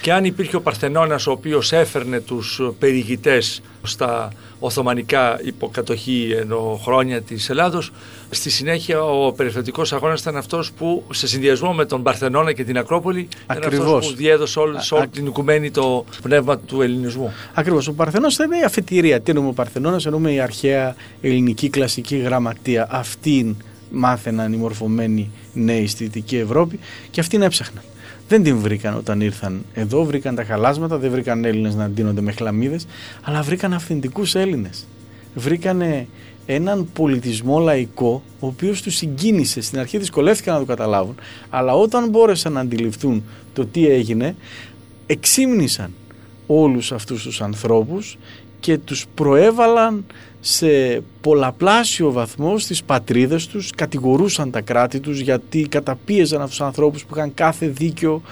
Και 0.00 0.12
αν 0.12 0.24
υπήρχε 0.24 0.56
ο 0.56 0.60
Παρθενώνας 0.60 1.26
ο 1.26 1.30
οποίος 1.30 1.72
έφερνε 1.72 2.20
τους 2.20 2.60
περιηγητές 2.78 3.62
στα 3.82 4.32
Οθωμανικά 4.58 5.40
υποκατοχή 5.44 6.34
ενώ 6.40 6.80
χρόνια 6.82 7.22
της 7.22 7.50
Ελλάδος, 7.50 7.92
στη 8.30 8.50
συνέχεια 8.50 9.02
ο 9.02 9.32
περιφερειακός 9.32 9.92
αγώνας 9.92 10.20
ήταν 10.20 10.36
αυτός 10.36 10.72
που 10.72 11.04
σε 11.10 11.26
συνδυασμό 11.26 11.72
με 11.72 11.84
τον 11.84 12.02
Παρθενώνα 12.02 12.52
και 12.52 12.64
την 12.64 12.78
Ακρόπολη 12.78 13.28
Ακριβώς. 13.46 13.74
ήταν 13.74 13.86
αυτός 13.86 14.10
που 14.10 14.16
διέδωσε 14.16 14.58
όλη, 14.58 14.82
σε 14.82 14.94
όλη 14.94 15.08
την 15.08 15.26
οικουμένη 15.26 15.70
το 15.70 16.04
πνεύμα 16.22 16.58
του 16.58 16.82
ελληνισμού. 16.82 17.32
Ακριβώς. 17.54 17.88
Ο 17.88 17.92
Παρθενώνας 17.92 18.34
ήταν 18.34 18.50
η 18.50 18.64
αφετηρία. 18.64 19.20
Τι 19.20 19.30
εννοούμε 19.30 19.50
ο 19.50 19.52
Παρθενώνας, 19.52 20.06
εννοούμε 20.06 20.32
η 20.32 20.40
αρχαία 20.40 20.96
ελληνική 21.20 21.68
κλασική 21.68 22.16
γραμματεία. 22.16 22.86
Αυτήν 22.90 23.56
μάθαιναν 23.90 24.52
οι 24.52 24.56
μορφωμένοι 24.56 25.30
νέοι 25.52 25.86
στη 25.86 26.04
Δυτική 26.04 26.36
Ευρώπη 26.36 26.78
και 27.10 27.20
αυτήν 27.20 27.42
έψαχναν. 27.42 27.82
Δεν 28.28 28.42
την 28.42 28.58
βρήκαν 28.58 28.96
όταν 28.96 29.20
ήρθαν 29.20 29.64
εδώ, 29.74 30.04
βρήκαν 30.04 30.34
τα 30.34 30.44
χαλάσματα, 30.44 30.98
δεν 30.98 31.10
βρήκαν 31.10 31.44
Έλληνες 31.44 31.74
να 31.74 31.88
ντύνονται 31.88 32.20
με 32.20 32.32
χλαμίδες, 32.32 32.86
αλλά 33.22 33.42
βρήκαν 33.42 33.72
αυθεντικούς 33.72 34.34
Έλληνες. 34.34 34.86
Βρήκαν 35.34 35.82
έναν 36.46 36.88
πολιτισμό 36.92 37.58
λαϊκό, 37.58 38.22
ο 38.40 38.46
οποίος 38.46 38.82
τους 38.82 38.94
συγκίνησε. 38.94 39.60
Στην 39.60 39.78
αρχή 39.78 39.98
δυσκολεύτηκαν 39.98 40.54
να 40.54 40.60
το 40.60 40.66
καταλάβουν, 40.66 41.14
αλλά 41.50 41.74
όταν 41.74 42.08
μπόρεσαν 42.08 42.52
να 42.52 42.60
αντιληφθούν 42.60 43.24
το 43.52 43.66
τι 43.66 43.88
έγινε, 43.88 44.36
εξήμνησαν 45.06 45.90
όλους 46.46 46.92
αυτούς 46.92 47.22
τους 47.22 47.40
ανθρώπους 47.40 48.18
και 48.60 48.78
τους 48.78 49.06
προέβαλαν 49.14 50.04
σε 50.40 51.02
πολλαπλάσιο 51.20 52.12
βαθμό 52.12 52.58
στις 52.58 52.82
πατρίδες 52.82 53.46
τους, 53.46 53.70
κατηγορούσαν 53.70 54.50
τα 54.50 54.60
κράτη 54.60 55.00
τους 55.00 55.20
γιατί 55.20 55.62
καταπίεζαν 55.68 56.40
αυτούς 56.40 56.56
τους 56.56 56.66
ανθρώπους 56.66 57.04
που 57.04 57.16
είχαν 57.16 57.34
κάθε 57.34 57.66
δίκιο 57.66 58.22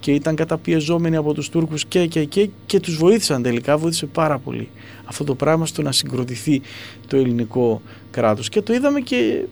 και 0.00 0.12
ήταν 0.12 0.34
καταπιεζόμενοι 0.34 1.16
από 1.16 1.34
τους 1.34 1.48
Τούρκους 1.48 1.84
και, 1.84 2.06
και, 2.06 2.24
και, 2.24 2.48
και 2.66 2.80
τους 2.80 2.96
βοήθησαν 2.96 3.42
τελικά, 3.42 3.76
βοήθησε 3.76 4.06
πάρα 4.06 4.38
πολύ 4.38 4.68
αυτό 5.04 5.24
το 5.24 5.34
πράγμα 5.34 5.66
στο 5.66 5.82
να 5.82 5.92
συγκροτηθεί 5.92 6.62
το 7.06 7.16
ελληνικό 7.16 7.82
κράτος. 8.10 8.48
Και 8.48 8.62
το 8.62 8.72
είδαμε 8.72 9.00
και 9.00 9.44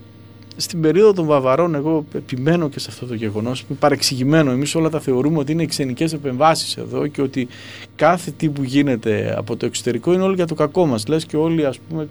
στην 0.56 0.80
περίοδο 0.80 1.12
των 1.12 1.26
Βαβαρών, 1.26 1.74
εγώ 1.74 2.04
επιμένω 2.14 2.68
και 2.68 2.78
σε 2.78 2.86
αυτό 2.90 3.06
το 3.06 3.14
γεγονός, 3.14 3.64
είναι 3.68 3.78
παρεξηγημένο. 3.78 4.50
Εμείς 4.50 4.74
όλα 4.74 4.88
τα 4.88 5.00
θεωρούμε 5.00 5.38
ότι 5.38 5.52
είναι 5.52 5.66
ξενικές 5.66 6.12
επεμβάσεις 6.12 6.76
εδώ 6.76 7.06
και 7.06 7.22
ότι 7.22 7.48
κάθε 7.96 8.30
τι 8.30 8.48
που 8.48 8.62
γίνεται 8.62 9.34
από 9.36 9.56
το 9.56 9.66
εξωτερικό 9.66 10.12
είναι 10.12 10.22
όλο 10.22 10.34
για 10.34 10.46
το 10.46 10.54
κακό 10.54 10.86
μας. 10.86 11.06
Λες 11.06 11.24
και 11.24 11.36
όλοι, 11.36 11.66
ας 11.66 11.78
πούμε, 11.78 12.08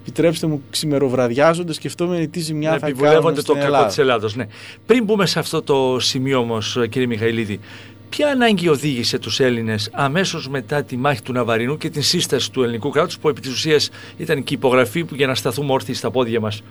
επιτρέψτε 0.00 0.46
μου, 0.46 0.62
ξημεροβραδιάζονται, 0.70 1.72
σκεφτόμενοι 1.72 2.28
τι 2.28 2.40
ζημιά 2.40 2.78
θα 2.78 2.90
κάνουν. 2.90 3.44
το 3.44 3.54
κακό 3.54 3.86
της 3.86 3.98
Ελλάδος. 3.98 4.36
Ναι. 4.36 4.46
Πριν 4.86 5.04
μπούμε 5.04 5.26
σε 5.26 5.38
αυτό 5.38 5.62
το 5.62 5.96
σημείο 6.00 6.38
όμως, 6.38 6.78
κύριε 6.88 7.06
Μιχαηλίδη, 7.06 7.60
Ποια 8.08 8.28
ανάγκη 8.28 8.68
οδήγησε 8.68 9.18
τους 9.18 9.40
Έλληνες 9.40 9.90
αμέσως 9.92 10.48
μετά 10.48 10.82
τη 10.82 10.96
μάχη 10.96 11.22
του 11.22 11.32
Ναβαρινού 11.32 11.76
και 11.76 11.90
την 11.90 12.02
σύσταση 12.02 12.52
του 12.52 12.62
ελληνικού 12.62 12.90
κράτους, 12.90 13.18
που 13.18 13.28
επί 13.28 13.40
της 13.40 13.50
ουσίας 13.50 13.90
ήταν 14.16 14.44
και 14.44 14.54
η 14.54 14.56
υπογραφή 14.58 15.04
που 15.04 15.14
για 15.14 15.26
να 15.26 15.34
σταθούμε 15.34 15.72
όρθιοι 15.72 15.94
στα 15.94 16.10
πόδια 16.10 16.40
μας, 16.40 16.62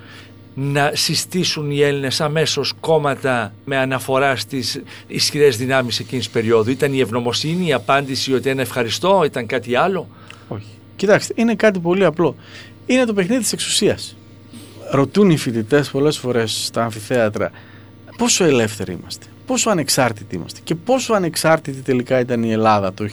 να 0.60 0.92
συστήσουν 0.94 1.72
οι 1.72 1.80
Έλληνες 1.82 2.22
αμέσως 2.22 2.74
κόμματα 2.80 3.54
με 3.66 3.78
αναφορά 3.78 4.36
στις 4.36 4.82
ισχυρές 5.08 5.58
δυνάμεις 5.58 6.00
εκείνης 6.00 6.26
τη 6.26 6.32
περίοδου. 6.32 6.70
Ήταν 6.70 6.94
η 6.94 7.00
ευγνωμοσύνη, 7.00 7.68
η 7.68 7.74
απάντηση 7.74 8.34
ότι 8.34 8.50
ένα 8.50 8.62
ευχαριστώ, 8.62 9.22
ήταν 9.26 9.46
κάτι 9.46 9.76
άλλο. 9.76 10.08
Όχι. 10.48 10.66
Κοιτάξτε, 10.96 11.34
είναι 11.38 11.56
κάτι 11.56 11.80
πολύ 11.80 12.06
απλό. 12.06 12.36
Είναι 12.86 13.06
το 13.06 13.14
παιχνίδι 13.14 13.42
της 13.42 13.54
εξουσίας. 13.54 14.18
Ρωτούν 14.92 15.30
οι 15.30 15.38
φοιτητές 15.38 15.90
πολλές 15.90 16.18
φορές 16.18 16.66
στα 16.66 16.84
αμφιθέατρα 16.84 17.52
πόσο 18.18 18.44
ελεύθεροι 18.44 18.92
είμαστε 18.92 19.26
πόσο 19.46 19.70
ανεξάρτητοι 19.70 20.36
είμαστε 20.36 20.60
και 20.64 20.76
πόσο 20.76 21.14
ανεξάρτητη 21.14 21.82
τελικά 21.82 22.20
ήταν 22.20 22.44
η 22.44 22.52
Ελλάδα 22.52 22.94
το 22.94 23.08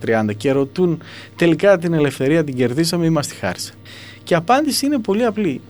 1830 0.00 0.36
και 0.36 0.52
ρωτούν 0.52 1.02
τελικά 1.36 1.78
την 1.78 1.92
ελευθερία 1.92 2.44
την 2.44 2.56
κερδίσαμε 2.56 3.06
ή 3.06 3.10
μας 3.10 3.26
τη 3.26 3.34
χάρισε; 3.34 3.72
Και 4.22 4.34
η 4.34 4.36
απάντηση 4.36 4.86
είναι 4.86 4.98
πολύ 4.98 5.24
απλή. 5.24 5.60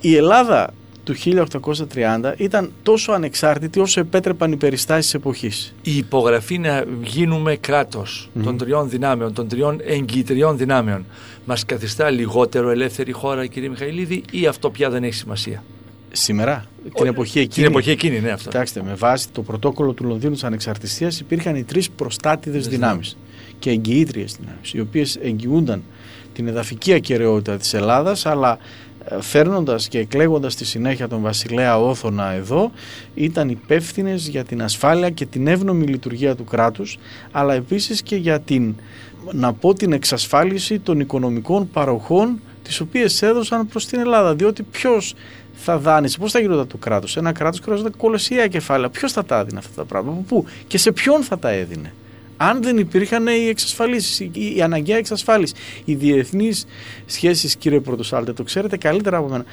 Η 0.00 0.16
Ελλάδα 0.16 0.74
του 1.04 1.14
1830 1.94 2.32
ήταν 2.36 2.72
τόσο 2.82 3.12
ανεξάρτητη 3.12 3.80
όσο 3.80 4.00
επέτρεπαν 4.00 4.52
οι 4.52 4.56
περιστάσεις 4.56 5.04
της 5.04 5.14
εποχής. 5.14 5.74
Η 5.82 5.96
υπογραφή 5.96 6.58
να 6.58 6.84
γίνουμε 7.02 7.56
κράτος 7.56 8.30
των 8.44 8.56
τριών 8.56 8.88
δυνάμεων, 8.88 9.32
των 9.32 9.48
τριών 9.48 9.80
εγγυητριών 9.84 10.56
δυνάμεων 10.56 11.04
μας 11.44 11.64
καθιστά 11.64 12.10
λιγότερο 12.10 12.70
ελεύθερη 12.70 13.12
χώρα 13.12 13.46
κύριε 13.46 13.68
Μιχαηλίδη 13.68 14.22
ή 14.30 14.46
αυτό 14.46 14.70
πια 14.70 14.90
δεν 14.90 15.04
έχει 15.04 15.14
σημασία; 15.14 15.62
Σήμερα, 16.12 16.64
την 16.94 17.06
εποχή 17.06 17.38
εκείνη. 17.38 17.66
Την 17.66 17.74
εποχή 17.74 17.90
εκείνη, 17.90 18.20
ναι, 18.20 18.30
αυτό. 18.30 18.50
Κοιτάξτε, 18.50 18.82
με 18.82 18.94
βάση 18.94 19.28
το 19.28 19.42
πρωτόκολλο 19.42 19.92
του 19.92 20.04
Λονδίνου 20.04 20.32
της 20.32 20.44
Ανεξαρτησίας 20.44 21.20
υπήρχαν 21.20 21.56
οι 21.56 21.64
τρεις 21.64 21.90
προστάτηδες 21.90 22.68
δυνάμεις 22.68 23.16
και 23.58 23.70
εγγυήτριε 23.70 24.24
δυνάμεις, 24.40 24.72
οι 24.72 24.80
οποίες 24.80 25.16
εγγυούνταν 25.22 25.82
την 26.32 26.48
εδαφική 26.48 26.92
ακαιρεότητα 26.92 27.56
της 27.56 27.74
Ελλάδας, 27.74 28.26
αλλά 28.26 28.58
ε, 29.04 29.20
φέρνοντας 29.20 29.88
και 29.88 29.98
εκλέγοντας 29.98 30.52
στη 30.52 30.64
συνέχεια 30.64 31.08
τον 31.08 31.20
βασιλέα 31.20 31.78
Όθωνα 31.78 32.30
εδώ, 32.30 32.70
ήταν 33.14 33.48
υπεύθυνες 33.48 34.28
για 34.28 34.44
την 34.44 34.62
ασφάλεια 34.62 35.10
και 35.10 35.26
την 35.26 35.46
εύνομη 35.46 35.86
λειτουργία 35.86 36.34
του 36.34 36.44
κράτους, 36.44 36.98
αλλά 37.30 37.54
επίσης 37.54 38.02
και 38.02 38.16
για 38.16 38.40
την 38.40 38.74
να 39.32 39.52
πω 39.52 39.74
την 39.74 39.92
εξασφάλιση 39.92 40.78
των 40.78 41.00
οικονομικών 41.00 41.70
παροχών 41.70 42.40
τις 42.62 42.80
οποίες 42.80 43.22
έδωσαν 43.22 43.66
προς 43.66 43.86
την 43.86 43.98
Ελλάδα. 43.98 44.34
Διότι 44.34 44.62
ποιος 44.62 45.14
θα 45.54 45.78
δάνεισε, 45.78 46.18
πώς 46.18 46.32
θα 46.32 46.38
γινόταν 46.38 46.66
το 46.66 46.76
κράτος; 46.76 47.16
Ένα 47.16 47.32
κράτος 47.32 47.60
χρειάζεται 47.60 47.90
κολοσσία 47.96 48.46
κεφάλαια. 48.46 48.88
Ποιος 48.88 49.12
θα 49.12 49.24
τα 49.24 49.38
έδινε 49.38 49.58
αυτά 49.58 49.74
τα 49.74 49.84
πράγματα, 49.84 50.20
πού; 50.28 50.44
Και 50.66 50.78
σε 50.78 50.92
ποιον 50.92 51.22
θα 51.22 51.38
τα 51.38 51.48
έδινε; 51.48 51.92
Αν 52.40 52.62
δεν 52.62 52.78
υπήρχαν 52.78 53.26
οι 53.26 53.48
εξασφαλίσεις, 53.48 54.20
η 54.54 54.62
αναγκαία 54.62 54.96
εξασφάλιση. 54.96 55.54
Οι 55.84 55.94
διεθνείς 55.94 56.66
σχέσεις, 57.06 57.56
κύριε 57.56 57.80
Πρωτοσάλτε, 57.80 58.32
το 58.32 58.42
ξέρετε 58.42 58.76
καλύτερα 58.76 59.16
από 59.16 59.28
μένα, 59.28 59.44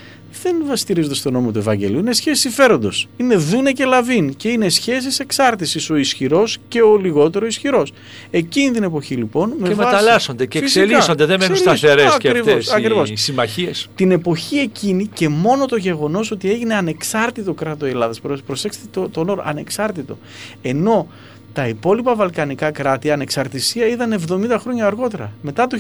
δεν 0.44 0.56
βαστηρίζονται 0.66 1.16
στον 1.16 1.34
νόμο 1.34 1.52
του 1.52 1.58
Ευαγγελίου. 1.58 2.00
Είναι 2.00 2.14
σχέσεις 2.14 2.40
συμφέροντος. 2.40 3.08
Είναι 3.18 3.36
δούνε 3.36 3.72
και 3.72 3.86
λαβίν 3.86 4.36
και 4.36 4.50
είναι 4.50 4.70
σχέσεις 4.70 5.20
εξάρτησης. 5.20 5.90
Ο 5.90 5.96
ισχυρός 5.96 6.58
και 6.68 6.82
ο 6.82 6.98
λιγότερο 6.98 7.46
ισχυρός. 7.46 7.94
Εκείνη 8.32 8.72
την 8.72 8.84
εποχή 8.84 9.16
λοιπόν. 9.16 9.54
Με 9.60 9.68
και 9.68 9.74
βάση... 9.74 9.90
μεταλλάσσονται 9.90 10.46
και 10.46 10.60
Φυσικά, 10.60 10.82
εξελίσσονται, 10.82 11.26
δεν 11.26 11.40
μένουν 11.40 11.56
σταθερέ 11.56 12.08
και 12.20 12.30
αυτές 12.30 12.74
οι 13.06 13.16
συμμαχίες. 13.16 13.88
Την 13.96 14.12
εποχή 14.12 14.58
εκείνη 14.58 15.10
και 15.14 15.30
μόνο 15.30 15.66
το 15.66 15.76
γεγονός 15.76 16.32
ότι 16.32 16.50
έγινε 16.50 16.76
ανεξάρτητο 16.76 17.54
κράτος 17.54 17.90
Ελλάδας. 17.90 18.22
Προσέξτε 18.46 18.86
το, 18.92 19.10
τον 19.10 19.30
όρο 19.30 19.44
ανεξάρτητο. 19.46 20.18
Ενώ 20.62 21.08
τα 21.56 21.68
υπόλοιπα 21.68 22.16
βαλκανικά 22.16 22.72
κράτη 22.72 23.12
ανεξαρτησία 23.12 23.88
είδαν 23.88 24.22
70 24.30 24.58
χρόνια 24.60 24.86
αργότερα. 24.86 25.32
Μετά 25.42 25.68
το 25.68 25.78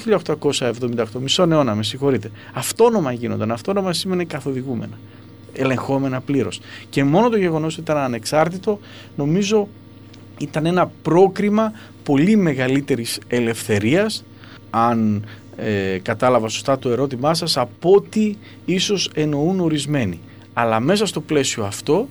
1878, 0.49 1.05
μισό 1.19 1.47
αιώνα, 1.49 1.75
με 1.75 1.83
συγχωρείτε. 1.83 2.31
Αυτόνομα 2.53 3.11
γίνονταν. 3.11 3.51
Αυτόνομα 3.51 3.93
σημαίνει 3.93 4.25
καθοδηγούμενα. 4.25 4.97
Ελεγχόμενα 5.53 6.21
πλήρως. 6.21 6.59
Και 6.89 7.03
μόνο 7.03 7.29
το 7.29 7.37
γεγονός 7.37 7.73
ότι 7.73 7.81
ήταν 7.81 7.97
ανεξάρτητο, 7.97 8.79
νομίζω 9.15 9.67
ήταν 10.37 10.65
ένα 10.65 10.91
πρόκριμα 11.01 11.71
πολύ 12.03 12.35
μεγαλύτερης 12.35 13.19
ελευθερίας, 13.27 14.23
αν 14.69 15.25
ε, 15.55 15.97
κατάλαβα 16.01 16.47
σωστά 16.47 16.79
το 16.79 16.89
ερώτημά 16.89 17.33
σας, 17.33 17.57
από 17.57 17.91
ό,τι 17.91 18.35
ίσως 18.65 19.11
εννοούν 19.13 19.59
ορισμένοι. 19.59 20.19
Αλλά 20.53 20.79
μέσα 20.79 21.05
στο 21.05 21.21
πλαίσιο 21.21 21.63
αυτό 21.63 22.07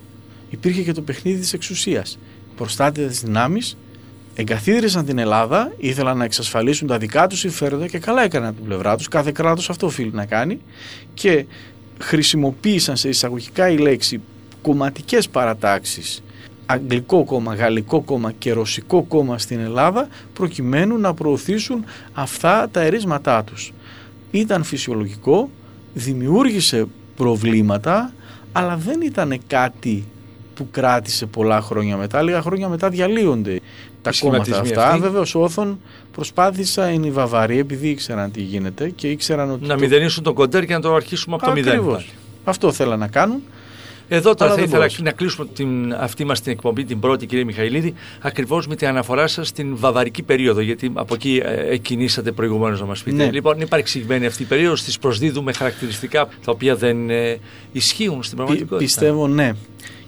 υπήρχε 0.49 0.81
και 0.81 0.91
το 0.91 1.01
παιχνίδι 1.01 1.39
της 1.39 1.53
εξουσίας 1.53 2.17
προστάτητες 2.55 3.21
δυνάμεις 3.21 3.77
εγκαθίδρυσαν 4.35 5.05
την 5.05 5.17
Ελλάδα, 5.17 5.73
ήθελαν 5.77 6.17
να 6.17 6.23
εξασφαλίσουν 6.23 6.87
τα 6.87 6.97
δικά 6.97 7.27
τους 7.27 7.39
συμφέροντα 7.39 7.87
και 7.87 7.99
καλά 7.99 8.23
έκαναν 8.23 8.47
από 8.47 8.57
την 8.57 8.65
πλευρά 8.65 8.97
τους, 8.97 9.07
κάθε 9.07 9.31
κράτος 9.31 9.69
αυτό 9.69 9.85
οφείλει 9.85 10.11
να 10.13 10.25
κάνει 10.25 10.61
και 11.13 11.45
χρησιμοποίησαν 11.99 12.97
σε 12.97 13.09
εισαγωγικά 13.09 13.69
η 13.69 13.77
λέξη 13.77 14.21
κομματικές 14.61 15.29
παρατάξεις 15.29 16.23
Αγγλικό 16.65 17.23
κόμμα, 17.23 17.55
Γαλλικό 17.55 18.01
κόμμα 18.01 18.31
και 18.31 18.51
Ρωσικό 18.51 19.03
κόμμα 19.03 19.37
στην 19.37 19.59
Ελλάδα 19.59 20.07
προκειμένου 20.33 20.97
να 20.97 21.13
προωθήσουν 21.13 21.83
αυτά 22.13 22.69
τα 22.71 22.81
ερίσματά 22.81 23.43
τους. 23.43 23.73
Ήταν 24.31 24.63
φυσιολογικό, 24.63 25.49
δημιούργησε 25.93 26.85
προβλήματα 27.15 28.13
αλλά 28.51 28.77
δεν 28.77 29.01
ήταν 29.01 29.39
κάτι 29.47 30.05
που 30.55 30.67
κράτησε 30.71 31.25
πολλά 31.25 31.61
χρόνια 31.61 31.97
μετά. 31.97 32.21
Λίγα 32.21 32.41
χρόνια 32.41 32.69
μετά 32.69 32.89
διαλύονται 32.89 33.59
τα 34.01 34.11
κόμματα 34.19 34.59
αυτά. 34.59 34.97
Βεβαίω, 35.01 35.23
Όθων 35.33 35.79
προσπάθησαν 36.11 37.03
οι 37.03 37.11
Βαβαροί, 37.11 37.59
επειδή 37.59 37.89
ήξεραν 37.89 38.31
τι 38.31 38.41
γίνεται 38.41 38.89
και 38.89 39.09
ήξεραν 39.09 39.51
ότι. 39.51 39.65
Να 39.67 39.73
το... 39.73 39.79
μηδενίσουν 39.79 40.23
τον 40.23 40.33
κοντέρ 40.33 40.65
και 40.65 40.73
να 40.73 40.81
το 40.81 40.93
αρχίσουμε 40.93 41.35
από 41.35 41.45
το 41.45 41.51
μηδέν. 41.51 42.03
Αυτό 42.43 42.71
θέλαν 42.71 42.99
να 42.99 43.07
κάνουν. 43.07 43.41
Εδώ 44.07 44.33
τώρα 44.35 44.53
θα 44.53 44.61
ήθελα 44.61 44.89
να 45.01 45.11
κλείσουμε 45.11 45.47
την, 45.53 45.93
αυτή 45.93 46.25
μας 46.25 46.41
την 46.41 46.51
εκπομπή, 46.51 46.83
την 46.83 46.99
πρώτη 46.99 47.25
κύριε 47.25 47.43
Μιχαηλίδη, 47.43 47.93
ακριβώς 48.21 48.67
με 48.67 48.75
την 48.75 48.87
αναφορά 48.87 49.27
σας 49.27 49.47
στην 49.47 49.77
βαβαρική 49.77 50.23
περίοδο, 50.23 50.61
γιατί 50.61 50.91
από 50.93 51.13
εκεί 51.13 51.41
ε, 51.43 51.77
κινήσατε 51.77 52.31
προηγουμένως 52.31 52.79
να 52.79 52.85
μας 52.85 53.03
πείτε. 53.03 53.25
Ναι. 53.25 53.31
Λοιπόν, 53.31 53.55
είναι 53.55 53.65
παρεξηγημένη 53.65 54.25
αυτή 54.25 54.43
η 54.43 54.45
περίοδος, 54.45 54.83
της 54.83 54.99
προσδίδουμε 54.99 55.53
χαρακτηριστικά 55.53 56.27
τα 56.45 56.51
οποία 56.51 56.75
δεν 56.75 57.09
ε, 57.09 57.39
ισχύουν 57.71 58.23
στην 58.23 58.37
πραγματικότητα. 58.37 58.77
πιστεύω 58.77 59.27
ναι 59.27 59.51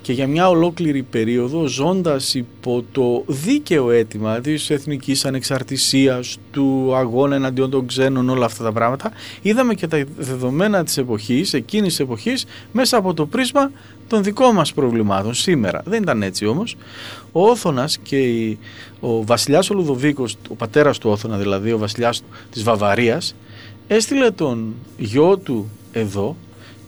και 0.08 0.14
για 0.14 0.28
μια 0.28 0.50
ολόκληρη 0.50 1.04
περίοδο 1.04 1.66
ζώντας 1.66 2.34
υπό 2.34 2.84
το 2.92 3.24
δίκαιο 3.28 3.92
αίτημα 3.92 4.40
της 4.40 4.70
εθνικής 4.70 5.26
ανεξαρτησίας, 5.26 6.38
του 6.52 6.96
αγώνα 6.96 7.36
εναντίον 7.36 7.70
των 7.70 7.88
ξένων, 7.88 8.30
όλα 8.30 8.46
αυτά 8.46 8.64
τα 8.64 8.72
πράγματα, 8.72 9.12
είδαμε 9.42 9.74
και 9.74 9.88
τα 9.88 10.04
δεδομένα 10.18 10.84
της 10.84 10.98
εποχής, 10.98 11.54
εκείνης 11.54 11.88
της 11.88 12.00
εποχής, 12.00 12.46
μέσα 12.72 12.98
από 12.98 13.14
το 13.14 13.26
πρίσμα 13.26 13.72
των 14.08 14.24
δικών 14.24 14.56
μας 14.56 14.74
προβλημάτων 14.74 15.34
σήμερα. 15.34 15.82
Δεν 15.86 16.02
ήταν 16.02 16.24
έτσι 16.24 16.46
όμως. 16.46 16.76
Ο 17.32 17.50
Όθωνας 17.50 17.98
και 17.98 18.56
ο 19.00 19.24
βασιλιάς 19.24 19.70
ο 19.70 19.74
Λουδοβίκος, 19.74 20.36
ο 20.50 20.56
πατέρας 20.56 20.98
του 20.98 21.10
Όθωνα 21.10 21.38
δηλαδή, 21.38 21.72
ο 21.72 21.78
βασιλιάς 21.78 22.24
της 22.52 22.64
Βαβαρίας, 22.64 23.36
έστειλε 23.88 24.32
τον 24.32 24.74
γιο 24.98 25.38
του 25.38 25.70
εδώ 25.92 26.36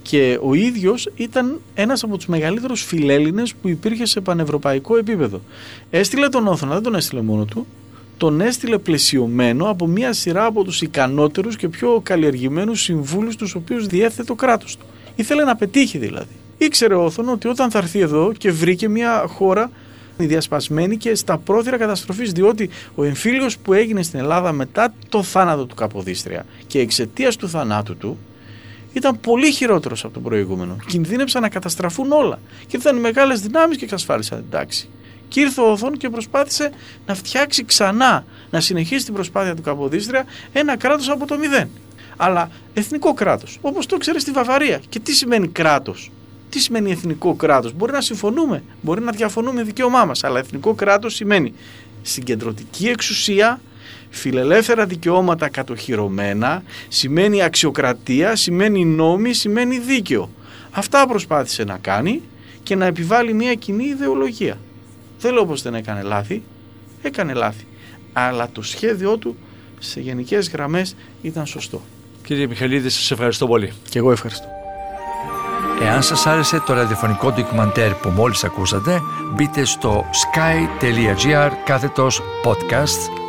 και 0.10 0.40
ο 0.42 0.54
ίδιος 0.54 1.10
ήταν 1.16 1.60
ένας 1.74 2.04
από 2.04 2.18
τους 2.18 2.26
μεγαλύτερους 2.26 2.84
φιλέλληνες 2.84 3.54
που 3.54 3.68
υπήρχε 3.68 4.06
σε 4.06 4.22
πανευρωπαϊκό 4.22 4.98
επίπεδο. 4.98 5.42
Έστειλε 5.90 6.30
τον 6.30 6.48
Όθωνα, 6.48 6.74
δεν 6.74 6.84
τον 6.84 6.96
έστειλε 6.96 7.22
μόνο 7.22 7.46
του, 7.46 7.68
τον 8.18 8.42
έστειλε 8.42 8.78
πλαισιωμένο 8.78 9.70
από 9.70 9.88
μια 9.88 10.14
σειρά 10.14 10.46
από 10.46 10.64
τους 10.64 10.82
ικανότερους 10.82 11.56
και 11.56 11.70
πιο 11.70 12.00
καλλιεργημένους 12.04 12.82
συμβούλους 12.82 13.36
τους 13.36 13.56
οποίους 13.56 13.88
διέθετε 13.88 14.24
το 14.24 14.36
κράτος 14.36 14.78
του. 14.78 14.86
Ήθελε 15.16 15.44
να 15.44 15.56
πετύχει 15.56 15.98
δηλαδή. 15.98 16.36
Ήξερε 16.58 16.94
ο 16.94 17.04
Όθωνα 17.04 17.32
ότι 17.32 17.48
όταν 17.48 17.72
θα 17.72 17.78
έρθει 17.78 18.00
εδώ 18.00 18.34
και 18.38 18.52
βρήκε 18.52 18.90
μια 18.90 19.26
χώρα 19.28 19.72
διασπασμένη 20.18 20.98
και 20.98 21.16
στα 21.16 21.38
πρόθυρα 21.38 21.78
καταστροφής 21.78 22.32
διότι 22.32 22.70
ο 22.96 23.04
εμφύλιος 23.04 23.58
που 23.58 23.74
έγινε 23.74 24.04
στην 24.04 24.20
Ελλάδα 24.20 24.52
μετά 24.52 24.94
το 25.10 25.24
θάνατο 25.24 25.66
του 25.66 25.76
Καποδίστρια 25.76 26.46
και 26.68 26.80
εξαιτίας 26.80 27.36
του 27.36 27.50
θανάτου 27.50 27.98
του 27.98 28.18
ήταν 28.94 29.20
πολύ 29.20 29.52
χειρότερος 29.52 30.04
από 30.04 30.14
τον 30.14 30.24
προηγούμενο. 30.24 30.78
Κινδύνεψαν 30.88 31.42
να 31.42 31.50
καταστραφούν 31.50 32.12
όλα. 32.12 32.40
Και 32.68 32.78
ήρθαν 32.78 32.98
οι 32.98 33.00
μεγάλες 33.00 33.42
δυνάμεις 33.42 33.78
και 33.78 33.84
εξασφάλισαν 33.84 34.38
την 34.38 34.50
τάξη. 34.50 34.90
Και 35.28 35.40
ήρθε 35.40 35.62
ο 35.62 35.72
Οθόν 35.72 35.98
και 35.98 36.10
προσπάθησε 36.10 36.72
να 37.06 37.16
φτιάξει 37.16 37.66
ξανά, 37.66 38.26
να 38.50 38.60
συνεχίσει 38.60 39.06
την 39.06 39.14
προσπάθεια 39.14 39.56
του 39.56 39.62
Καποδίστρια 39.62 40.26
ένα 40.52 40.78
κράτος 40.78 41.10
από 41.10 41.26
το 41.26 41.38
μηδέν. 41.38 41.70
Αλλά 42.18 42.50
εθνικό 42.74 43.14
κράτος, 43.14 43.58
όπως 43.62 43.86
το 43.86 43.98
ξέρεις 43.98 44.22
στη 44.22 44.32
Βαβαρία. 44.32 44.82
Και 44.90 45.00
τι 45.00 45.14
σημαίνει 45.14 45.48
κράτος; 45.48 46.12
Τι 46.50 46.60
σημαίνει 46.60 46.92
εθνικό 46.92 47.34
κράτος; 47.34 47.74
Μπορεί 47.74 47.92
να 47.92 48.02
συμφωνούμε, 48.02 48.64
μπορεί 48.82 49.02
να 49.02 49.12
διαφωνούμε 49.12 49.64
δικαίωμά 49.64 50.06
μας, 50.06 50.24
αλλά 50.24 50.40
εθνικό 50.40 50.74
κράτος 50.74 51.16
σημαίνει 51.16 51.54
συγκεντρωτική 52.02 52.88
εξουσία 52.88 53.60
φιλελεύθερα 54.10 54.86
δικαιώματα 54.86 55.50
κατοχυρωμένα, 55.50 56.64
σημαίνει 56.88 57.42
αξιοκρατία, 57.42 58.36
σημαίνει 58.36 58.86
νόμοι, 58.86 59.34
σημαίνει 59.34 59.80
δίκαιο. 59.80 60.30
Αυτά 60.72 61.08
προσπάθησε 61.08 61.64
να 61.64 61.78
κάνει 61.78 62.22
και 62.64 62.76
να 62.76 62.86
επιβάλλει 62.86 63.34
μια 63.34 63.54
κοινή 63.54 63.86
ιδεολογία. 63.86 64.58
Δεν 65.20 65.34
λέω 65.34 65.46
πως 65.46 65.62
δεν 65.62 65.74
έκανε 65.74 66.02
λάθη, 66.02 66.44
έκανε 67.02 67.34
λάθη. 67.34 67.66
Αλλά 68.14 68.50
το 68.52 68.62
σχέδιό 68.62 69.18
του 69.18 69.38
σε 69.80 70.00
γενικές 70.00 70.50
γραμμές 70.50 70.96
ήταν 71.22 71.46
σωστό. 71.46 71.82
Κύριε 72.24 72.48
Μιχαλίδη, 72.48 72.90
σας 72.90 73.12
ευχαριστώ 73.12 73.48
πολύ. 73.48 73.74
Και 73.90 74.00
εγώ 74.00 74.12
ευχαριστώ. 74.12 74.48
Εάν 75.82 76.04
σας 76.04 76.26
άρεσε 76.26 76.60
το 76.66 76.74
ραδιοφωνικό 76.74 77.32
ντοκιμαντέρ 77.32 77.94
που 77.94 78.10
μόλις 78.10 78.44
ακούσατε, 78.44 79.02
μπείτε 79.34 79.66
στο 79.66 80.06
sky.gr 80.12 81.52
κάθετος 81.66 82.22
podcast 82.44 83.29